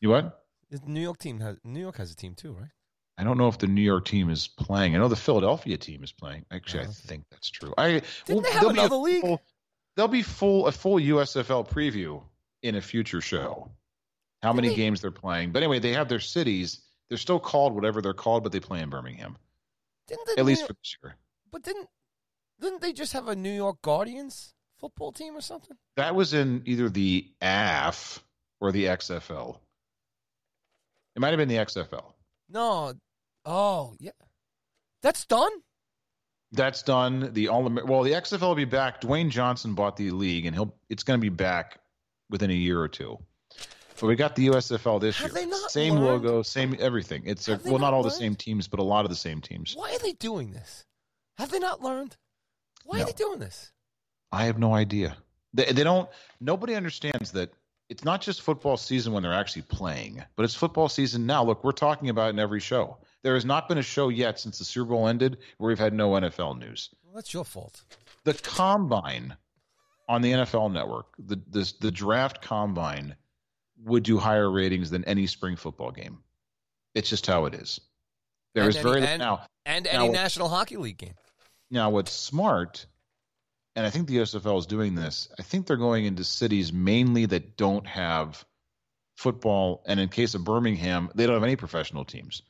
[0.00, 0.44] You what?
[0.70, 2.70] The New York team has New York has a team too, right?
[3.18, 4.94] I don't know if the New York team is playing.
[4.94, 6.44] I know the Philadelphia team is playing.
[6.50, 7.72] Actually, I think that's true.
[7.78, 9.22] I Didn't they have another league?
[9.22, 9.40] Full,
[9.94, 12.22] there'll be full a full USFL preview
[12.62, 13.70] in a future show.
[14.42, 15.52] How many games they're playing?
[15.52, 16.80] But anyway, they have their cities.
[17.08, 19.36] They're still called whatever they're called, but they play in Birmingham
[20.08, 21.16] Didn't the at New least York- for this year.
[21.52, 21.88] but didn't
[22.60, 25.76] didn't they just have a New York Guardians football team or something?
[25.96, 28.22] That was in either the AF
[28.60, 29.58] or the XFL.
[31.14, 32.12] It might have been the XFL.
[32.48, 32.94] No.
[33.44, 34.10] Oh yeah,
[35.02, 35.52] that's done.
[36.52, 37.32] That's done.
[37.32, 39.00] The all well, the XFL will be back.
[39.00, 41.80] Dwayne Johnson bought the league, and he'll it's going to be back
[42.28, 43.18] within a year or two.
[44.00, 45.44] But we got the USFL this Have year.
[45.44, 46.24] they not same learned?
[46.24, 47.22] logo, same everything.
[47.24, 49.40] It's a, well, not not all the same teams, but a lot of the same
[49.40, 49.74] teams.
[49.74, 50.84] Why are they doing this?
[51.38, 52.16] Have they not learned?
[52.86, 53.72] Why are they doing this?
[54.32, 55.16] I have no idea.
[55.54, 56.08] They, they don't.
[56.40, 57.50] Nobody understands that
[57.88, 61.44] it's not just football season when they're actually playing, but it's football season now.
[61.44, 62.98] Look, we're talking about it in every show.
[63.22, 65.92] There has not been a show yet since the Super Bowl ended where we've had
[65.94, 66.90] no NFL news.
[67.04, 67.82] Well, that's your fault.
[68.24, 69.36] the combine
[70.08, 73.14] on the NFL network, the this the draft combine
[73.84, 76.18] would do higher ratings than any spring football game.
[76.94, 77.80] It's just how it is.
[78.54, 81.14] There And is any- very and, now and any what- National Hockey League game.
[81.70, 82.86] Now what's smart,
[83.74, 85.28] and I think the USFL is doing this.
[85.38, 88.44] I think they're going into cities mainly that don't have
[89.16, 92.42] football, and in case of Birmingham, they don't have any professional teams.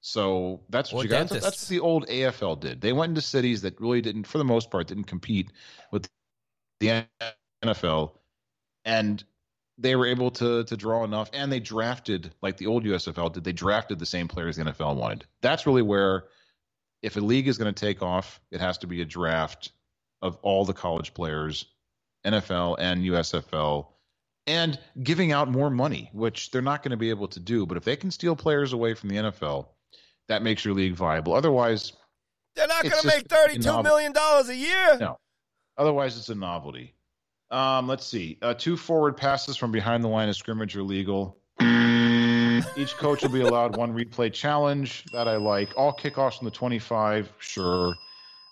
[0.00, 1.28] So that's what Or you got.
[1.28, 2.82] That's, that's what the old AFL did.
[2.82, 5.50] They went into cities that really didn't, for the most part, didn't compete
[5.90, 6.08] with
[6.80, 7.06] the
[7.64, 8.12] NFL,
[8.84, 9.24] and
[9.78, 11.30] they were able to to draw enough.
[11.32, 13.44] And they drafted like the old USFL did.
[13.44, 15.24] They drafted the same players the NFL wanted.
[15.40, 16.24] That's really where,
[17.04, 19.72] if a league is going to take off, it has to be a draft
[20.22, 21.66] of all the college players,
[22.24, 23.88] NFL and USFL,
[24.46, 27.66] and giving out more money, which they're not going to be able to do.
[27.66, 29.66] But if they can steal players away from the NFL,
[30.28, 31.34] that makes your league viable.
[31.34, 31.92] Otherwise,
[32.56, 34.96] They're not going to make thirty-two million dollars a year.
[34.98, 35.18] no.
[35.76, 36.94] Otherwise, it's a novelty.
[37.50, 38.38] Um, let's see.
[38.40, 41.36] Uh, two forward passes from behind the line of scrimmage are legal.
[42.76, 45.76] Each coach will be allowed one replay challenge that I like.
[45.76, 47.94] All kickoffs from the 25, sure.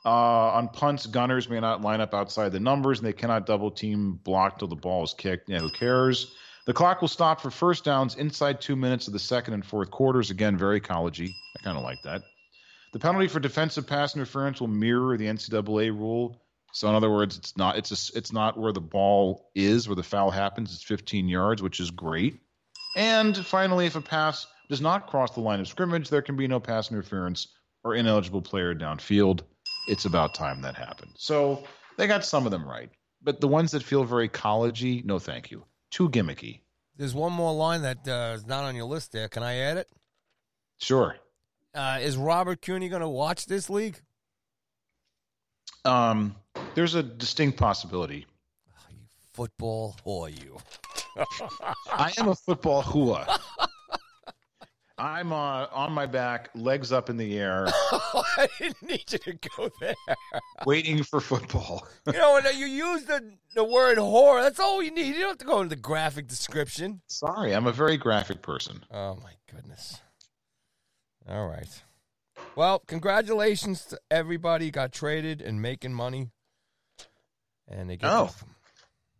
[0.04, 3.70] Uh, on punts, gunners may not line up outside the numbers, and they cannot double
[3.70, 5.48] team block till the ball is kicked.
[5.48, 6.34] Yeah, who cares?
[6.66, 9.90] The clock will stop for first downs inside two minutes of the second and fourth
[9.90, 10.30] quarters.
[10.30, 11.30] Again, very collegey.
[11.58, 12.22] I kind of like that.
[12.92, 16.40] The penalty for defensive pass interference will mirror the NCAA rule.
[16.72, 19.96] So in other words, it's not it's a, it's not where the ball is where
[19.96, 20.72] the foul happens.
[20.72, 22.38] It's 15 yards, which is great.
[22.96, 26.46] And finally, if a pass does not cross the line of scrimmage, there can be
[26.46, 27.48] no pass interference
[27.84, 29.42] or ineligible player downfield.
[29.88, 31.12] It's about time that happened.
[31.16, 31.64] So
[31.96, 32.90] they got some of them right,
[33.22, 35.64] but the ones that feel very collegey, no, thank you.
[35.90, 36.60] Too gimmicky.
[36.96, 39.12] There's one more line that uh, is not on your list.
[39.12, 39.88] There, can I add it?
[40.78, 41.16] Sure.
[41.74, 44.00] Uh, is Robert Cuny going to watch this league?
[45.84, 46.36] Um,
[46.74, 48.26] there's a distinct possibility.
[49.32, 50.58] Football or you?
[51.90, 53.38] I am a football hua.
[54.98, 59.32] I'm uh, on my back, legs up in the air, I didn't need you to
[59.56, 59.94] go there.
[60.64, 61.86] waiting for football.
[62.06, 65.06] You know, when you use the the word whore, that's all you need.
[65.06, 67.00] You don't have to go into the graphic description.
[67.08, 68.84] Sorry, I'm a very graphic person.
[68.92, 70.00] Oh my goodness.
[71.28, 71.82] All right.
[72.54, 76.28] Well, congratulations to everybody who got traded and making money.
[77.68, 78.30] And they get Oh,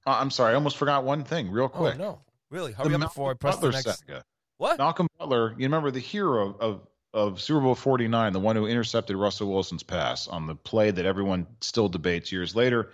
[0.07, 1.99] Uh, I'm sorry, I almost forgot one thing, real Oh quick.
[1.99, 2.21] no.
[2.51, 2.73] Really?
[2.73, 4.25] The Hurry up Malcolm before I press Butler the next saga.
[4.59, 4.79] What?
[4.79, 9.17] Malcolm Butler, you remember the hero of of Super Bowl 49, the one who intercepted
[9.17, 12.91] Russell Wilson's pass on the play that everyone still debates years later.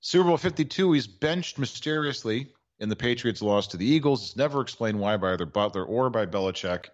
[0.00, 2.48] Super Bowl 52, he's benched mysteriously
[2.80, 4.22] in the Patriots' loss to the Eagles.
[4.24, 6.86] It's never explained why by either Butler or by Belichick.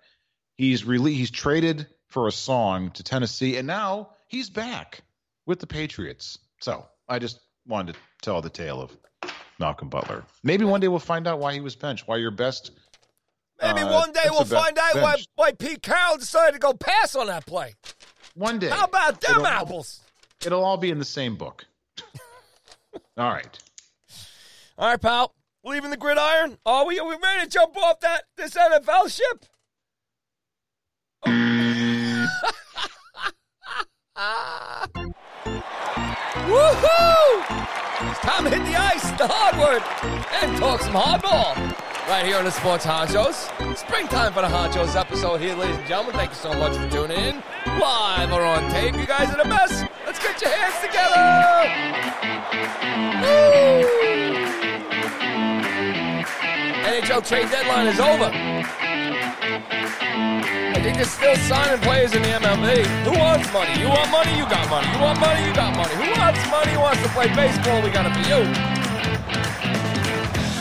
[0.56, 5.02] He's really he's traded for a song to Tennessee, and now he's back
[5.46, 6.38] with the Patriots.
[6.60, 8.94] So I just wanted to tell the tale of
[9.58, 10.24] Malcolm Butler.
[10.42, 12.06] Maybe one day we'll find out why he was benched.
[12.06, 12.72] Why your best.
[13.62, 17.16] Maybe uh, one day we'll find out why, why Pete Carroll decided to go pass
[17.16, 17.74] on that play.
[18.34, 18.68] One day.
[18.68, 20.00] How about them It'll- apples?
[20.44, 21.64] It'll all be in the same book.
[23.16, 23.58] all right.
[24.76, 25.34] All right, pal.
[25.64, 26.58] Leaving the gridiron.
[26.66, 26.98] Are we?
[26.98, 29.46] Are we ready to jump off that this NFL ship?
[36.44, 38.10] Woohoo!
[38.10, 39.82] It's time to hit the ice, the hardwood,
[40.42, 41.56] and talk some hardball.
[42.08, 43.48] Right here on the Sports Honchos.
[43.76, 46.14] Springtime for the Honchos episode here, ladies and gentlemen.
[46.14, 47.42] Thank you so much for tuning in.
[47.80, 48.94] Live or on tape.
[48.96, 49.86] You guys are the best.
[50.04, 51.26] Let's get your hands together.
[53.22, 54.75] Woo!
[56.86, 58.30] NHL trade deadline is over.
[60.70, 62.86] I think they're still signing players in the MLB.
[63.02, 63.80] Who wants money?
[63.80, 64.38] You want money?
[64.38, 64.86] You got money.
[64.94, 65.44] You want money?
[65.48, 65.92] You got money.
[65.94, 66.70] Who wants money?
[66.70, 67.82] Who wants to play baseball?
[67.82, 68.46] We got it for you.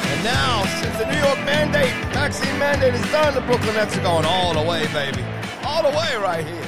[0.10, 4.02] And now, since the New York mandate, vaccine mandate is done, the Brooklyn Nets are
[4.02, 5.24] going all the way, baby.
[5.64, 6.68] All the way right here.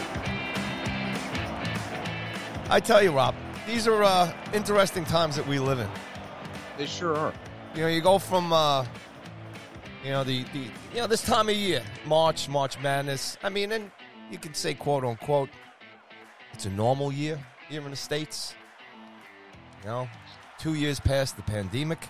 [2.70, 3.34] I tell you, Rob,
[3.66, 5.90] these are uh, interesting times that we live in.
[6.78, 7.34] They sure are.
[7.74, 8.86] You know, you go from uh,
[10.04, 10.60] you know the, the
[10.94, 13.38] you know this time of year, March, March Madness.
[13.44, 13.92] I mean, and
[14.32, 15.50] you could say quote unquote,
[16.54, 18.54] it's a normal year here in the states.
[19.84, 20.10] You know,
[20.58, 22.08] two years past the pandemic.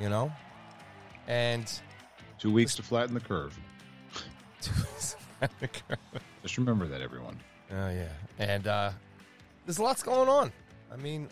[0.00, 0.32] You know,
[1.28, 1.72] and
[2.38, 3.58] Two weeks to flatten the curve.
[4.60, 5.98] two years past the curve.
[6.42, 7.38] Just remember that, everyone.
[7.70, 8.90] Oh yeah, and uh,
[9.64, 10.52] there's lots going on.
[10.92, 11.28] I mean,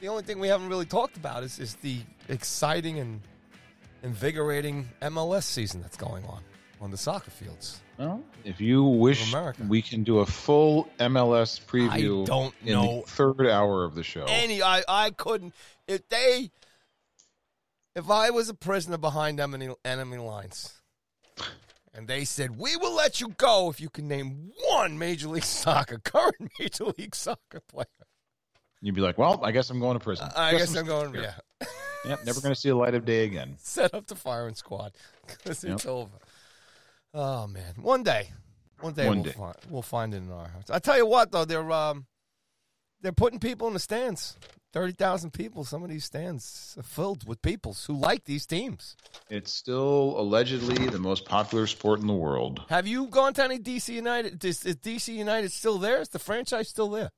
[0.00, 3.20] the only thing we haven't really talked about is is the exciting and
[4.02, 6.42] invigorating MLS season that's going on
[6.80, 7.80] on the soccer fields.
[7.98, 9.64] Well, if you wish, America.
[9.68, 12.22] we can do a full MLS preview.
[12.22, 13.00] I don't in know.
[13.00, 14.24] the third hour of the show.
[14.28, 15.52] Any, I I couldn't
[15.88, 16.50] if they
[17.96, 20.74] if I was a prisoner behind enemy enemy lines.
[21.94, 25.42] And they said, "We will let you go if you can name one Major League
[25.42, 27.86] Soccer current Major League Soccer player."
[28.80, 31.12] You'd be like, "Well, I guess I'm going to prison." I guess I'm going.
[31.12, 31.34] here.
[31.60, 31.66] Yeah,
[32.04, 33.56] Yep, never going to see the light of day again.
[33.58, 34.92] set up the firing squad
[35.26, 35.86] because it's Yep.
[35.86, 36.18] over.
[37.14, 38.30] Oh man, one day,
[38.80, 39.32] one day, One we'll, day.
[39.32, 40.70] Find, we'll find it in our hearts.
[40.70, 42.06] I tell you what, though, they're um,
[43.00, 44.36] they're putting people in the stands.
[44.70, 45.64] Thirty thousand people.
[45.64, 48.96] Some of these stands are filled with people who like these teams.
[49.30, 52.62] It's still allegedly the most popular sport in the world.
[52.68, 54.44] Have you gone to any DC United?
[54.44, 56.02] Is, is DC United still there?
[56.02, 57.08] Is the franchise still there?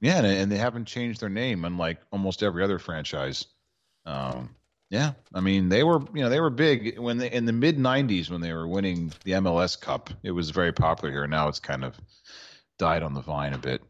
[0.00, 3.46] Yeah, and, and they haven't changed their name, unlike almost every other franchise.
[4.04, 4.54] Um,
[4.90, 7.78] yeah, I mean they were, you know, they were big when they in the mid
[7.78, 10.10] '90s when they were winning the MLS Cup.
[10.22, 11.26] It was very popular here.
[11.26, 11.98] Now it's kind of
[12.78, 13.82] died on the vine a bit.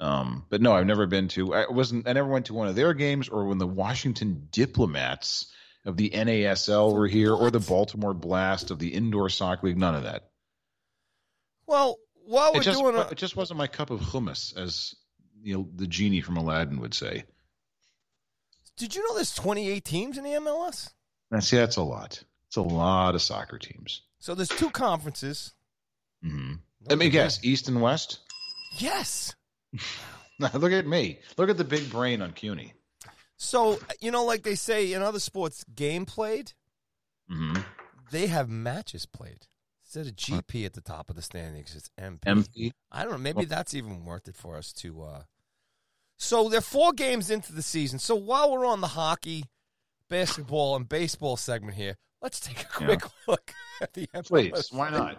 [0.00, 1.54] Um, but no, I've never been to.
[1.54, 2.08] I wasn't.
[2.08, 5.52] I never went to one of their games, or when the Washington Diplomats
[5.84, 9.78] of the NASL were here, or the Baltimore Blast of the Indoor Soccer League.
[9.78, 10.30] None of that.
[11.66, 14.94] Well, while we're It just, doing a, it just wasn't my cup of hummus, as
[15.42, 17.24] you know, the genie from Aladdin would say.
[18.80, 20.88] Did you know there's 28 teams in the MLS?
[21.30, 22.22] Now, see, that's a lot.
[22.48, 24.00] It's a lot of soccer teams.
[24.20, 25.52] So there's two conferences.
[26.24, 26.54] Mm-hmm.
[26.88, 28.20] Let me guess, East and West.
[28.78, 29.34] Yes.
[30.38, 31.18] Look at me.
[31.36, 32.72] Look at the big brain on Cuny.
[33.36, 36.52] So you know, like they say in other sports, game played.
[37.28, 37.52] hmm
[38.10, 39.46] They have matches played
[39.84, 41.76] instead of GP at the top of the standings.
[41.76, 42.20] It's MP.
[42.20, 42.72] MP.
[42.90, 43.18] I don't know.
[43.18, 45.02] Maybe that's even worth it for us to.
[45.02, 45.22] uh
[46.22, 47.98] So they're four games into the season.
[47.98, 49.46] So while we're on the hockey,
[50.10, 54.28] basketball, and baseball segment here, let's take a quick look at the MLS.
[54.28, 55.16] Please, why not?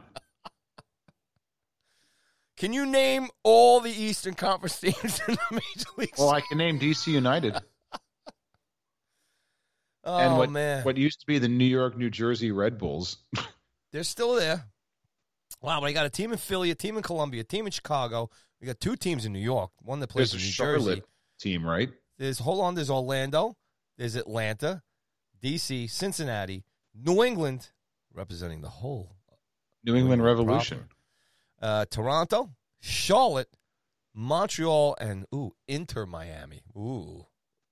[2.56, 6.14] Can you name all the Eastern Conference teams in the Major League?
[6.20, 7.56] Well, I can name DC United
[10.04, 13.18] oh and what man, what used to be the New York, New Jersey Red Bulls.
[13.92, 14.66] they're still there.
[15.62, 17.72] Wow, but I got a team in Philly, a team in Columbia, a team in
[17.72, 18.30] Chicago.
[18.60, 19.72] We got two teams in New York.
[19.82, 21.04] One that plays There's a in New Charlotte Jersey.
[21.40, 21.90] team, right?
[22.18, 22.76] There's hold on.
[22.76, 23.56] There's Orlando.
[23.98, 24.82] There's Atlanta,
[25.42, 26.64] D.C., Cincinnati,
[26.96, 27.70] New England,
[28.14, 29.16] representing the whole
[29.84, 30.86] New England England Revolution.
[31.62, 33.50] uh, Toronto, Charlotte,
[34.16, 36.64] Montreal, and ooh, Inter Miami.
[36.76, 37.26] Ooh,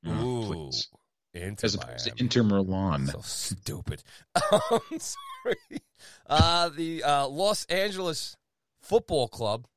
[0.05, 0.87] Oh, ooh, please.
[1.33, 3.07] Inter As opposed to Inter Milan.
[3.07, 4.01] So stupid.
[4.51, 5.81] um, sorry.
[6.27, 8.35] Uh, the uh, Los Angeles
[8.81, 9.67] Football Club.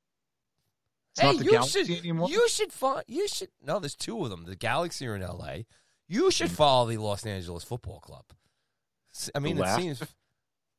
[1.12, 2.30] It's hey, you should anymore?
[2.30, 3.78] you should find you should no.
[3.78, 4.44] There's two of them.
[4.44, 5.66] The Galaxy are in L.A.
[6.08, 8.24] You should follow the Los Angeles Football Club.
[9.34, 10.02] I mean, The it laugh- seems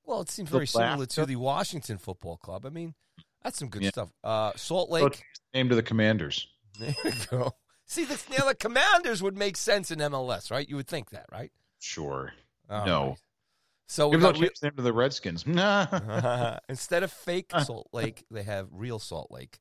[0.05, 0.21] well.
[0.21, 2.65] It seems The very similar to the Washington Football Club.
[2.65, 2.95] I mean,
[3.43, 3.89] that's some good Yeah.
[3.91, 4.09] stuff.
[4.23, 5.21] Uh, Salt Lake.
[5.53, 6.47] name to the Commanders.
[6.79, 7.53] There you go.
[7.93, 10.67] See, the, now the Commanders would make sense in MLS, right?
[10.67, 11.51] You would think that, right?
[11.79, 12.33] Sure.
[12.67, 13.07] All no.
[13.09, 13.17] right.
[13.87, 15.45] So we got change the name to the Redskins.
[15.47, 16.57] Nah.
[16.69, 19.59] instead of fake Salt Lake, they have real Salt Lake.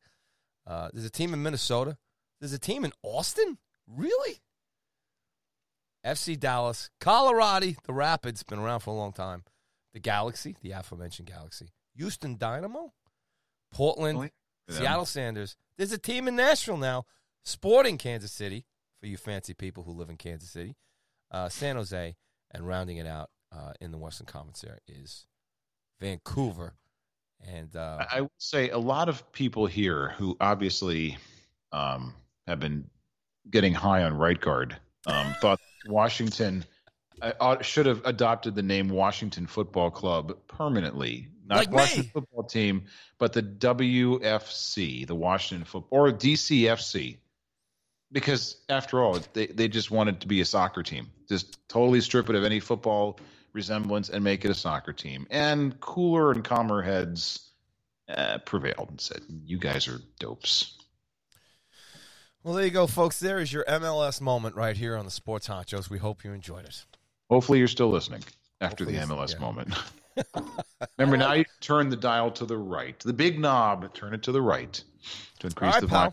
[0.66, 1.98] Uh, there's a team in Minnesota.
[2.40, 3.58] There's a team in Austin.
[3.86, 4.40] Really?
[6.06, 9.44] FC Dallas, Colorado, the Rapids, been around for a long time.
[9.92, 12.94] The Galaxy, the aforementioned Galaxy, Houston Dynamo,
[13.70, 14.30] Portland, Really?
[14.70, 15.54] Seattle Sounders.
[15.76, 17.04] There's a team in Nashville now,
[17.44, 18.66] Sporting Kansas City,
[19.00, 20.76] for you fancy people who live in Kansas City,
[21.30, 22.16] uh, San Jose,
[22.50, 25.26] and rounding it out uh, in the Western Conference there is
[26.00, 26.74] Vancouver.
[27.44, 31.18] And uh, I will say a lot of people here who obviously
[31.72, 32.14] um,
[32.46, 32.88] have been
[33.50, 36.64] getting high on right guard um, thought Washington
[37.20, 41.28] uh, should have adopted the name Washington Football Club permanently.
[41.46, 41.76] Not Like me.
[41.76, 42.84] Washington Football Team,
[43.18, 47.18] but the WFC, the Washington Football, or DCFC.
[48.12, 51.10] Because after all, they, they just wanted to be a soccer team.
[51.28, 53.18] Just totally strip it of any football
[53.52, 55.26] resemblance and make it a soccer team.
[55.30, 57.50] And cooler and calmer heads
[58.08, 60.76] uh, prevailed and said, "You guys are dopes."
[62.42, 63.20] well, there you go, folks.
[63.20, 65.88] There is your MLS moment right here on the Sports Honchos.
[65.88, 66.84] We hope you enjoyed it.
[67.30, 68.22] Hopefully, you're still listening
[68.60, 69.40] after Hopefully, the MLS yeah.
[69.40, 69.74] moment.
[70.98, 73.94] Remember, now you turn the dial to the right, the big knob.
[73.94, 74.82] Turn it to the right
[75.38, 76.12] to increase right, the volume.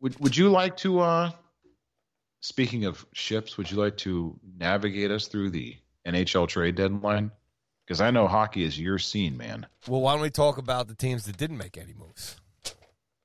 [0.00, 1.00] Would Would you like to?
[1.00, 1.30] uh
[2.40, 7.32] Speaking of ships, would you like to navigate us through the NHL trade deadline?
[7.84, 9.66] Because I know hockey is your scene, man.
[9.88, 12.36] Well, why don't we talk about the teams that didn't make any moves,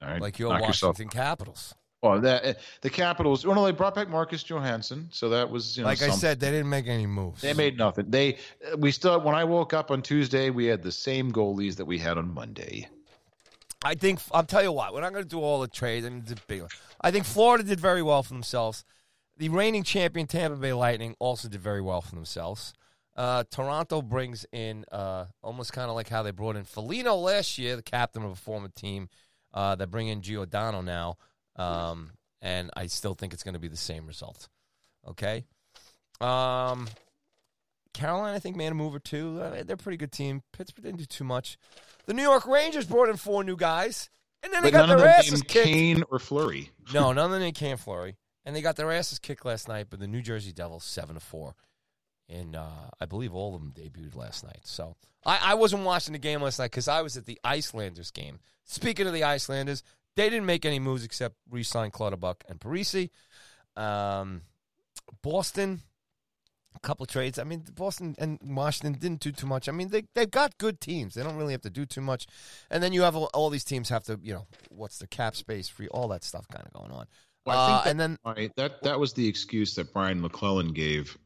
[0.02, 1.76] All right, like your knock yourself Washington Capitals?
[2.02, 3.46] Well, that the Capitals.
[3.46, 5.90] Well, no, they brought back Marcus Johansson, so that was you know.
[5.90, 7.42] Like I said, they didn't make any moves.
[7.42, 8.10] they made nothing.
[8.10, 8.38] They
[8.78, 9.22] we still.
[9.22, 12.34] When I woke up on Tuesday, we had the same goalies that we had on
[12.34, 12.88] Monday.
[13.84, 14.94] I think I'll tell you what.
[14.94, 16.06] We're not going to do all the trades.
[16.06, 16.70] I mean, it's a big one.
[17.02, 18.86] I think Florida did very well for themselves.
[19.38, 22.74] The reigning champion Tampa Bay Lightning also did very well for themselves.
[23.16, 27.58] Uh, Toronto brings in uh, almost kind of like how they brought in Foligno last
[27.58, 29.10] year, the captain of a former team.
[29.54, 31.18] Uh, they bring in Giordano now,
[31.56, 34.48] um, and I still think it's going to be the same result.
[35.08, 35.44] Okay.
[36.22, 36.88] Um,
[37.94, 39.40] Carolina, I think, made a move or two.
[39.42, 40.44] Uh, they're a pretty good team.
[40.54, 41.58] Pittsburgh didn't do too much.
[42.06, 44.10] The New York Rangers brought in four new guys,
[44.44, 45.66] and then they But got none of their them asses named kicked.
[45.68, 46.72] Kane or Fleury.
[46.94, 48.16] No, none of them named Cam Fleury,
[48.46, 49.88] and they got their asses kicked last night.
[49.90, 51.56] But the New Jersey Devils seven to four,
[52.28, 54.60] and uh, I believe all of them debuted last night.
[54.64, 54.96] So
[55.26, 58.40] I, I wasn't watching the game last night because I was at the Islanders game.
[58.66, 59.84] Speaking of the Islanders,
[60.16, 63.10] they didn't make any moves except re-sign Clutterbuck and Parise.
[63.78, 64.42] Um,
[65.22, 65.82] Boston,
[66.82, 67.38] couple trades.
[67.40, 69.70] I mean, Boston and Washington didn't do too much.
[69.70, 71.14] I mean, they they've got good teams.
[71.14, 72.26] They don't really have to do too much.
[72.70, 75.36] And then you have all, all these teams have to, you know, what's the cap
[75.36, 77.06] space free, all that stuff kind of going on.
[77.46, 80.20] Well, I think Uh, that- and then Right, that that was the excuse that Brian
[80.22, 81.18] MacLellan gave,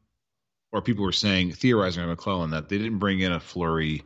[0.72, 4.02] or people were saying theorizing on MacLellan that they didn't bring in a Fleury,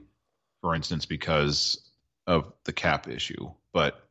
[0.61, 1.91] for instance, because
[2.27, 3.51] of the cap issue.
[3.73, 4.07] But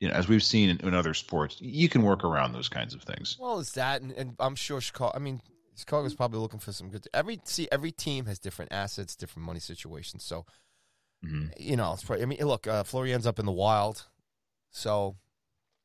[0.00, 2.94] you know, as we've seen in, in other sports, you can work around those kinds
[2.94, 3.36] of things.
[3.40, 5.12] well, it's that, and, and I'm sure Chicago.
[5.14, 5.40] I mean,
[5.76, 7.06] Chicago's probably looking for some good.
[7.12, 10.22] Every see, every team has different assets, different money situations.
[10.24, 10.44] So
[11.24, 11.52] Mhm.
[11.58, 14.06] you know, it's probably, I mean, look, uh, Fleury ends up in the wild,
[14.70, 15.16] so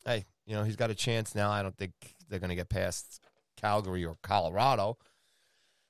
[0.05, 1.49] hey, you know, he's got a chance now.
[1.51, 1.93] I don't think
[2.27, 3.19] they're going to get past
[3.57, 4.97] Calgary or Colorado.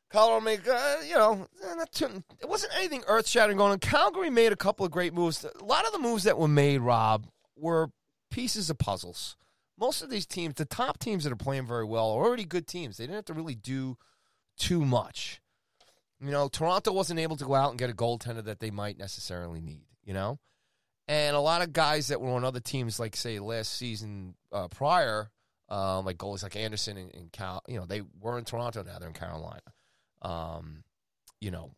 [0.10, 3.80] Colorado make, uh, you know, eh, not too, it wasn't anything earth shattering going on.
[3.80, 5.44] Calgary made a couple of great moves.
[5.46, 7.92] A lot of the moves that were made, Rob, were
[8.32, 9.36] pieces of puzzles.
[9.80, 12.68] Most of these teams, the top teams that are playing very well, are already good
[12.68, 12.98] teams.
[12.98, 13.98] They didn't have to really do
[14.58, 15.42] too much.
[16.20, 18.98] You know, Toronto wasn't able to go out and get a goaltender that they might
[18.98, 20.40] necessarily need, you know?
[21.08, 24.68] And a lot of guys that were on other teams, like, say, last season uh,
[24.68, 25.32] prior,
[25.70, 29.00] um, like goalies like Andersen and, and Cal, you know, they were in Toronto now,
[29.00, 29.62] they're in Carolina.
[30.22, 30.84] Um,
[31.40, 31.72] you know,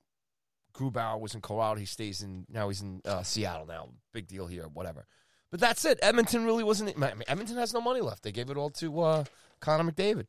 [0.74, 1.80] Grubauer was in Colorado.
[1.80, 3.90] He stays in, now he's in uh, Seattle now.
[4.12, 5.06] Big deal here, whatever.
[5.52, 6.00] But that's it.
[6.02, 8.24] Edmonton really wasn't, I mean, Edmonton has no money left.
[8.24, 9.24] They gave it all to uh,
[9.60, 10.28] Connor McDavid.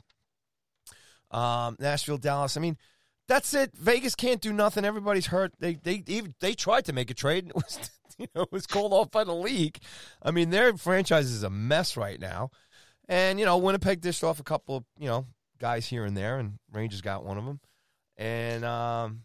[1.30, 2.56] Um, Nashville, Dallas.
[2.56, 2.76] I mean,
[3.28, 3.72] that's it.
[3.74, 4.84] Vegas can't do nothing.
[4.84, 5.52] Everybody's hurt.
[5.58, 7.50] They they even they tried to make a trade.
[7.52, 9.78] It was you know it was called off by the league.
[10.22, 12.50] I mean, their franchise is a mess right now.
[13.08, 15.26] And you know, Winnipeg dished off a couple of you know
[15.58, 17.60] guys here and there, and Rangers got one of them.
[18.18, 19.22] And um,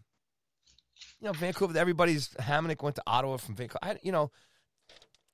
[1.20, 1.78] you know, Vancouver.
[1.78, 3.80] Everybody's Hamonic went to Ottawa from Vancouver.
[3.82, 4.32] I, you know,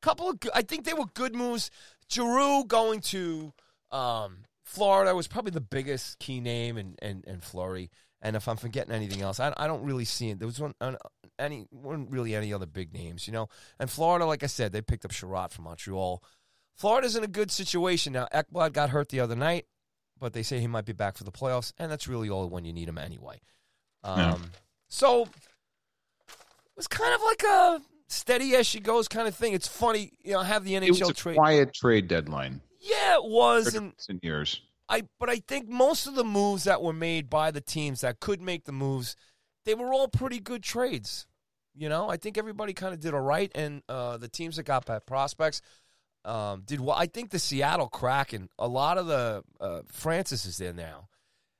[0.03, 1.71] couple of, I think they were good moves.
[2.11, 3.53] Giroux going to
[3.91, 7.89] um, Florida was probably the biggest key name, and and and Fleury.
[8.21, 10.39] And if I'm forgetting anything else, I, I don't really see it.
[10.39, 10.95] There was one uh,
[11.37, 13.49] any weren't really any other big names, you know.
[13.79, 16.23] And Florida, like I said, they picked up Chiarot from Montreal.
[16.75, 18.27] Florida's in a good situation now.
[18.33, 19.65] Ekblad got hurt the other night,
[20.19, 22.65] but they say he might be back for the playoffs, and that's really all when
[22.65, 23.41] you need him anyway.
[24.03, 24.51] Um.
[24.87, 29.53] So it was kind of like a steady as she goes kind of thing.
[29.53, 31.35] It's funny, you know, have the NHL It was a trade.
[31.35, 32.61] quiet trade deadline.
[32.79, 34.61] Yeah, it was, and in years.
[34.89, 38.19] I but I think most of the moves that were made by the teams that
[38.19, 39.15] could make the moves,
[39.65, 41.25] they were all pretty good trades.
[41.73, 44.63] You know, I think everybody kind of did all right, and uh, the teams that
[44.63, 45.61] got bad prospects
[46.25, 46.95] um, did well.
[46.95, 51.07] I think the Seattle Kraken, a lot of the uh, Francis is there now.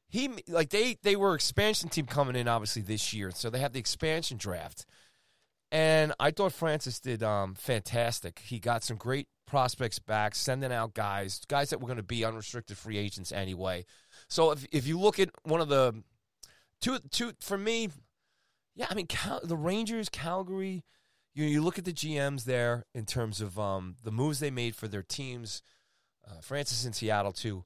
[0.09, 3.73] He like they they were expansion team coming in obviously this year, so they have
[3.73, 4.85] the expansion draft.
[5.73, 8.43] And I thought Francis did um, fantastic.
[8.45, 12.23] He got some great prospects back, sending out guys, guys that were going to be
[12.23, 13.85] unrestricted free agents anyway.
[14.27, 16.03] So if if you look at one of the
[16.79, 17.89] two two for me,
[18.75, 20.83] yeah, I mean Cal, the Rangers, Calgary.
[21.33, 24.75] You you look at the GMs there in terms of um, the moves they made
[24.75, 25.63] for their teams.
[26.23, 27.65] Uh, Francis in Seattle too.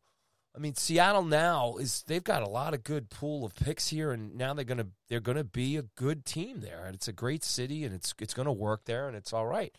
[0.57, 4.11] I mean, Seattle now is they've got a lot of good pool of picks here,
[4.11, 7.43] and now they're gonna they're gonna be a good team there, and it's a great
[7.43, 9.77] city, and it's it's gonna work there, and it's all right.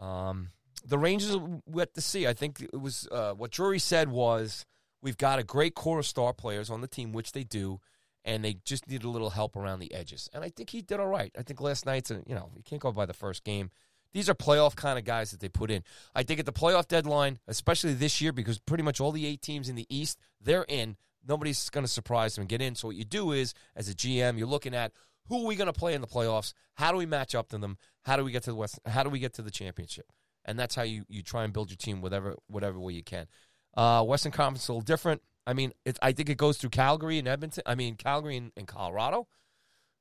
[0.00, 0.48] Um,
[0.84, 2.26] the Rangers we have to see.
[2.26, 4.66] I think it was uh, what Drury said was
[5.00, 7.80] we've got a great core of star players on the team, which they do,
[8.24, 10.28] and they just need a little help around the edges.
[10.34, 11.30] And I think he did all right.
[11.38, 13.70] I think last night's you know you can't go by the first game.
[14.12, 15.82] These are playoff kind of guys that they put in.
[16.14, 19.42] I think at the playoff deadline, especially this year, because pretty much all the eight
[19.42, 20.96] teams in the East, they're in.
[21.26, 22.74] Nobody's going to surprise them and get in.
[22.74, 24.92] So what you do is, as a GM, you're looking at
[25.28, 26.52] who are we going to play in the playoffs?
[26.74, 27.78] How do we match up to them?
[28.02, 28.80] How do we get to the West?
[28.86, 30.06] How do we get to the championship?
[30.44, 33.28] And that's how you, you try and build your team whatever whatever way you can.
[33.74, 35.22] Uh, Western Conference is a little different.
[35.46, 37.62] I mean, it, I think it goes through Calgary and Edmonton.
[37.66, 39.28] I mean, Calgary and, and Colorado,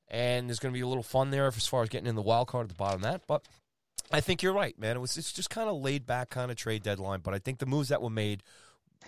[0.07, 2.21] and there's going to be a little fun there as far as getting in the
[2.21, 3.21] wild card at the bottom of that.
[3.27, 3.47] But
[4.13, 4.97] I think you're right, man.
[4.97, 7.59] It was it's just kind of laid back kind of trade deadline, but I think
[7.59, 8.43] the moves that were made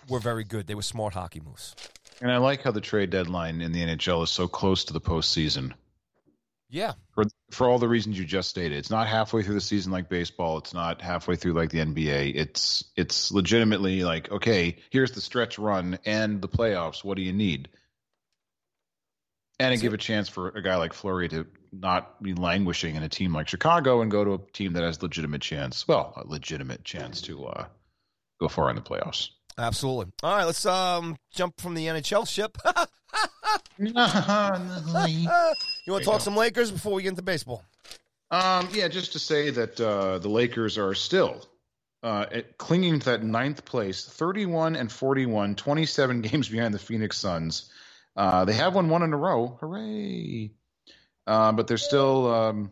[0.10, 0.68] were very good.
[0.68, 1.76] They were smart hockey moves.
[2.22, 5.02] And I like how the trade deadline in the NHL is so close to the
[5.02, 5.74] postseason.
[6.70, 6.94] Yeah.
[7.14, 8.78] For for all the reasons you just stated.
[8.78, 10.58] It's not halfway through the season like baseball.
[10.58, 12.34] It's not halfway through like the NBA.
[12.36, 17.04] It's it's legitimately like, okay, here's the stretch run and the playoffs.
[17.04, 17.70] What do you need?
[19.60, 23.10] And give a chance for a guy like Fleury to not be languishing in a
[23.10, 25.88] team like Chicago and go to a team that has legitimate chance.
[25.88, 27.66] Well, a legitimate chance to uh,
[28.40, 29.30] go far in the playoffs.
[29.58, 30.12] Absolutely.
[30.24, 32.58] All right, let's um jump from the NHL ship.
[33.78, 37.64] you want to talk some Lakers before we get into baseball?
[38.32, 41.46] Um, yeah, just to say that uh, the Lakers are still
[42.02, 47.18] uh, at, clinging to that ninth place, 31 and 41, 27 games behind the Phoenix
[47.18, 47.72] Suns.
[48.16, 49.58] Uh, they have won one in a row.
[49.60, 50.52] Hooray!
[51.26, 52.72] Uh, but they're still um,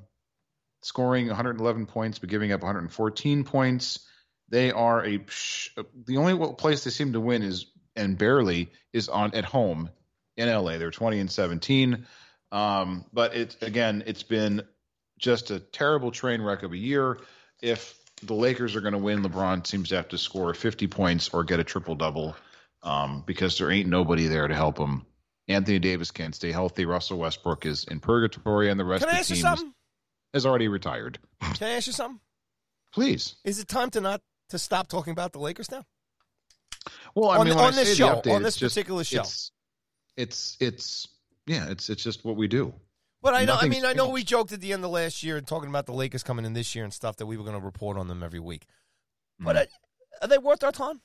[0.81, 3.99] scoring 111 points, but giving up 114 points.
[4.49, 5.19] They are a
[6.05, 9.89] the only place they seem to win is and barely is on at home
[10.37, 10.77] in LA.
[10.77, 12.05] They're 20 and 17.
[12.51, 14.63] Um, but it's again, it's been
[15.17, 17.19] just a terrible train wreck of a year.
[17.61, 21.29] If the Lakers are going to win, LeBron seems to have to score 50 points
[21.29, 22.35] or get a triple double
[22.83, 25.05] um, because there ain't nobody there to help him.
[25.47, 26.85] Anthony Davis can't stay healthy.
[26.85, 29.73] Russell Westbrook is in purgatory, and the rest Can I of the team
[30.33, 31.19] is, already retired.
[31.41, 32.19] Can I ask you something?
[32.93, 33.35] Please.
[33.43, 35.83] Is it time to not to stop talking about the Lakers now?
[37.15, 39.21] Well, I On- mean, on I this show, update, on this just- particular show.
[39.21, 39.51] it's,
[40.17, 41.07] it's it's
[41.47, 42.73] yeah, it's it's just what we do.
[43.21, 43.55] But I know.
[43.55, 45.93] I mean, I know we joked at the end of last year talking about the
[45.93, 48.23] Lakers coming in this year and stuff that we were going to report on them
[48.23, 48.65] every week.
[49.39, 49.65] But uh,
[50.23, 51.01] are they worth our time?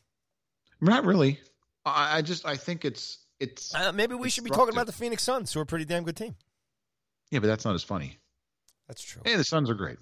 [0.80, 1.40] Not really.
[1.84, 4.92] I, I just I think it's it's Uh, maybe we should be talking about the
[4.92, 6.34] Phoenix Suns, who are a pretty damn good team.
[7.30, 8.18] yeah, but that's not as funny.
[8.88, 9.22] That's true.
[9.24, 9.98] Hey, the Suns are great,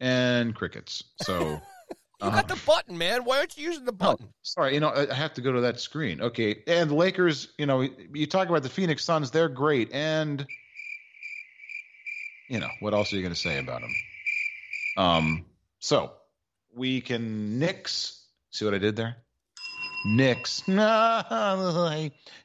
[0.00, 1.04] and crickets.
[1.22, 1.60] So
[2.20, 3.22] You got the button, man.
[3.24, 4.28] Why aren't you using the button?
[4.42, 6.20] sorry, you know I I have to go to that screen.
[6.20, 7.48] Okay, and the Lakers.
[7.58, 10.44] You know, you talk about the Phoenix Suns; they're great, and
[12.48, 13.94] you know what else are you going to say about them?
[14.96, 15.44] Um,
[15.78, 16.12] so
[16.74, 18.26] we can nix.
[18.50, 19.16] See what I did there?
[20.04, 20.62] Knicks.
[20.66, 21.54] How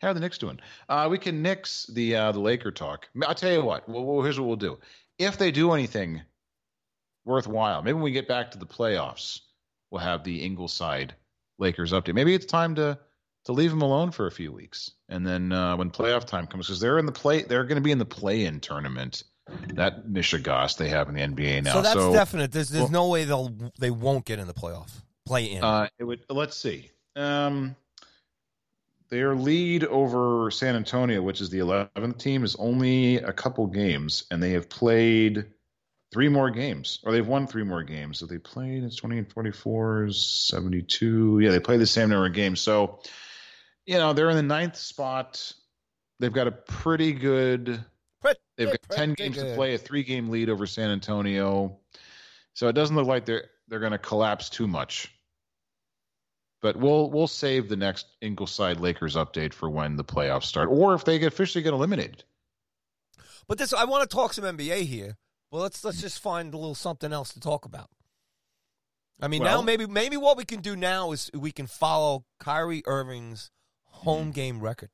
[0.02, 0.60] are the Knicks doing?
[0.90, 3.08] Uh, we can nix the uh, the Laker talk.
[3.26, 3.88] I'll tell you what.
[3.88, 4.80] Well, well, here's what we'll do.
[5.20, 6.22] If they do anything
[7.26, 9.42] worthwhile, maybe when we get back to the playoffs,
[9.92, 11.16] we'll have the Ingleside
[11.60, 12.16] Lakers update.
[12.16, 12.98] Maybe it's time to
[13.46, 16.68] to leave them alone for a few weeks, and then uh, when playoff time comes,
[16.68, 19.24] because they're in the play, they're going to be in the play-in tournament
[19.74, 21.74] that Michigas they have in the NBA now.
[21.74, 22.52] so that's definite.
[22.52, 24.90] There's there's no way they'll they won't get in the playoff
[25.26, 25.64] play in.
[25.64, 26.26] Uh, it would.
[26.30, 26.90] Let's see.
[27.16, 27.76] Um,
[29.10, 34.26] their lead over San Antonio, which is the 11th team, is only a couple games,
[34.32, 35.46] and they have played
[36.12, 38.20] three more games, or they've won three more games.
[38.20, 38.84] So they played.
[38.84, 41.40] It's 20 and 24, 72.
[41.40, 42.62] Yeah, they play the same number of games.
[42.62, 43.00] So,
[43.86, 45.54] you know, they're in the ninth spot.
[46.20, 47.84] They've got a pretty good.
[48.58, 51.80] They've got ten games to play, a three-game lead over San Antonio.
[52.54, 55.12] So it doesn't look like they're they're going to collapse too much.
[56.64, 60.94] But we'll we'll save the next Ingleside Lakers update for when the playoffs start, or
[60.94, 62.24] if they get officially get eliminated.
[63.50, 65.18] But this, I want to talk some NBA here.
[65.52, 67.90] Well, let's let's just find a little something else to talk about.
[69.22, 72.84] I mean, now maybe maybe what we can do now is we can follow Kyrie
[72.86, 73.52] Irving's
[73.84, 74.32] home hmm.
[74.32, 74.90] game record.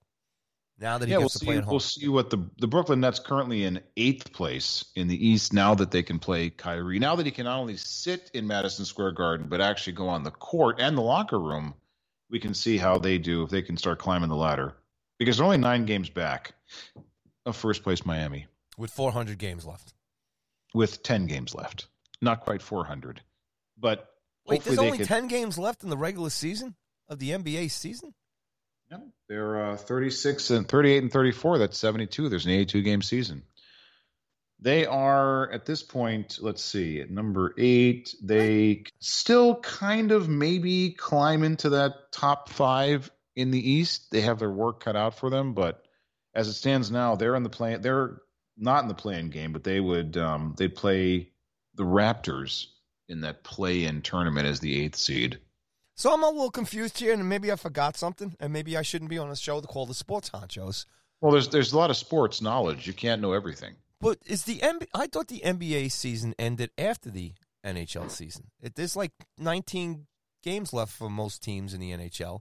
[0.80, 1.46] Now that he yeah, we'll gets to see.
[1.46, 1.72] play at home.
[1.72, 5.52] We'll see what the the Brooklyn Nets currently in eighth place in the East.
[5.52, 8.86] Now that they can play Kyrie, now that he can not only sit in Madison
[8.86, 11.74] Square Garden but actually go on the court and the locker room,
[12.30, 14.76] we can see how they do if they can start climbing the ladder.
[15.18, 16.54] Because they're only nine games back
[17.46, 18.48] of first place Miami
[18.78, 19.94] with 400 games left.
[20.74, 21.88] with ten games left.
[22.22, 23.22] Not quite four hundred,
[23.78, 24.08] but
[24.46, 26.76] Wait, there's only can- 10 games left in the regular season
[27.08, 28.14] of the NBA season?
[28.92, 31.60] No, they're uh, 36 and 38 and 34.
[31.60, 32.30] That's 72.
[32.30, 33.44] There's an 82 game season.
[34.62, 36.40] They are at this point.
[36.42, 43.10] Let's see, at number eight, they still kind of maybe climb into that top five
[43.38, 44.12] in the East.
[44.12, 45.86] They have their work cut out for them, but
[46.34, 47.78] as it stands now, they're in the play.
[47.78, 48.22] They're
[48.58, 51.32] not in the playing game, but they would um, they'd play
[51.76, 52.66] the Raptors
[53.08, 55.40] in that play-in tournament as the eighth seed.
[56.00, 59.10] So I'm a little confused here, and maybe I forgot something, and maybe I shouldn't
[59.10, 60.86] be on a show called the Sports Honchos.
[61.20, 62.88] Well, there's there's a lot of sports knowledge.
[62.88, 63.76] You can't know everything.
[64.00, 67.34] But is the NBA, I thought the NBA season ended after the
[67.66, 68.46] NHL season.
[68.62, 70.08] It, there's like 19
[70.42, 72.40] games left for most teams in the NHL,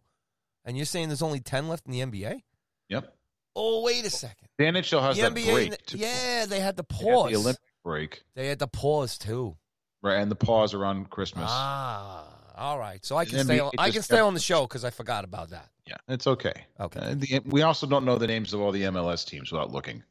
[0.64, 2.42] and you're saying there's only 10 left in the NBA?
[2.90, 3.12] Yep.
[3.56, 4.46] Oh, wait a second.
[4.58, 5.84] The NHL has the that NBA, break.
[5.84, 5.98] too.
[5.98, 7.30] yeah, they had the They had pause.
[7.32, 9.56] the Olympic break, They had the pause too.
[10.00, 11.50] right, and the pause around Christmas.
[11.52, 13.04] Ah, all right.
[13.04, 13.60] So I can stay.
[13.60, 15.68] On, I can stay on the show because I forgot about that.
[15.86, 16.64] Yeah, it's okay.
[16.80, 17.00] Okay.
[17.00, 20.02] Uh, the, we also don't know the names of all the MLS teams without looking,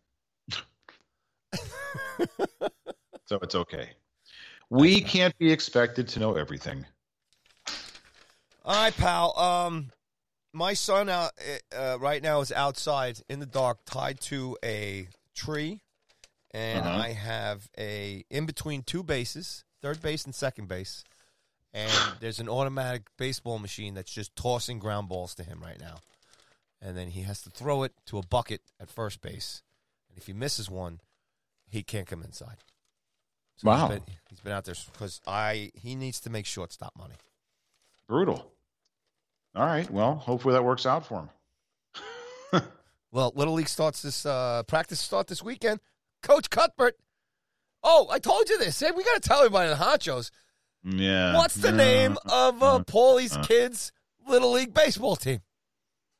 [3.25, 3.89] so it's okay.
[4.69, 6.85] We can't be expected to know everything.
[8.65, 9.37] All right, pal.
[9.39, 9.91] Um,
[10.53, 11.31] my son out
[11.75, 15.81] uh, right now is outside in the dark, tied to a tree,
[16.51, 16.97] and Uh-huh.
[16.97, 21.03] I have a in between two bases, third base and second base,
[21.73, 25.95] and there's an automatic baseball machine that's just tossing ground balls to him right now,
[26.81, 29.63] and then he has to throw it to a bucket at first base,
[30.09, 30.99] and if he misses one,
[31.69, 32.57] he can't come inside.
[33.57, 33.87] So Wow.
[33.87, 37.15] he's been, he's been out there because I he needs to make shortstop money.
[38.07, 38.51] Brutal.
[39.55, 39.89] All right.
[39.89, 41.29] Well, hopefully that works out for him.
[43.11, 45.79] Well, Little League starts this uh, practice start this weekend.
[46.21, 46.95] Coach Cuthbert.
[47.81, 48.79] Oh, I told you this.
[48.81, 50.29] Hey, we got to tell everybody the honchos.
[50.89, 51.35] Yeah.
[51.35, 51.75] What's the Yeah.
[51.75, 53.43] name of uh, Paulie's uh.
[53.43, 53.91] kids'
[54.27, 55.41] Little League baseball team?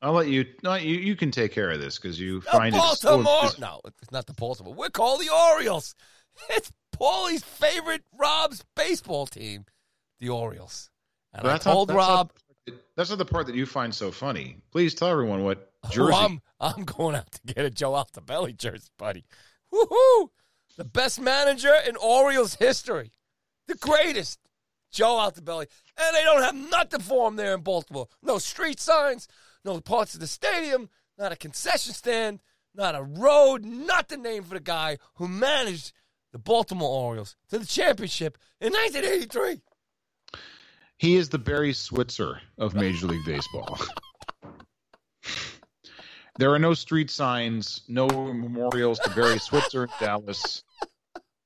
[0.02, 0.44] I'll let you.
[0.62, 2.80] No, you you can take care of this because you The find it.
[2.98, 3.50] so- Baltimore.
[3.58, 4.74] no, it's not the Baltimore.
[4.74, 5.94] We're called the Orioles.
[6.50, 9.64] It's Paulie's favorite Rob's baseball team,
[10.20, 10.88] the Orioles.
[11.32, 13.56] And I That's not- told that's Rob, the part that- that's not the part that
[13.56, 14.58] you find so funny.
[14.70, 16.12] Please tell everyone what jersey.
[16.14, 19.24] Oh, I'm, I'm going out to get a Joe Altobelli jersey, buddy.
[19.72, 20.28] Woohoo!
[20.76, 23.10] The best manager in Orioles history.
[23.66, 24.38] The greatest.
[24.90, 25.66] Joe Altobelli.
[25.96, 28.08] And they don't have nothing for him there in Baltimore.
[28.22, 29.28] No street signs,
[29.64, 30.88] no parts of the stadium,
[31.18, 32.40] not a concession stand,
[32.74, 35.92] not a road, not the name for the guy who managed
[36.32, 39.60] the Baltimore Orioles to the championship in 1983.
[40.96, 43.78] He is the Barry Switzer of Major League Baseball.
[46.38, 50.64] there are no street signs, no memorials to Barry Switzer in Dallas.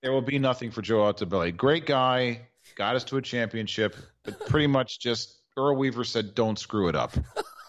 [0.02, 1.56] There will be nothing for Joe Altobelli.
[1.56, 6.59] Great guy, got us to a championship, but pretty much just Earl Weaver said, "Don't
[6.59, 7.15] screw it up."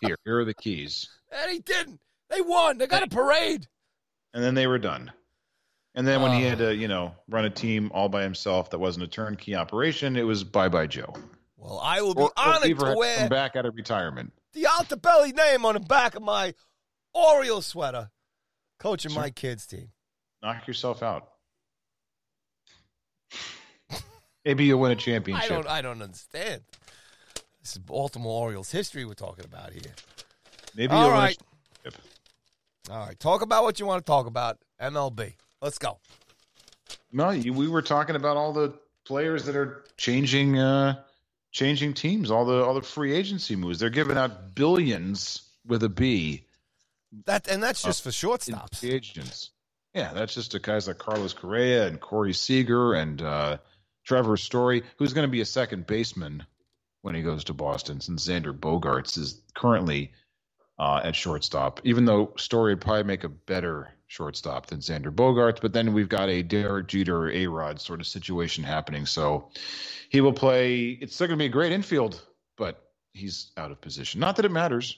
[0.01, 1.99] Here, here are the keys, And he didn't.
[2.29, 2.77] They won.
[2.77, 3.67] They got a parade.
[4.33, 5.11] and then they were done.
[5.95, 6.49] And then when he Oh.
[6.49, 10.15] had to, you know, run a team all by himself that wasn't a turnkey operation,
[10.15, 11.13] it was bye bye Joe.
[11.55, 14.33] Well, I will be Or, or honored Weaver to wear come back out of retirement.
[14.53, 16.53] the Altobelli name on the back of my
[17.13, 18.09] Orioles sweater,
[18.79, 19.21] coaching Sure.
[19.21, 19.91] my kids' team.
[20.41, 21.32] Knock yourself out.
[24.45, 25.51] Maybe you'll win a championship.
[25.51, 25.67] I don't.
[25.67, 26.61] I don't understand.
[27.61, 29.93] This is Baltimore Orioles history we're talking about here.
[30.75, 31.37] Maybe All you'll win a right.
[32.91, 34.57] All right, talk about what you want to talk about.
[34.81, 35.35] MLB.
[35.61, 35.99] Let's go.
[37.13, 38.73] No, you, we were talking about all the
[39.05, 41.01] players that are changing uh,
[41.51, 43.79] changing teams, all the all the free agency moves.
[43.79, 46.43] They're giving out billions with a B.
[47.25, 48.79] That and that's just Uh, for shortstops.
[48.79, 49.51] Free agents.
[49.93, 53.57] Yeah, that's just to guys like Carlos Correa and Corey Seager and uh,
[54.03, 56.45] Trevor Story, who's going to be a second baseman
[57.01, 60.11] when he goes to Boston, since Xander Bogaerts is currently
[60.79, 61.81] uh, at shortstop.
[61.83, 66.09] Even though Story would probably make a better shortstop than Xander Bogaerts, but then we've
[66.09, 69.05] got a Derek Jeter, A Rod sort of situation happening.
[69.05, 69.49] So
[70.09, 70.89] he will play.
[70.89, 72.21] It's still going to be a great infield,
[72.57, 72.81] but
[73.13, 74.19] he's out of position.
[74.19, 74.97] Not that it matters.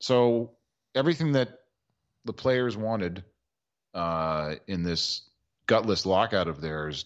[0.00, 0.52] So
[0.94, 1.60] everything that
[2.24, 3.24] the players wanted
[3.94, 5.22] uh, in this
[5.66, 7.04] gutless lockout of theirs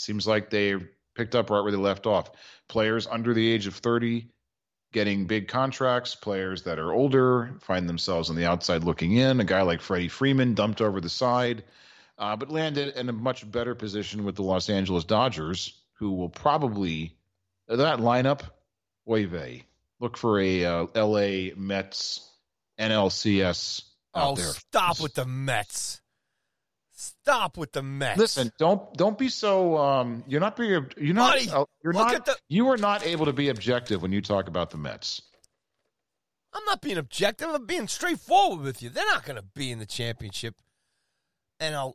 [0.00, 0.76] seems like they
[1.14, 2.30] picked up right where they left off.
[2.68, 4.28] Players under the age of 30
[4.92, 9.40] getting big contracts, players that are older find themselves on the outside looking in.
[9.40, 11.64] A guy like Freddie Freeman dumped over the side,
[12.18, 16.28] uh, but landed in a much better position with the Los Angeles Dodgers, who will
[16.28, 17.16] probably
[17.68, 18.42] that lineup.
[19.08, 19.64] Oy vey.
[20.00, 21.52] Look for a uh, L.A.
[21.56, 22.28] Mets
[22.78, 23.82] NLCS
[24.14, 26.00] out Oh, stop with the Mets.
[27.00, 28.18] Stop with the Mets.
[28.18, 29.78] Listen, don't don't be so.
[29.78, 30.86] Um, you're not being.
[30.98, 31.34] You're not.
[31.34, 32.14] Buddy, uh, you're not.
[32.14, 35.22] at the- you are not able to be objective when you talk about the Mets.
[36.52, 37.48] I'm not being objective.
[37.48, 38.90] I'm being straightforward with you.
[38.90, 40.56] They're not going to be in the championship
[41.58, 41.92] and a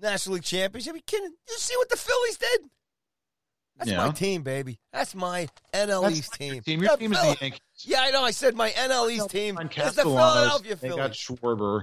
[0.00, 0.94] National League championship.
[0.94, 1.32] Are you kidding?
[1.48, 2.60] You see what the Phillies did?
[3.78, 4.78] That's my team, baby.
[4.90, 6.62] That's my NL That's East not your team.
[6.62, 6.82] team.
[6.82, 7.60] Your The team is the Yankees.
[7.84, 8.22] Yeah, I know.
[8.22, 11.16] I said my NL East team is the Philadelphia they got Phillies.
[11.16, 11.82] Schwarber.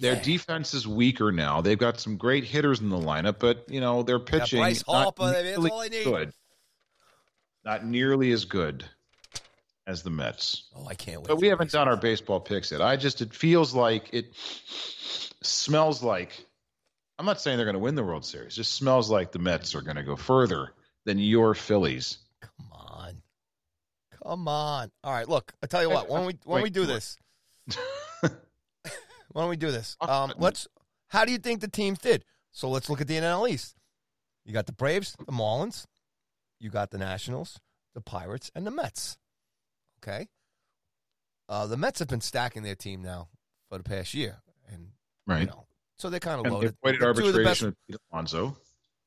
[0.00, 0.22] Their Yeah.
[0.22, 1.60] defense is weaker now.
[1.60, 5.02] They've got some great hitters in the lineup, but you know their pitching Bryce not
[5.02, 6.04] Harper, that's nearly all I need.
[6.04, 6.32] good.
[7.64, 8.84] Not nearly as good
[9.86, 10.64] as the Mets.
[10.74, 11.28] Oh, I can't wait.
[11.28, 11.72] But we haven't this.
[11.72, 12.80] done our baseball picks yet.
[12.80, 14.32] I just it feels like it
[15.42, 16.46] smells like
[17.18, 18.54] I'm not saying they're going to win the World Series.
[18.54, 20.72] It just smells like the Mets are going to go further
[21.04, 22.16] than your Phillies.
[22.40, 23.22] Come on.
[24.22, 24.90] Come on.
[25.04, 27.18] All right, look, I tell you what, when we when we do this.
[29.32, 29.96] why don't we do this?
[30.00, 30.66] Um, let's
[31.08, 32.24] how do you think the teams did?
[32.52, 33.76] So let's look at the NL East.
[34.44, 35.86] You got the Braves, the Marlins,
[36.58, 37.60] you got the Nationals,
[37.94, 39.16] the Pirates, and the Mets.
[40.02, 40.28] Okay.
[41.48, 43.28] Uh, the Mets have been stacking their team now
[43.68, 44.38] for the past year.
[44.68, 44.92] And
[45.26, 45.40] Right.
[45.40, 45.66] you know,
[45.96, 46.76] so they're kind of And loaded.
[46.82, 48.56] they avoided They're two of the best- arbitration with Alonso,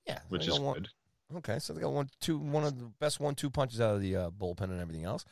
[0.06, 0.90] yeah, which is one- good.
[1.38, 4.16] Okay, so they got one, two, one of the best one-two punches out of the
[4.16, 5.26] uh, bullpen and everything else.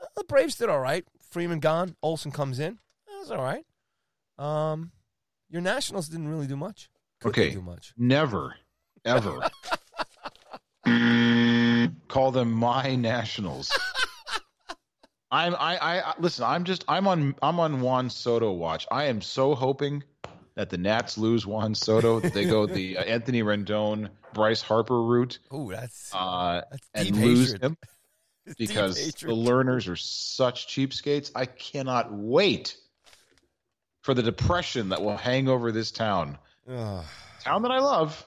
[0.00, 1.06] Uh, the Braves did all right.
[1.30, 1.96] Freeman gone.
[2.02, 2.80] Olson comes in.
[3.06, 3.64] That was all right.
[4.38, 4.92] Um,
[5.50, 6.90] your Nationals didn't really do much.
[7.20, 7.50] Could they Okay.
[7.54, 7.92] do much.
[7.96, 8.54] Never,
[9.04, 9.40] ever
[12.08, 13.72] call them my nationals.
[15.30, 16.44] I'm I, I listen.
[16.44, 18.86] I'm just I'm on I'm on Juan Soto watch.
[18.90, 20.02] I am so hoping
[20.54, 22.20] that the Nats lose Juan Soto.
[22.20, 27.14] That they go the uh, Anthony Rendon, Bryce Harper route, Ooh, that's uh, that's and
[27.16, 27.62] lose hatred.
[27.62, 27.76] him
[28.58, 31.30] because the Lerners are such cheapskates.
[31.34, 32.76] I cannot wait
[34.08, 37.04] for the depression that will hang over this town Ugh.
[37.44, 38.24] town that I love,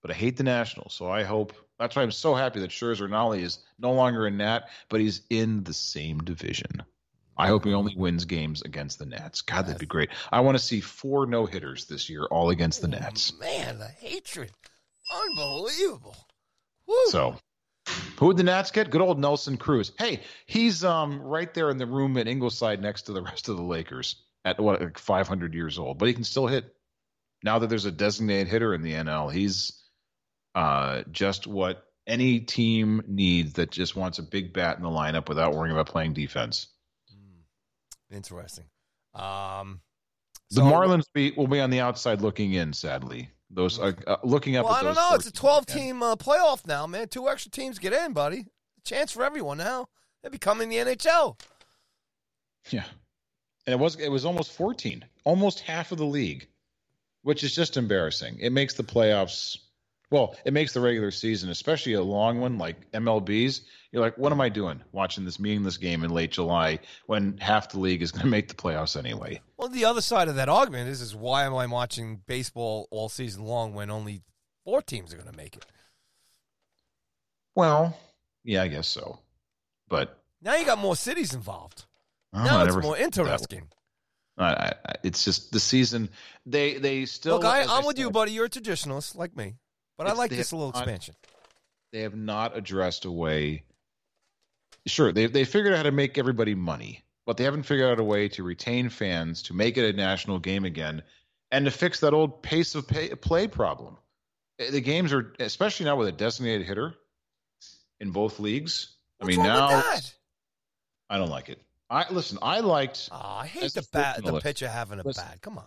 [0.00, 0.94] but I hate the Nationals.
[0.94, 4.26] So I hope that's why I'm so happy that Scherzer not only is no longer
[4.26, 6.82] in Nat, but he's in the same division.
[7.36, 9.42] I hope he only wins games against the Nats.
[9.42, 10.08] God, that'd be great.
[10.32, 13.38] I want to see four no hitters this year, all against the Nats.
[13.38, 14.52] Man, the hatred,
[15.12, 16.16] unbelievable.
[16.86, 16.96] Woo.
[17.10, 17.36] So,
[18.18, 18.88] who would the Nats get?
[18.88, 19.92] Good old Nelson Cruz.
[19.98, 23.58] Hey, he's um right there in the room at Ingleside next to the rest of
[23.58, 26.74] the Lakers at what like 500 years old, but he can still hit.
[27.44, 29.72] Now that there's a designated hitter in the NL, he's
[30.54, 35.28] uh just what any team needs that just wants a big bat in the lineup
[35.28, 36.68] without worrying about playing defense.
[38.10, 38.64] Interesting.
[39.14, 39.80] Um,
[40.50, 42.72] The Marlins be, will be on the outside looking in.
[42.72, 44.64] Sadly, those uh, uh, looking up.
[44.64, 45.10] Well, I don't know.
[45.12, 47.08] It's a 12-team uh, playoff now, man.
[47.08, 48.46] Two extra teams get in, buddy.
[48.84, 49.88] Chance for everyone now.
[50.22, 51.38] They're becoming the NHL.
[52.70, 52.84] Yeah,
[53.68, 56.48] and it was it was almost fourteen, almost half of the league,
[57.20, 58.38] which is just embarrassing.
[58.40, 59.58] It makes the playoffs.
[60.10, 63.60] Well, it makes the regular season, especially a long one like MLB's.
[63.92, 67.68] You're like, what am I doing watching this meaningless game in late July when half
[67.68, 69.42] the league is going to make the playoffs anyway?
[69.58, 73.10] Well, the other side of that argument is, is why am I watching baseball all
[73.10, 74.22] season long when only
[74.64, 75.66] four teams are going to make it?
[77.54, 77.94] Well,
[78.44, 79.18] yeah, I guess so,
[79.90, 81.84] but Now you got more cities involved.
[82.32, 83.68] Oh, now I it's more interesting.
[84.36, 86.10] I, I, it's just the season.
[86.46, 87.36] They they still.
[87.36, 88.32] Look, I, I'm with you, buddy.
[88.32, 89.56] You're a traditionalist like me,
[89.96, 91.14] but I like this little not- expansion.
[91.92, 93.64] they have not addressed a way.
[94.86, 97.98] Sure, they they figured out how to make everybody money, but they haven't figured out
[97.98, 101.02] a way to retain fans, to make it a national game again,
[101.50, 103.96] and to fix that old pace of pay, play problem.
[104.60, 106.94] eh, the games are especially now with a designated hitter
[108.00, 108.94] in both leagues.
[109.20, 109.82] I mean now?
[111.10, 111.60] I don't like it.
[111.90, 112.38] I listen.
[112.42, 113.08] I liked.
[113.10, 115.24] Oh, I hate the bat, the pitcher having a listen.
[115.24, 115.40] bat.
[115.40, 115.66] Come on.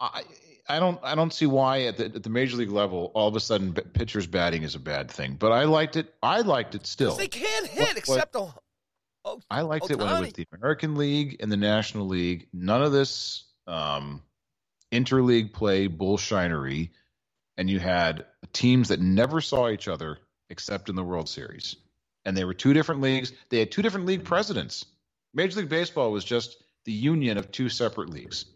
[0.00, 0.22] I
[0.68, 3.36] I don't I don't see why at the at the major league level all of
[3.36, 5.34] a sudden b- pitchers batting is a bad thing.
[5.38, 6.14] But I liked it.
[6.22, 7.16] I liked it still.
[7.16, 8.52] They can't hit What- except the.
[9.24, 12.48] Oh, I liked it when it was the American League and the National League.
[12.52, 14.22] None of this um,
[14.92, 16.90] interleague play bullshinery,
[17.58, 20.18] and you had teams that never saw each other
[20.48, 21.76] except in the World Series,
[22.24, 23.32] and they were two different leagues.
[23.50, 24.86] They had two different league presidents.
[25.34, 28.46] Major League Baseball was just the union of two separate leagues.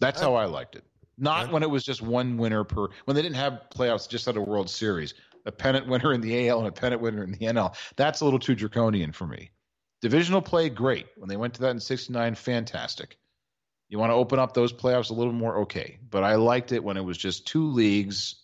[0.00, 0.84] That's how I liked it.
[1.16, 2.88] Not when it was just one winner per.
[3.04, 5.14] When they didn't have playoffs, just had a World Series,
[5.46, 7.74] a pennant winner in the AL and a pennant winner in the NL.
[7.96, 9.50] That's a little too draconian for me.
[10.00, 11.06] Divisional play, great.
[11.16, 13.18] When they went to that in '69, fantastic.
[13.88, 15.98] You want to open up those playoffs a little more, okay.
[16.08, 18.36] But I liked it when it was just two leagues,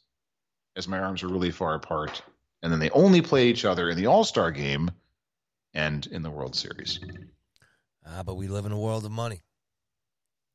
[0.74, 2.22] as my arms were really far apart,
[2.62, 4.90] and then they only play each other in the All Star game
[5.74, 7.00] and in the World Series.
[8.06, 9.42] Ah, but we live in a world of money.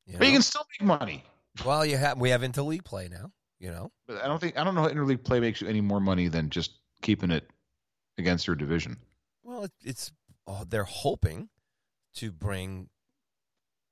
[0.05, 1.23] You But you can still make money.
[1.65, 3.31] well, you have we have interleague play now.
[3.59, 5.81] You know, But I don't think I don't know how interleague play makes you any
[5.81, 7.49] more money than just keeping it
[8.17, 8.97] against your division.
[9.43, 10.11] well, it, it's
[10.47, 11.49] oh, they're hoping
[12.15, 12.89] to bring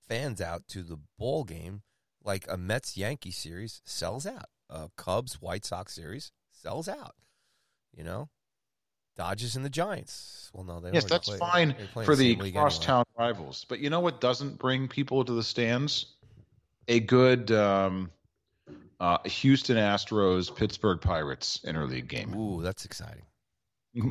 [0.08, 1.82] fans out to the ball game
[2.24, 7.16] like a Mets Yankee series sells out, a Cubs White Sox series sells out.
[7.94, 8.30] You know,
[9.18, 10.50] Dodgers and the Giants.
[10.54, 12.52] Well, no, they yes, that's play- fine they play in for the league anyway.
[12.54, 13.66] crosstown rivals.
[13.68, 16.06] But you know what doesn't bring people to the stands?
[16.88, 18.10] A good um,
[19.00, 22.34] uh, Houston Astros Pittsburgh Pirates interleague game.
[22.38, 23.24] Ooh, that's exciting.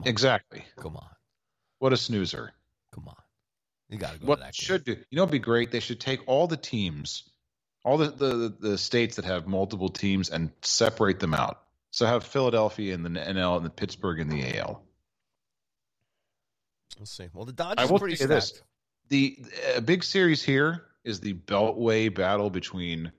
[0.04, 0.64] Exactly.
[0.76, 1.08] Come on,
[1.78, 2.52] What a snoozer.
[2.92, 3.14] come on.
[3.88, 4.64] You got to go what to they that game.
[4.66, 7.22] should do you know it'd be great they should take all the teams
[7.84, 11.62] all the, the the states that have multiple teams and separate them out
[11.92, 14.82] so have philadelphia in the nl and the pittsburgh in the al
[16.98, 17.28] We'll see.
[17.32, 18.60] Well, the Dodgers i are will pretty say this
[19.08, 19.38] the
[19.74, 23.12] a big series here is the beltway battle between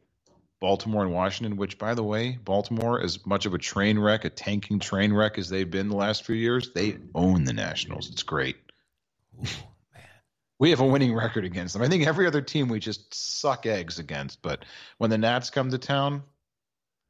[0.59, 4.29] baltimore and washington which by the way baltimore as much of a train wreck a
[4.29, 8.23] tanking train wreck as they've been the last few years they own the nationals it's
[8.23, 8.57] great
[9.39, 9.43] Ooh,
[9.93, 10.03] man.
[10.59, 11.83] we have a winning record against them.
[11.83, 14.41] I think every other team we just suck eggs against.
[14.41, 14.65] But
[14.97, 16.23] when the Nats come to town,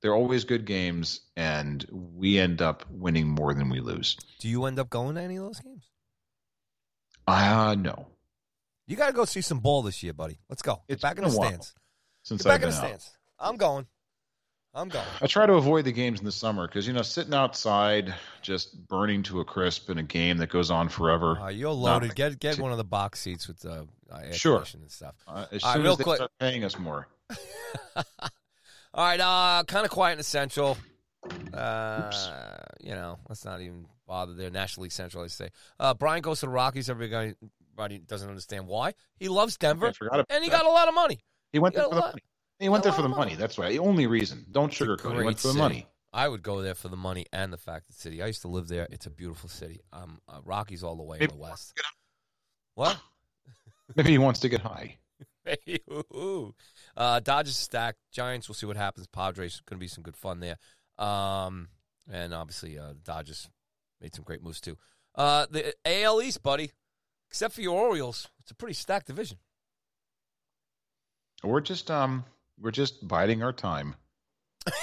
[0.01, 4.17] they're always good games, and we end up winning more than we lose.
[4.39, 5.85] Do you end up going to any of those games?
[7.27, 8.07] Ah, uh, no.
[8.87, 10.39] You got to go see some ball this year, buddy.
[10.49, 10.75] Let's go.
[10.87, 11.73] Get It's back in the stands.
[12.23, 12.79] Since Get back in the out.
[12.79, 13.11] stands.
[13.39, 13.85] I'm going.
[14.73, 15.05] I'm going.
[15.21, 18.87] I try to avoid the games in the summer because you know sitting outside just
[18.87, 21.37] burning to a crisp in a game that goes on forever.
[21.39, 22.13] Uh, you're loaded.
[22.15, 24.57] Get get one of the box seats with the uh, air Sure.
[24.57, 25.15] conditioning and stuff.
[25.27, 26.15] Uh, as All right, soon real as they quick.
[26.17, 27.07] start paying us more.
[27.95, 28.03] All
[28.95, 30.77] right, uh, kind of quiet and essential.
[31.53, 32.11] Uh,
[32.81, 34.49] you know, let's not even bother there.
[34.49, 35.49] National League Central, I say.
[35.79, 36.89] Uh, Bryant goes to the Rockies.
[36.89, 37.35] Everybody
[37.77, 38.93] everybody doesn't understand why.
[39.17, 40.57] He loves Denver, I forgot about and he that.
[40.63, 41.19] got a lot of money.
[41.51, 42.23] He went You there for the lot- money.
[42.59, 43.19] He went there for the money.
[43.31, 43.35] money.
[43.35, 43.69] That's right.
[43.71, 44.45] The only reason.
[44.49, 45.11] Don't It's sugarcoat.
[45.13, 45.17] it.
[45.19, 45.59] He went for the city.
[45.59, 45.87] money.
[46.11, 48.23] I would go there for the money and the fact that the city.
[48.23, 48.87] I used to live there.
[48.89, 49.81] It's a beautiful city.
[49.93, 51.73] Um, uh, Rockies all the way in the west.
[52.73, 52.97] What?
[53.95, 54.97] Maybe he wants to get high.
[55.45, 56.55] Hey, ooh.
[56.95, 57.99] Uh, Dodgers stacked.
[58.11, 58.49] Giants.
[58.49, 59.05] We'll see what happens.
[59.07, 60.57] Padres going to be some good fun there.
[60.97, 61.67] Um,
[62.11, 63.47] and obviously, uh, the Dodgers
[64.01, 64.77] made some great moves too.
[65.15, 66.71] Uh, the AL East, buddy.
[67.29, 69.37] Except for your Orioles, it's a pretty stacked division.
[71.43, 72.23] We're just um
[72.59, 73.95] we're just biding our time.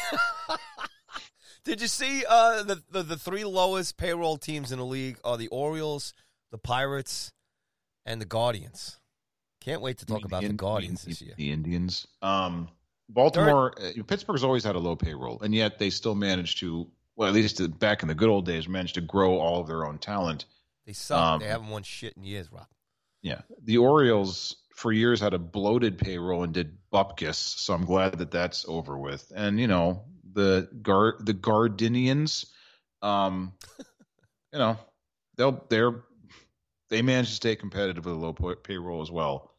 [1.65, 5.39] Did you see uh, the, the the three lowest payroll teams in the league are
[5.39, 6.13] the Orioles,
[6.51, 7.33] the Pirates,
[8.05, 8.99] and the Guardians.
[9.63, 11.33] Can't wait to talk about the Guardians in- this year.
[11.37, 12.07] The Indians.
[12.21, 12.69] Um,
[13.09, 16.87] Baltimore, uh, Pittsburgh's always had a low payroll, and yet they still managed to,
[17.17, 19.87] well, at least back in the good old days, managed to grow all of their
[19.87, 20.47] own talent.
[20.87, 21.19] They suck.
[21.19, 22.67] Um, they haven't won shit in years, Rob.
[23.23, 28.19] Yeah, the Orioles for years had a bloated payroll and did bupkis, so I'm glad
[28.19, 29.33] that that's over with.
[29.35, 32.47] And you know the Gar the Gardinians,
[33.01, 33.53] um,
[34.53, 34.77] you know
[35.37, 36.05] they'll they're
[36.91, 39.53] they manage to stay competitive with a low pay- payroll as well.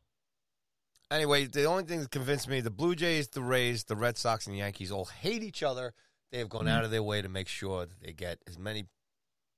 [1.11, 4.48] Anyway, the only thing that convinced me the Blue Jays, the Rays, the Red Sox,
[4.48, 5.94] and the Yankees all hate each other.
[6.36, 6.70] They have gone Mhm.
[6.72, 8.90] out of their way to make sure that they get as many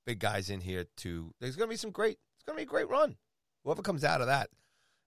[0.06, 1.34] big guys in here to.
[1.40, 2.20] There's going to be some great.
[2.36, 3.18] It's going to be a great run.
[3.64, 4.50] Whoever comes out of that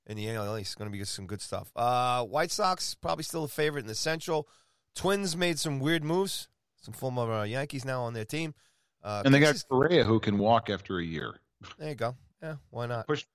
[0.06, 1.72] in the East is going to be some good stuff.
[1.73, 4.49] Uh, White Sox probably still a favorite in the Central.
[4.95, 6.49] Twins made some weird moves.
[6.81, 8.53] Some former uh, Yankees now on their team.
[9.02, 11.39] Uh, and they got Correa who can walk after a year.
[11.77, 12.18] there you go.
[12.41, 13.07] Yeah, why not?
[13.07, 13.26] Push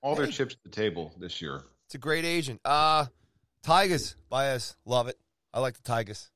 [0.00, 0.30] all their Hey.
[0.32, 1.64] chips to the table this year.
[1.86, 2.60] It's a great agent.
[2.64, 3.06] Uh
[3.62, 5.18] Tigers, Baez, love it.
[5.52, 6.30] I like the Tigers.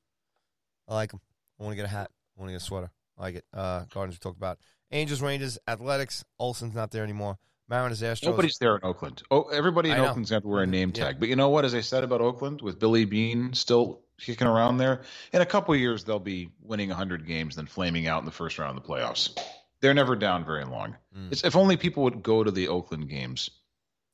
[0.85, 1.21] I like them.
[1.59, 2.09] I want to get a hat.
[2.37, 2.91] I want to get a sweater.
[3.17, 3.45] I like it.
[3.53, 4.59] Uh, Gardens we talked about.
[4.91, 6.23] Angels, Rangers, Athletics.
[6.39, 7.37] Olson's not there anymore.
[7.67, 8.23] Mariners, Astros.
[8.25, 9.21] Nobody's there in Oakland.
[9.29, 9.99] Oh, everybody in.
[9.99, 11.05] Oakland's got to wear a name Yeah.
[11.05, 11.19] tag.
[11.19, 11.65] But you know what?
[11.65, 15.03] As I said about Oakland, with Billy Beane still kicking around there,
[15.33, 18.31] in a couple of years they'll be winning 100 games, then flaming out in the
[18.31, 19.37] first round of the playoffs.
[19.81, 20.95] They're never down very long.
[21.15, 21.31] Mm.
[21.31, 23.49] It's, if only people would go to the Oakland games.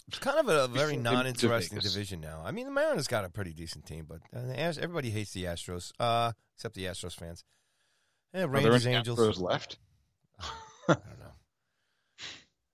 [0.07, 1.93] It's kind of a very non-interesting moved to Vegas.
[1.93, 2.41] division now.
[2.45, 5.45] I mean, the Mariners got a pretty decent team, but uh, Ast- everybody hates the
[5.45, 7.43] Astros, uh, except the Astros fans.
[8.33, 9.19] Yeah, Are there Rangers, any Angels.
[9.19, 9.79] Astros left?
[10.39, 11.33] I don't know.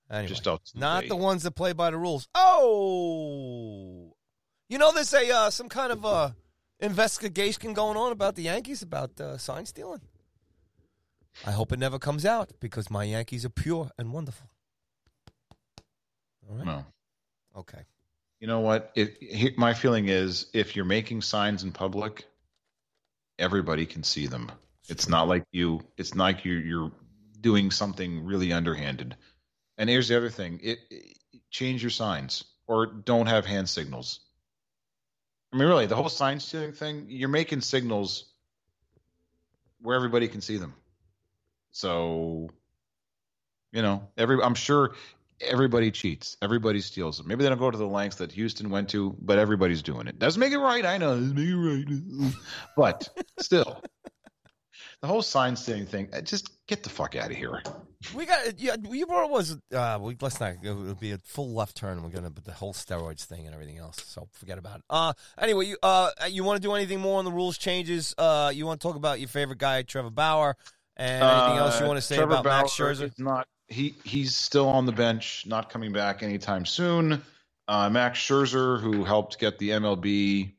[0.10, 2.28] Anyway, Just out to not the ones that play by the rules.
[2.36, 4.14] Oh,
[4.68, 6.32] you know, there's a uh, some kind of uh,
[6.82, 10.02] investigation going on about the Yankees about uh, sign stealing.
[11.46, 14.50] I hope it never comes out because my Yankees are pure and wonderful.
[16.50, 16.66] All right.
[16.66, 16.86] No.
[17.58, 17.82] Okay.
[18.40, 18.92] You know what?
[18.96, 22.26] It, he, my feeling is if you're making signs in public,
[23.38, 24.52] everybody can see them.
[24.90, 25.82] It's not like you.
[25.98, 26.92] It's not like you're, you're
[27.40, 29.16] doing something really underhanded.
[29.78, 31.18] And here's the other thing: it, it-
[31.50, 34.22] change your signs or don't have hand signals.
[35.54, 37.06] I mean, really, the whole sign stealing thing.
[37.10, 38.26] You're making signals
[39.82, 40.74] where everybody can see them.
[41.72, 42.50] So,
[43.72, 44.96] you know, every I'm sure
[45.44, 46.38] everybody cheats.
[46.42, 47.28] Everybody steals them.
[47.28, 50.20] Maybe they don't go to the lengths that Houston went to, but everybody's doing it.
[50.20, 50.86] Doesn't make it right.
[50.86, 51.16] I know.
[51.20, 52.34] Doesn't make it right.
[52.78, 53.10] But
[53.40, 53.82] still,
[55.02, 56.10] the whole sign stealing thing.
[56.14, 57.62] uh, Just get the fuck out of here.
[58.16, 58.76] We got yeah.
[58.90, 60.56] You brought was uh, we, let's not.
[60.64, 62.02] It'll be a full left turn.
[62.02, 63.98] We're gonna but the whole steroids thing and everything else.
[64.08, 64.86] So forget about it.
[64.90, 68.16] Uh, anyway, you uh, you want to do anything more on the rules changes?
[68.18, 70.56] Uh, you want to talk about your favorite guy, Trevor Bauer,
[70.98, 73.04] and anything else you Uh, want to say Trevor about Max Bauer Scherzer?
[73.04, 73.96] is Not he.
[74.04, 77.22] He's still on the bench, not coming back anytime soon.
[77.68, 80.54] Uh, Max Scherzer, who helped get the MLB,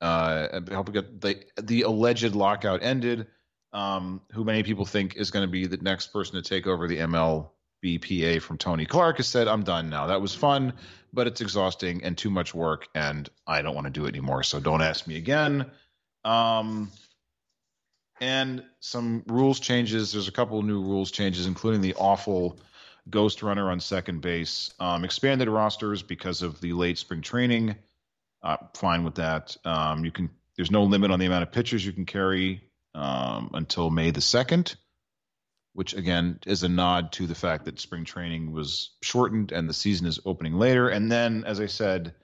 [0.00, 3.26] uh, helped get the the alleged lockout ended.
[3.72, 6.86] Um, who many people think is going to be the next person to take over
[6.88, 10.08] the MLBPA from Tony Clark, has said, "I'm done now.
[10.08, 10.74] That was fun,
[11.12, 14.42] but it's exhausting and too much work, and I don't want to do it anymore.
[14.42, 15.70] So don't ask me again."
[16.24, 16.90] Um,
[18.22, 20.12] and some rules changes.
[20.12, 22.60] There's a couple of new rules changes, including the awful
[23.10, 24.72] ghost runner on second base.
[24.78, 27.74] Um, expanded rosters because of the late spring training.
[28.40, 29.56] Uh, fine with that.
[29.64, 30.30] Um, you can.
[30.56, 32.62] There's no limit on the amount of pitchers you can carry
[32.94, 34.76] um, until May the second,
[35.72, 39.74] which again is a nod to the fact that spring training was shortened and the
[39.74, 40.88] season is opening later.
[40.88, 42.14] And then, as I said,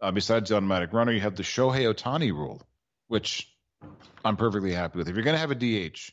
[0.00, 2.62] uh, besides the automatic runner, you have the Shohei Ohtani rule,
[3.08, 3.52] which
[4.24, 5.08] I'm perfectly happy with.
[5.08, 6.12] If you're going to have a DH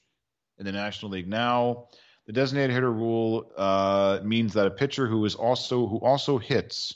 [0.57, 1.87] in the National League now,
[2.25, 6.95] the designated hitter rule uh, means that a pitcher who is also who also hits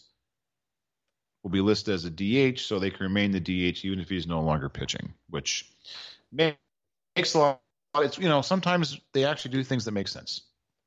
[1.43, 4.27] will be listed as a DH, so they can remain the DH even if he's
[4.27, 5.71] no longer pitching, which
[6.31, 7.61] makes a lot.
[7.97, 10.41] It's you know sometimes they actually do things that make sense.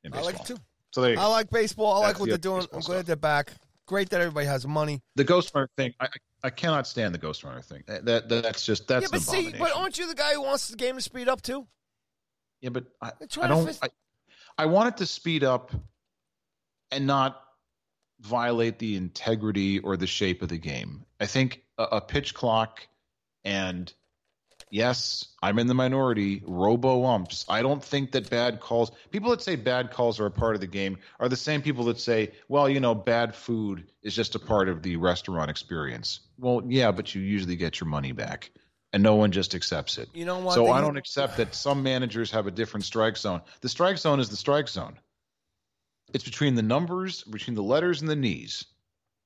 [0.05, 0.59] In I like it too.
[0.93, 1.21] So go.
[1.21, 2.03] I like baseball.
[2.03, 2.63] I like what the they're doing.
[2.73, 3.07] I'm glad stuff.
[3.07, 3.53] they're back.
[3.87, 5.01] Great that everybody has money.
[5.17, 5.93] the Ghost Runner thing.
[6.01, 6.09] I,
[6.45, 7.85] I cannot stand the Ghost Runner thing.
[7.87, 10.69] That, that that's just that's yeah, but see, but aren't you the guy who wants
[10.69, 11.67] the game to speed up too?
[12.61, 13.67] Yeah, but I, I don't.
[13.67, 13.89] fix- I,
[14.59, 15.73] I want it to speed up
[16.91, 17.43] and not
[18.21, 21.05] violate the integrity or the shape of the game.
[21.21, 22.87] I think a, a pitch clock
[23.45, 23.93] and
[24.73, 26.43] yes, I'm in the minority.
[26.45, 27.45] Robo umps.
[27.49, 28.91] I don't think that bad calls.
[29.13, 31.85] People that say bad calls are a part of the game are the same people
[31.85, 36.21] that say, well, you know, bad food is just a part of the restaurant experience.
[36.39, 38.51] Well, yeah, but you usually get your money back.
[38.95, 40.09] And no one just accepts it.
[40.13, 40.55] You know what?
[40.55, 43.41] So They- I don't accept that some managers have a different strike zone.
[43.61, 44.99] The strike zone is the strike zone.
[46.13, 48.67] It's between the numbers, between the letters and the knees.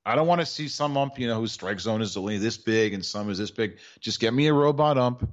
[0.07, 2.57] I don't want to see some ump, you know, whose strike zone is only this
[2.57, 3.78] big and some is this big.
[3.99, 5.28] Just get me a robot ump.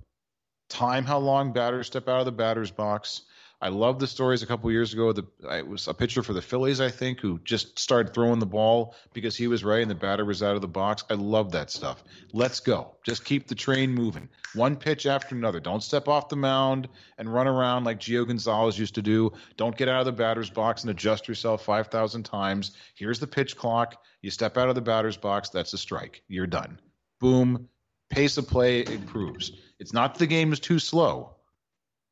[0.68, 3.22] Time how long batters step out of the batter's box.
[3.64, 5.14] I love the stories a couple years ago.
[5.14, 8.45] The it was a pitcher for the Phillies, I think, who just started throwing the
[8.45, 11.06] ball because he was right and the batter was out of the box.
[11.10, 12.03] I love that stuff.
[12.34, 12.98] Let's go.
[13.06, 14.27] Just keep the train moving.
[14.53, 15.61] One pitch after another.
[15.61, 19.31] Don't step off the mound and run around like Gio Gonzalez used to do.
[19.56, 22.72] Don't get out of the batter's box and adjust yourself 5,000 times.
[22.95, 23.95] Here's the pitch clock.
[24.22, 25.48] You step out of the batter's box.
[25.48, 26.22] That's a strike.
[26.27, 26.81] You're done.
[27.22, 27.69] Boom.
[28.10, 29.53] Pace of play improves.
[29.80, 31.38] It's not the game is too slow.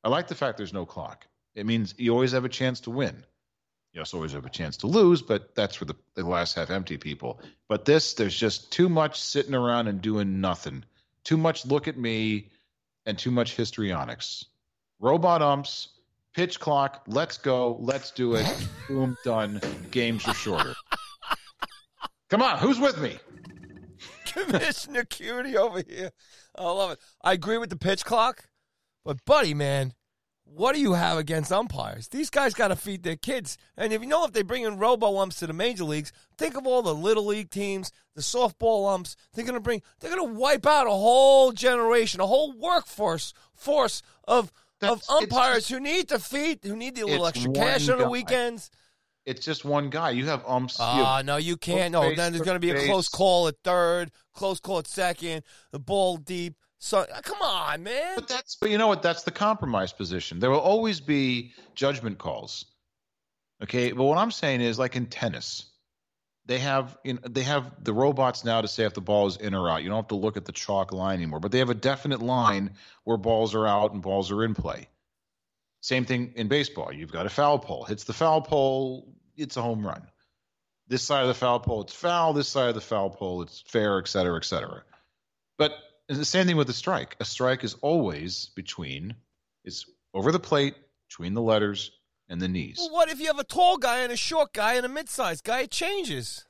[0.01, 1.27] I like the fact there's no clock.
[1.55, 3.23] It means you always have a chance to win.
[3.93, 6.69] You also always have a chance to lose, but that's for the, the glass half
[6.69, 7.41] empty people.
[7.67, 10.85] But this, there's just too much sitting around and doing nothing.
[11.25, 12.49] Too much look at me
[13.05, 14.45] and too much histrionics.
[14.99, 15.89] Robot umps,
[16.33, 18.67] pitch clock, let's go, let's do it.
[18.87, 19.59] Boom, done.
[19.91, 20.73] Games are shorter.
[22.29, 23.17] Come on, who's with me?
[24.25, 26.11] Commissioner Cutie over here.
[26.55, 26.99] I love it.
[27.21, 28.45] I agree with the pitch clock,
[29.03, 29.93] But buddy, man,
[30.53, 32.07] what do you have against umpires?
[32.09, 33.57] These guys got to feed their kids.
[33.77, 36.55] And if you know if they bring in robo umps to the major leagues, think
[36.57, 39.15] of all the little league teams, the softball umps.
[39.33, 39.81] They're going to bring.
[39.99, 44.51] They're going to wipe out a whole generation, a whole workforce force of
[44.81, 47.87] of That's- it's umpires just- who need to feed, who need the little extra cash
[47.87, 48.71] on the weekends.
[49.23, 50.09] It's just one guy.
[50.09, 50.77] You have umps.
[50.79, 51.91] Ah, have no, you can't.
[51.91, 52.87] No, base, then there's going to be a base.
[52.87, 56.55] close call at third, close call at second, the ball deep.
[56.83, 58.15] So ah, come on, man.
[58.15, 59.03] But that's but you know what?
[59.03, 60.39] That's the compromise position.
[60.39, 62.65] There will always be judgment calls.
[63.61, 65.67] Okay, but what I'm saying is like in tennis,
[66.47, 69.37] they have you know, they have the robots now to say if the ball is
[69.37, 69.83] in or out.
[69.83, 72.19] You don't have to look at the chalk line anymore, but they have a definite
[72.19, 72.71] line
[73.03, 74.89] where balls are out and balls are in play.
[75.81, 76.91] Same thing in baseball.
[76.91, 77.85] You've got a foul pole.
[77.85, 80.07] Hits the foul pole, it's a home run.
[80.87, 82.33] This side of the foul pole, it's foul.
[82.33, 84.81] This side of the foul pole, it's fair, et cetera, et cetera.
[85.59, 85.73] But
[86.11, 87.15] it's the same thing with a strike.
[87.19, 89.15] A strike is always between,
[89.63, 90.75] it's over the plate,
[91.09, 91.91] between the letters
[92.29, 92.77] and the knees.
[92.79, 95.43] Well, what if you have a tall guy and a short guy and a mid-sized
[95.43, 95.61] guy?
[95.61, 96.45] It changes.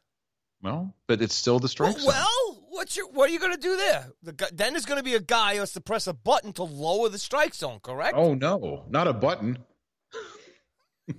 [0.64, 2.14] Well, but it's still the strike Well, zone.
[2.14, 4.12] well, what's your what are you going to do there?
[4.22, 6.54] The guy, then there's going to be a guy who has to press a button
[6.54, 7.80] to lower the strike zone.
[7.82, 8.16] Correct?
[8.16, 9.58] Oh no, not a button.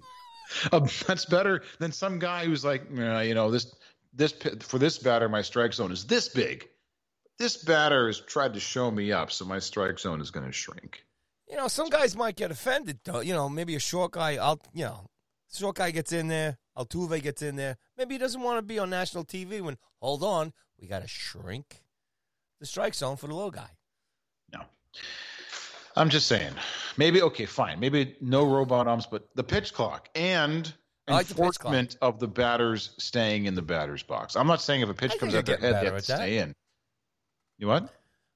[0.71, 3.75] Uh, that's better than some guy who's like, "Nah, you know, this
[4.13, 6.69] this for this batter, my strike zone is this big.
[7.39, 10.53] This batter has tried to show me up, so my strike zone is going to
[10.53, 11.05] shrink.
[11.49, 13.01] You know, some guys might get offended.
[13.05, 13.21] Though.
[13.21, 14.37] You know, maybe a short guy.
[14.37, 15.07] I'll you know,
[15.53, 16.59] short guy gets in there.
[16.77, 17.77] Altuve gets in there.
[17.99, 19.61] Maybe he doesn't want to be on national TV.
[19.61, 21.83] When hold on, we got to shrink
[22.61, 23.71] the strike zone for the low guy.
[24.53, 24.61] No.
[25.97, 26.55] I'm just saying,
[26.97, 30.73] maybe okay, fine, maybe no robot arms, but the pitch clock and
[31.09, 34.37] like the enforcement of the batters staying in the batter's box.
[34.37, 36.55] I'm not saying if a pitch comes at their head, they have to stay in.
[37.63, 37.85] You what?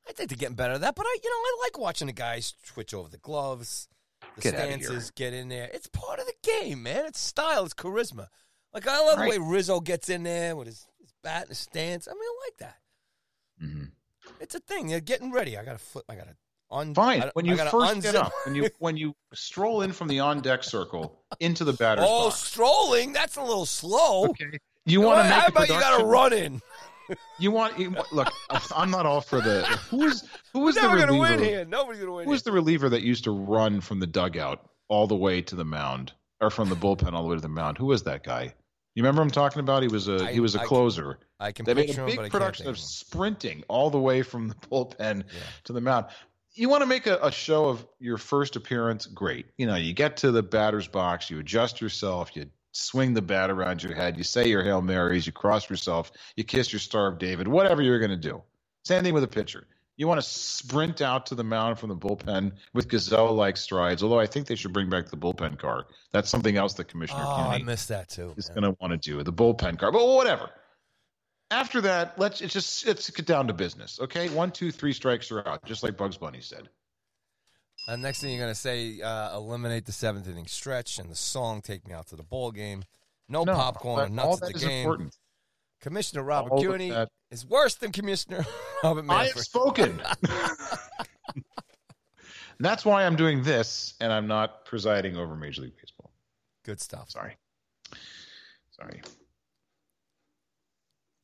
[0.08, 2.12] I think they're getting better at that, but I, you know, I like watching the
[2.12, 3.88] guys switch over the gloves,
[4.36, 5.68] the Get stances, get in there.
[5.74, 7.06] It's part of the game, man.
[7.06, 8.28] It's style, it's charisma.
[8.72, 9.32] Like I love Right.
[9.32, 12.06] the way Rizzo gets in there with his, his bat and his stance.
[12.06, 12.76] I mean, I like that.
[13.60, 13.84] Mm-hmm.
[14.40, 14.86] It's a thing.
[14.86, 15.58] They're getting ready.
[15.58, 16.04] I gotta flip.
[16.08, 16.36] I gotta
[16.70, 16.94] un.
[16.94, 17.22] Fine.
[17.24, 20.40] I, when you first get up, when you when you stroll in from the on
[20.40, 23.12] deck circle into the batter's oh, box, strolling.
[23.12, 24.28] That's a little slow.
[24.28, 24.60] Okay.
[24.84, 26.62] you want to make How about you got to run in?
[27.38, 28.28] You want you, look.
[28.74, 31.36] I'm not all for the who is who We're the never gonna reliever?
[31.36, 31.64] win here.
[31.64, 32.24] Nobody's gonna win.
[32.24, 35.56] Who was the reliever that used to run from the dugout all the way to
[35.56, 37.78] the mound, or from the bullpen all the way to the mound?
[37.78, 38.54] Who was that guy?
[38.94, 39.82] You remember I'm talking about?
[39.82, 41.18] He was a I- he was a I- closer.
[41.38, 42.80] I can They made a him, big can't production of him.
[42.80, 45.24] sprinting all the way from the bullpen
[45.64, 46.06] to the mound.
[46.54, 49.04] You want to make a, a show of your first appearance?
[49.04, 49.44] Great.
[49.58, 52.46] You know, you get to the batter's box, you adjust yourself, you
[52.76, 56.44] swing the bat around your head, you say your Hail Marys, you cross yourself, you
[56.44, 58.42] kiss your Star of David, whatever you're going to do.
[58.84, 59.66] Same thing with a pitcher.
[59.96, 64.02] You want to sprint out to the mound from the bullpen with gazelle like strides,
[64.02, 65.86] although I think they should bring back the bullpen car.
[66.12, 68.34] That's something else that Commissioner Oh, I Kennedy missed that too.
[68.36, 69.90] is going to want to do the bullpen car.
[69.90, 70.50] But whatever.
[71.50, 73.98] After that, let's it's just let's get down to business.
[74.00, 76.68] Okay, one, two, three strikes are out, just like Bugs Bunny said.
[77.88, 81.62] And next thing you're gonna say, uh, eliminate the seventh inning stretch and the song
[81.62, 82.82] "Take Me Out to the Ball Game."
[83.28, 84.80] No, No, popcorn or nuts at the game.
[84.80, 85.16] important.
[85.80, 88.44] Commissioner Robert All of Cuny that- is worse than Commissioner
[88.84, 90.00] Robert I have spoken.
[92.58, 96.10] That's why I'm doing this, and I'm not presiding over Major League Baseball.
[96.64, 97.10] Good stuff.
[97.10, 97.36] Sorry,
[98.70, 99.02] sorry.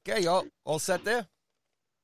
[0.07, 1.27] Okay, y'all all set there.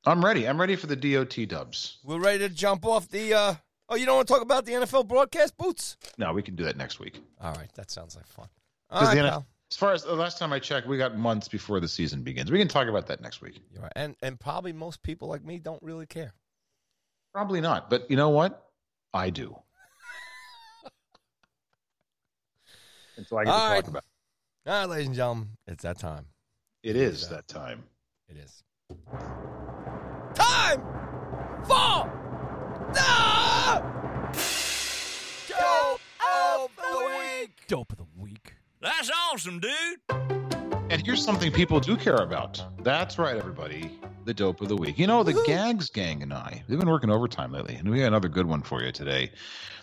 [0.05, 0.47] I'm ready.
[0.47, 1.99] I'm ready for the DOT dubs.
[2.03, 3.33] We're ready to jump off the.
[3.33, 3.55] Uh,
[3.89, 5.97] oh, you don't want to talk about the NFL broadcast boots?
[6.17, 7.19] No, we can do that next week.
[7.41, 8.47] All right, that sounds like fun.
[8.89, 9.45] All right, the N- pal.
[9.71, 12.51] as far as the last time I checked, we got months before the season begins.
[12.51, 13.59] We can talk about that next week.
[13.79, 13.91] Right.
[13.95, 16.33] And and probably most people like me don't really care.
[17.33, 18.65] Probably not, but you know what?
[19.13, 19.55] I do.
[23.17, 23.81] and so I get All to right.
[23.81, 24.03] talk about.
[24.67, 26.25] All right, ladies and gentlemen, it's that time.
[26.83, 27.83] It is that time.
[28.27, 28.63] It is.
[30.33, 30.81] Time
[31.63, 32.11] for
[32.93, 33.28] the
[37.69, 38.55] Dope of the week.
[38.81, 39.99] That's awesome, dude.
[40.89, 42.59] And here's something people do care about.
[42.83, 43.91] That's right, everybody.
[44.25, 44.97] The dope of the week.
[44.97, 48.07] You know, the Gags Gang and I, we've been working overtime lately, and we got
[48.07, 49.31] another good one for you today.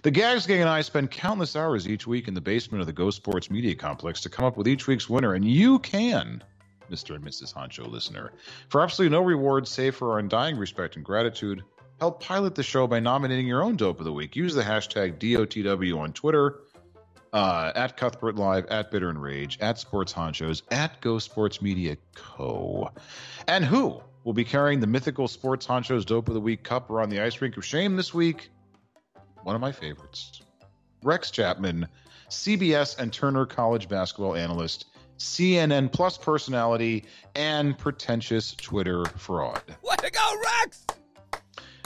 [0.02, 2.92] The Gags Gang and I spend countless hours each week in the basement of the
[2.92, 6.42] Go Sports Media Complex to come up with each week's winner, and you can,
[6.90, 7.14] Mr.
[7.14, 7.54] and Mrs.
[7.54, 8.32] Honcho listener,
[8.68, 11.62] for absolutely no reward save for our undying respect and gratitude,
[12.00, 14.34] help pilot the show by nominating your own dope of the week.
[14.34, 16.62] Use the hashtag DOTW on Twitter
[17.36, 21.98] uh, at Cuthbert Live, at Bitter and Rage, at Sports Honchos, at Go Sports Media
[22.14, 22.90] Co.
[23.46, 27.10] And who will be carrying the mythical Sports Honchos Dope of the Week cup around
[27.10, 28.48] the ice rink of shame this week?
[29.42, 30.40] one of my favorites.
[31.04, 31.86] Rex Chapman,
[32.30, 34.86] CBS and Turner College basketball analyst,
[35.18, 37.04] CNN Plus personality,
[37.36, 39.62] and pretentious Twitter fraud.
[39.84, 40.84] Way to go, Rex!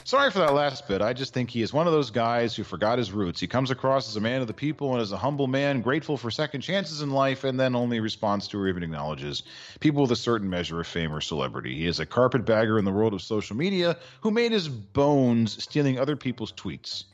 [0.04, 1.02] Sorry for that last bit.
[1.02, 3.38] I just think he is one of those guys who forgot his roots.
[3.38, 6.16] He comes across as a man of the people and as a humble man, grateful
[6.16, 9.42] for second chances in life, and then only responds to or even acknowledges
[9.78, 11.76] people with a certain measure of fame or celebrity.
[11.76, 15.98] He is a carpetbagger in the world of social media who made his bones stealing
[15.98, 17.04] other people's tweets.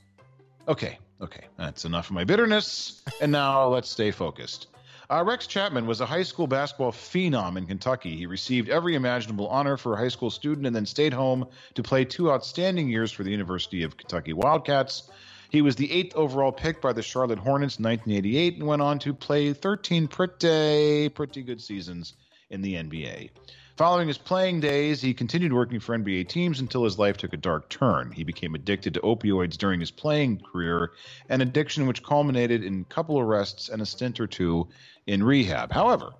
[0.67, 3.03] Okay, okay, that's enough of my bitterness.
[3.21, 4.69] And now let's stay focused.
[5.09, 8.17] Uh, Rex Chapman was a high school basketball phenom in Kentucky.
[8.17, 11.83] He received every imaginable honor for a high school student and then stayed home to
[11.85, 15.09] play two outstanding years for the University of Kentucky Wildcats.
[15.49, 18.99] He was the eighth overall pick by the Charlotte Hornets in 1988 and went on
[19.01, 22.15] to play 13 pretty, pretty good seasons
[22.51, 23.31] in the NBA.
[23.77, 27.37] Following his playing days, he continued working for NBA teams until his life took a
[27.37, 28.11] dark turn.
[28.11, 30.93] He became addicted to opioids during his playing career,
[31.29, 34.69] an addiction which culminated in a couple arrests and a stint or two
[35.07, 35.73] in rehab.
[35.73, 36.13] However,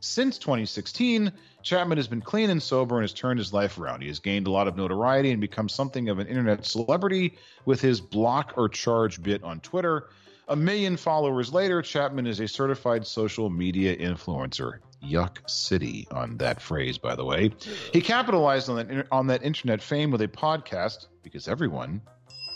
[0.00, 1.32] since 2016,
[1.62, 4.02] Chapman has been clean and sober and has turned his life around.
[4.02, 7.80] He has gained a lot of notoriety and become something of an internet celebrity with
[7.80, 10.08] his block or charge bit on Twitter.
[10.48, 14.78] A million followers later, Chapman is a certified social media influencer.
[15.02, 17.50] Yuck City on that phrase, by the way.
[17.92, 22.00] He capitalized on that on that internet fame with a podcast because everyone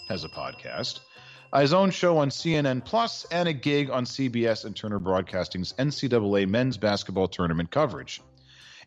[0.09, 1.01] has a podcast.
[1.59, 6.49] His own show on CNN Plus and a gig on CBS and Turner Broadcasting's NCAA
[6.49, 8.23] men's basketball tournament coverage.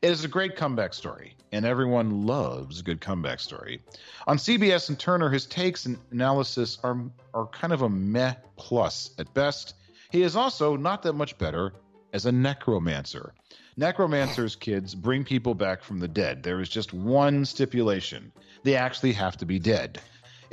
[0.02, 3.82] It is a great comeback story, and everyone loves a good comeback story.
[4.28, 6.98] On CBS and Turner, his takes and analysis are
[7.34, 9.76] are kind of a meh plus at best.
[10.12, 11.74] He is also not that much better
[12.14, 13.34] as a necromancer.
[13.76, 16.44] Necromancers, kids, bring people back from the dead.
[16.44, 18.32] There is just one stipulation
[18.64, 20.00] they actually have to be dead.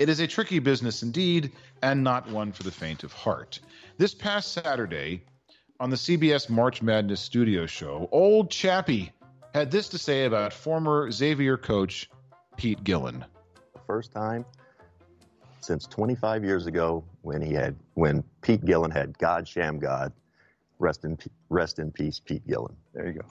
[0.01, 1.53] It is a tricky business indeed,
[1.83, 3.61] and not one for the faint of heart.
[3.99, 5.23] This past Saturday,
[5.79, 9.13] on the CBS March Madness studio show, Old Chappie
[9.53, 12.09] had this to say about former Xavier coach
[12.57, 13.27] Pete Gillen.
[13.87, 14.47] First time
[15.61, 20.13] since 25 years ago when he had when Pete Gillen had God Shammgod.
[20.79, 21.19] Rest in
[21.51, 22.75] rest in peace, Pete Gillen.
[22.95, 23.27] There you go.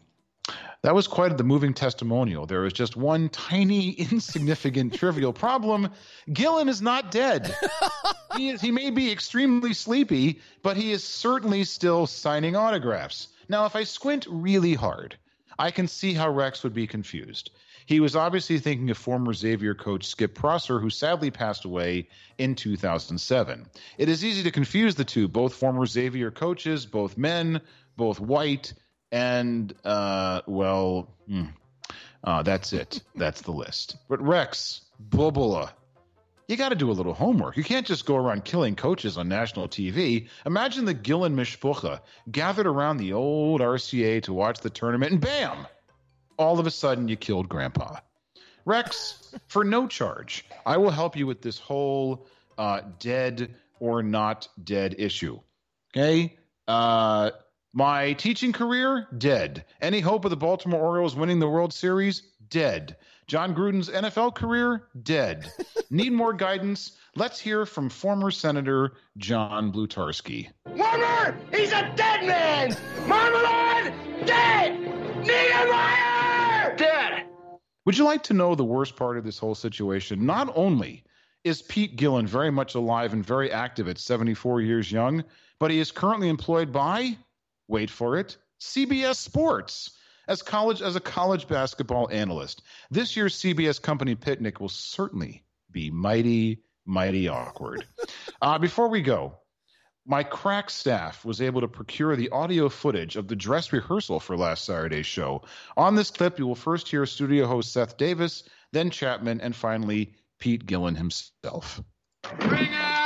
[0.82, 2.46] That was quite the moving testimonial.
[2.46, 5.90] There was just one tiny, insignificant, trivial problem.
[6.32, 7.54] Gillen is not dead.
[8.38, 13.28] he, is, he may be extremely sleepy, but he is certainly still signing autographs.
[13.50, 15.18] Now, if I squint really hard,
[15.58, 17.52] I can see how Rex would be confused.
[17.86, 22.08] He was obviously thinking of former Xavier coach Skip Prosser, who sadly passed away
[22.38, 23.66] in 2007.
[23.98, 27.60] It is easy to confuse the two, both former Xavier coaches, both men,
[27.98, 28.74] both white,
[29.12, 31.46] and, uh, well, hmm,
[32.24, 33.02] uh, that's it.
[33.16, 33.98] That's the list.
[34.08, 35.72] But Rex, Bubula,
[36.48, 37.58] you got to do a little homework.
[37.58, 40.30] You can't just go around killing coaches on national TV.
[40.46, 45.68] Imagine the Gillen Mishpucha gathered around the old RCA to watch the tournament, and bam!
[46.38, 47.98] All of a sudden, you killed Grandpa.
[48.66, 52.26] Rex, for no charge, I will help you with this whole
[52.58, 55.40] uh, dead or not dead issue.
[55.96, 56.38] Okay?
[56.68, 57.32] Uh,
[57.80, 59.64] my teaching career, dead.
[59.80, 62.98] Any hope of the Baltimore Orioles winning the World Series, dead.
[63.26, 65.50] Jon Gruden's NFL career, dead.
[65.90, 66.98] Need more guidance?
[67.16, 70.50] Let's hear from former Senator John Blutarsky.
[70.68, 71.38] Wormer!
[71.56, 72.72] He's a dead man!
[73.08, 74.26] Marmalard!
[74.26, 74.78] Dead!
[75.24, 76.76] Niedermeyer!
[76.76, 77.28] Dead!
[77.86, 80.26] Would you like to know the worst part of this whole situation?
[80.26, 81.06] Not only
[81.46, 85.24] is Pete Gillen very much alive and very active at 74 years young,
[85.60, 87.18] but he is currently employed by,
[87.70, 89.92] wait for it, CBS Sports
[90.28, 92.62] as college as a college basketball analyst.
[92.92, 97.86] This year's CBS company picnic will certainly be mighty, mighty awkward.
[98.42, 99.40] uh, before we go,
[100.06, 104.38] my crack staff was able to procure the audio footage of the dress rehearsal for
[104.38, 105.44] last Saturday's show.
[105.78, 110.14] On this clip, you will first hear studio host Seth Davis, then Chapman, and finally
[110.40, 111.82] Pete Gillen himself.
[112.40, 112.99] Bring out your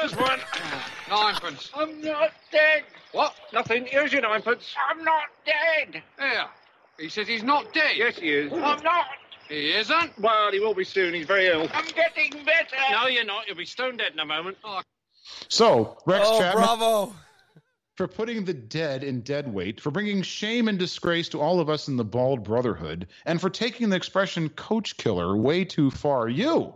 [0.00, 0.38] Here's one.
[1.10, 1.70] Ninepence.
[1.74, 2.84] I'm not dead.
[3.12, 3.34] What?
[3.52, 3.86] Nothing.
[3.86, 4.74] Here's your ninepence.
[4.90, 6.02] I'm not dead.
[6.18, 6.46] There.
[6.98, 7.92] He says he's not dead.
[7.96, 8.52] Yes, he is.
[8.52, 9.06] I'm not.
[9.48, 10.18] He isn't.
[10.20, 11.14] Well, he will be soon.
[11.14, 11.68] He's very ill.
[11.72, 12.76] I'm getting better.
[12.90, 13.46] No, you're not.
[13.46, 14.58] You'll be stone dead in a moment.
[14.64, 14.82] Oh,
[15.48, 16.64] So, Rex Oh, Chapman.
[16.64, 17.14] bravo.
[17.96, 21.68] For putting the dead in dead weight, for bringing shame and disgrace to all of
[21.68, 26.28] us in the Bald Brotherhood, and for taking the expression coach killer way too far.
[26.28, 26.74] You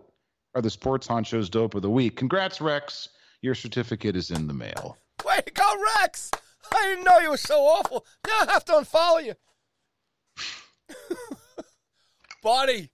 [0.54, 2.16] are the Sports Honcho's Dope of the Week.
[2.16, 3.08] Congrats, Rex.
[3.40, 4.98] Your certificate is in the mail.
[5.24, 6.30] Way to go, Rex!
[6.72, 8.06] I didn't know you were so awful.
[8.26, 9.34] Now I have to unfollow you.
[12.42, 12.90] Buddy,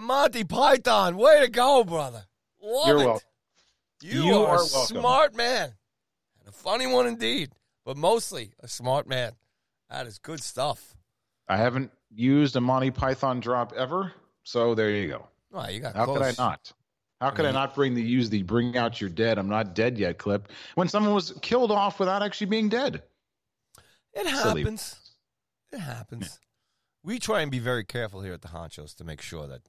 [0.00, 2.24] Monty Python, way to go, brother.
[2.62, 3.06] Love You're it.
[3.06, 3.28] welcome.
[4.02, 5.72] You, You are, are a smart man.
[6.40, 7.50] And a funny one indeed,
[7.84, 9.32] but mostly a smart man.
[9.90, 10.94] That is good stuff.
[11.48, 14.12] I haven't used a Monty Python drop ever,
[14.42, 15.26] so there you go.
[15.50, 16.72] Well, you got How could I not?
[17.22, 19.38] How could I, not bring the use the "Bring Out Your Dead"?
[19.38, 23.02] I'm not dead yet clip when someone was killed off without actually being dead.
[24.12, 24.62] It Silly.
[24.62, 24.96] happens.
[25.72, 26.40] It happens.
[27.04, 29.62] We try and be very careful here at the Honchos to make sure that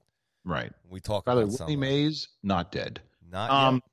[0.43, 0.73] Right.
[0.89, 1.75] we talk By about Willie.
[1.75, 3.01] Mays not dead.
[3.31, 3.83] Not Um, yet.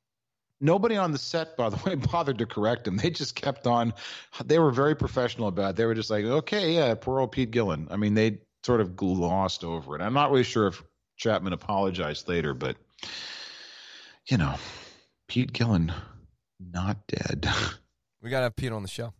[0.60, 2.96] nobody on the set, by the way, bothered to correct him.
[2.96, 3.92] They just kept on.
[4.44, 5.76] They were very professional about it.
[5.76, 7.88] They were just like, okay, yeah, poor old Pete Gillen.
[7.90, 10.00] I mean, they sort of glossed over it.
[10.02, 10.82] I'm not really sure if
[11.16, 12.76] Chapman apologized later, but
[14.30, 14.54] you know,
[15.28, 15.92] Pete Gillen
[16.60, 17.48] not dead.
[18.22, 19.12] We got to have Pete on the show.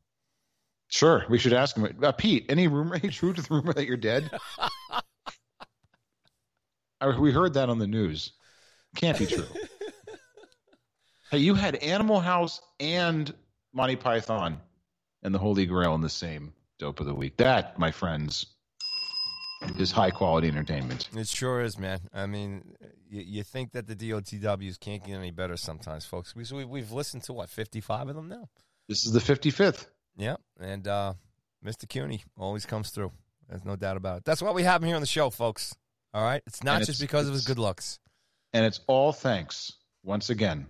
[0.88, 1.98] Sure, we should ask him.
[2.02, 4.30] Uh, Pete, any rumor, any truth to the rumor that you're dead?
[7.00, 8.32] I, we heard that on the news.
[8.96, 9.46] Can't be true.
[11.30, 13.32] hey, you had Animal House and
[13.72, 14.60] Monty Python
[15.22, 17.36] and the Holy Grail in the same dope of the week.
[17.36, 18.46] That, my friends,
[19.78, 21.08] is high quality entertainment.
[21.14, 22.00] It sure is, man.
[22.12, 22.74] I mean,
[23.08, 26.34] you, you think that the DOTWs can't get any better sometimes, folks.
[26.34, 28.48] We, so we, we've listened to, what, 55 of them now?
[28.88, 29.86] This is the 55th.
[30.16, 30.36] Yeah.
[30.58, 31.14] And uh,
[31.64, 31.88] Mr.
[31.88, 33.12] CUNY always comes through.
[33.48, 34.24] There's no doubt about it.
[34.24, 35.74] That's why we have him here on the show, folks.
[36.14, 36.42] All right?
[36.46, 37.98] It's not And just it's- because of his good looks.
[38.52, 40.66] And it's all thanks, once again,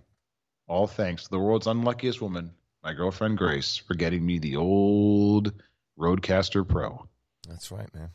[0.67, 2.51] all thanks to the world's unluckiest woman,
[2.83, 5.51] my girlfriend Grace, for getting me the old
[5.97, 7.07] RODECaster Pro.
[7.47, 8.09] That's right, man.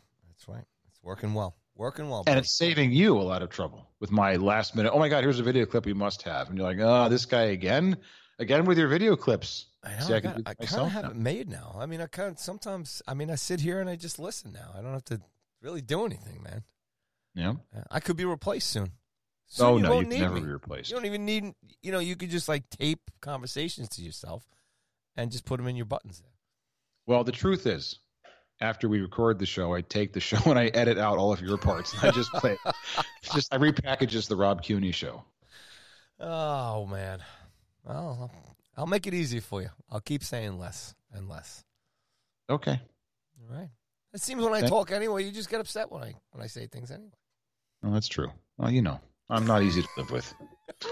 [1.07, 1.23] That's right.
[1.23, 1.57] It's working well.
[1.77, 2.21] Working well.
[2.21, 2.39] And buddy.
[2.41, 4.93] it's saving you a lot of trouble with my last minute.
[4.95, 6.49] Oh my God, here's a video clip you must have.
[6.49, 7.97] And you're like, oh, this guy again?
[8.39, 9.67] Again with your video clips.
[9.85, 10.01] I know.
[10.01, 11.11] See, I, got- do I kind of have now.
[11.11, 11.77] it made now.
[11.79, 13.03] I mean, I kind of sometimes.
[13.07, 14.73] I mean, I sit here and I just listen now.
[14.77, 15.21] I don't have to
[15.63, 16.63] really do anything, man.
[17.35, 17.55] Yeah.
[17.91, 18.93] I could be replaced soon.
[19.49, 20.41] Soon Oh, you no, won't you can need never me.
[20.41, 20.91] be replaced.
[20.91, 21.53] You don't even need.
[21.83, 24.45] You know, you could just like tape conversations to yourself,
[25.17, 26.21] and just put them in your buttons.
[26.21, 26.31] There.
[27.07, 28.01] Well, the truth is,
[28.61, 31.41] after we record the show, I take the show and I edit out all of
[31.41, 31.95] your parts.
[32.03, 32.57] I just play,
[33.23, 35.25] just I repackage just the Rob Cuny show.
[36.19, 37.21] Oh man.
[37.85, 38.31] Well,
[38.77, 39.69] I'll, make it easy for you.
[39.91, 41.63] I'll keep saying less and less.
[42.51, 42.81] Okay.
[43.41, 43.69] All right.
[44.13, 46.47] It seems when I Thank- talk anyway, you just get upset when I when I
[46.47, 47.13] say things anyway.
[47.83, 48.33] Well, that's true.
[48.59, 49.01] Well, you know,
[49.31, 50.35] I'm not easy to live with.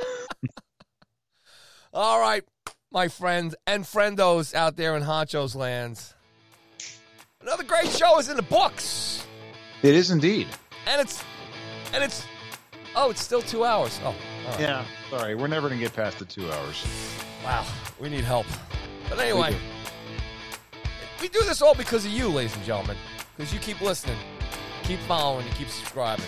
[1.93, 2.45] All right,
[2.93, 6.14] my friends and friendos out there in Honcho's lands.
[7.45, 9.27] Another great show is in the books.
[9.83, 10.49] It is indeed.
[10.87, 11.23] And it's
[11.93, 12.25] and it's
[12.97, 14.01] oh, it's still two hours.
[14.03, 14.15] Oh, all
[14.53, 14.61] right.
[14.61, 14.85] Yeah.
[15.11, 16.87] Sorry, we're never gonna get past the two hours.
[17.45, 17.67] Wow,
[18.01, 18.47] we need help.
[19.11, 19.59] But anyway, do.
[21.21, 22.97] we do this all because of you, ladies and gentlemen.
[23.37, 24.17] Because you keep listening,
[24.85, 26.25] keep following, you keep subscribing.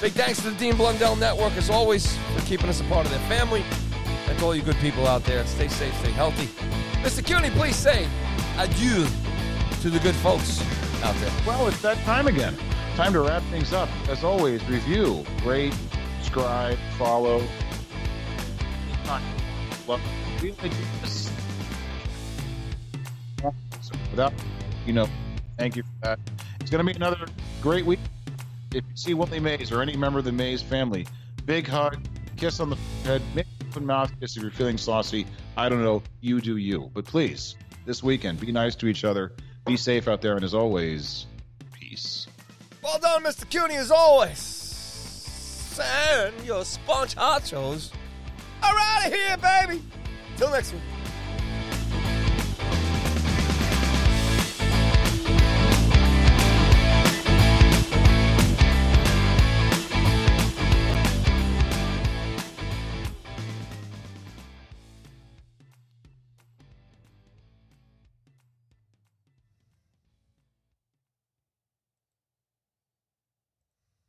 [0.00, 3.12] Big thanks to the Dean Blundell Network, as always, for keeping us a part of
[3.12, 3.62] their family.
[4.28, 6.46] And to all you good people out there, stay safe, stay healthy.
[7.02, 7.22] Mr.
[7.22, 8.08] CUNY, please say
[8.56, 9.06] adieu
[9.84, 10.62] to the good folks
[11.02, 11.30] out there.
[11.46, 12.56] Well, it's that time again.
[12.96, 13.90] Time to wrap things up.
[14.08, 15.74] As always, review, rate,
[16.22, 17.46] subscribe, follow.
[24.10, 24.32] Without,
[24.86, 25.06] you know,
[25.58, 26.18] thank you for that.
[26.60, 27.26] It's going to be another
[27.60, 28.00] great week.
[28.72, 31.06] If you see Willie Mays or any member of the Mays family,
[31.44, 31.98] big hug,
[32.38, 33.20] kiss on the head,
[33.68, 35.26] open mouth kiss if you're feeling saucy.
[35.58, 36.02] I don't know.
[36.22, 36.90] You do you.
[36.94, 39.32] But please, this weekend, be nice to each other.
[39.66, 40.34] Be safe out there.
[40.34, 41.26] And as always,
[41.72, 42.26] peace.
[42.82, 43.48] Well done, Mr.
[43.48, 45.80] CUNY, as always.
[45.80, 47.90] And your sponge hachos
[48.62, 49.82] are out of here, baby.
[50.36, 50.82] Till next week.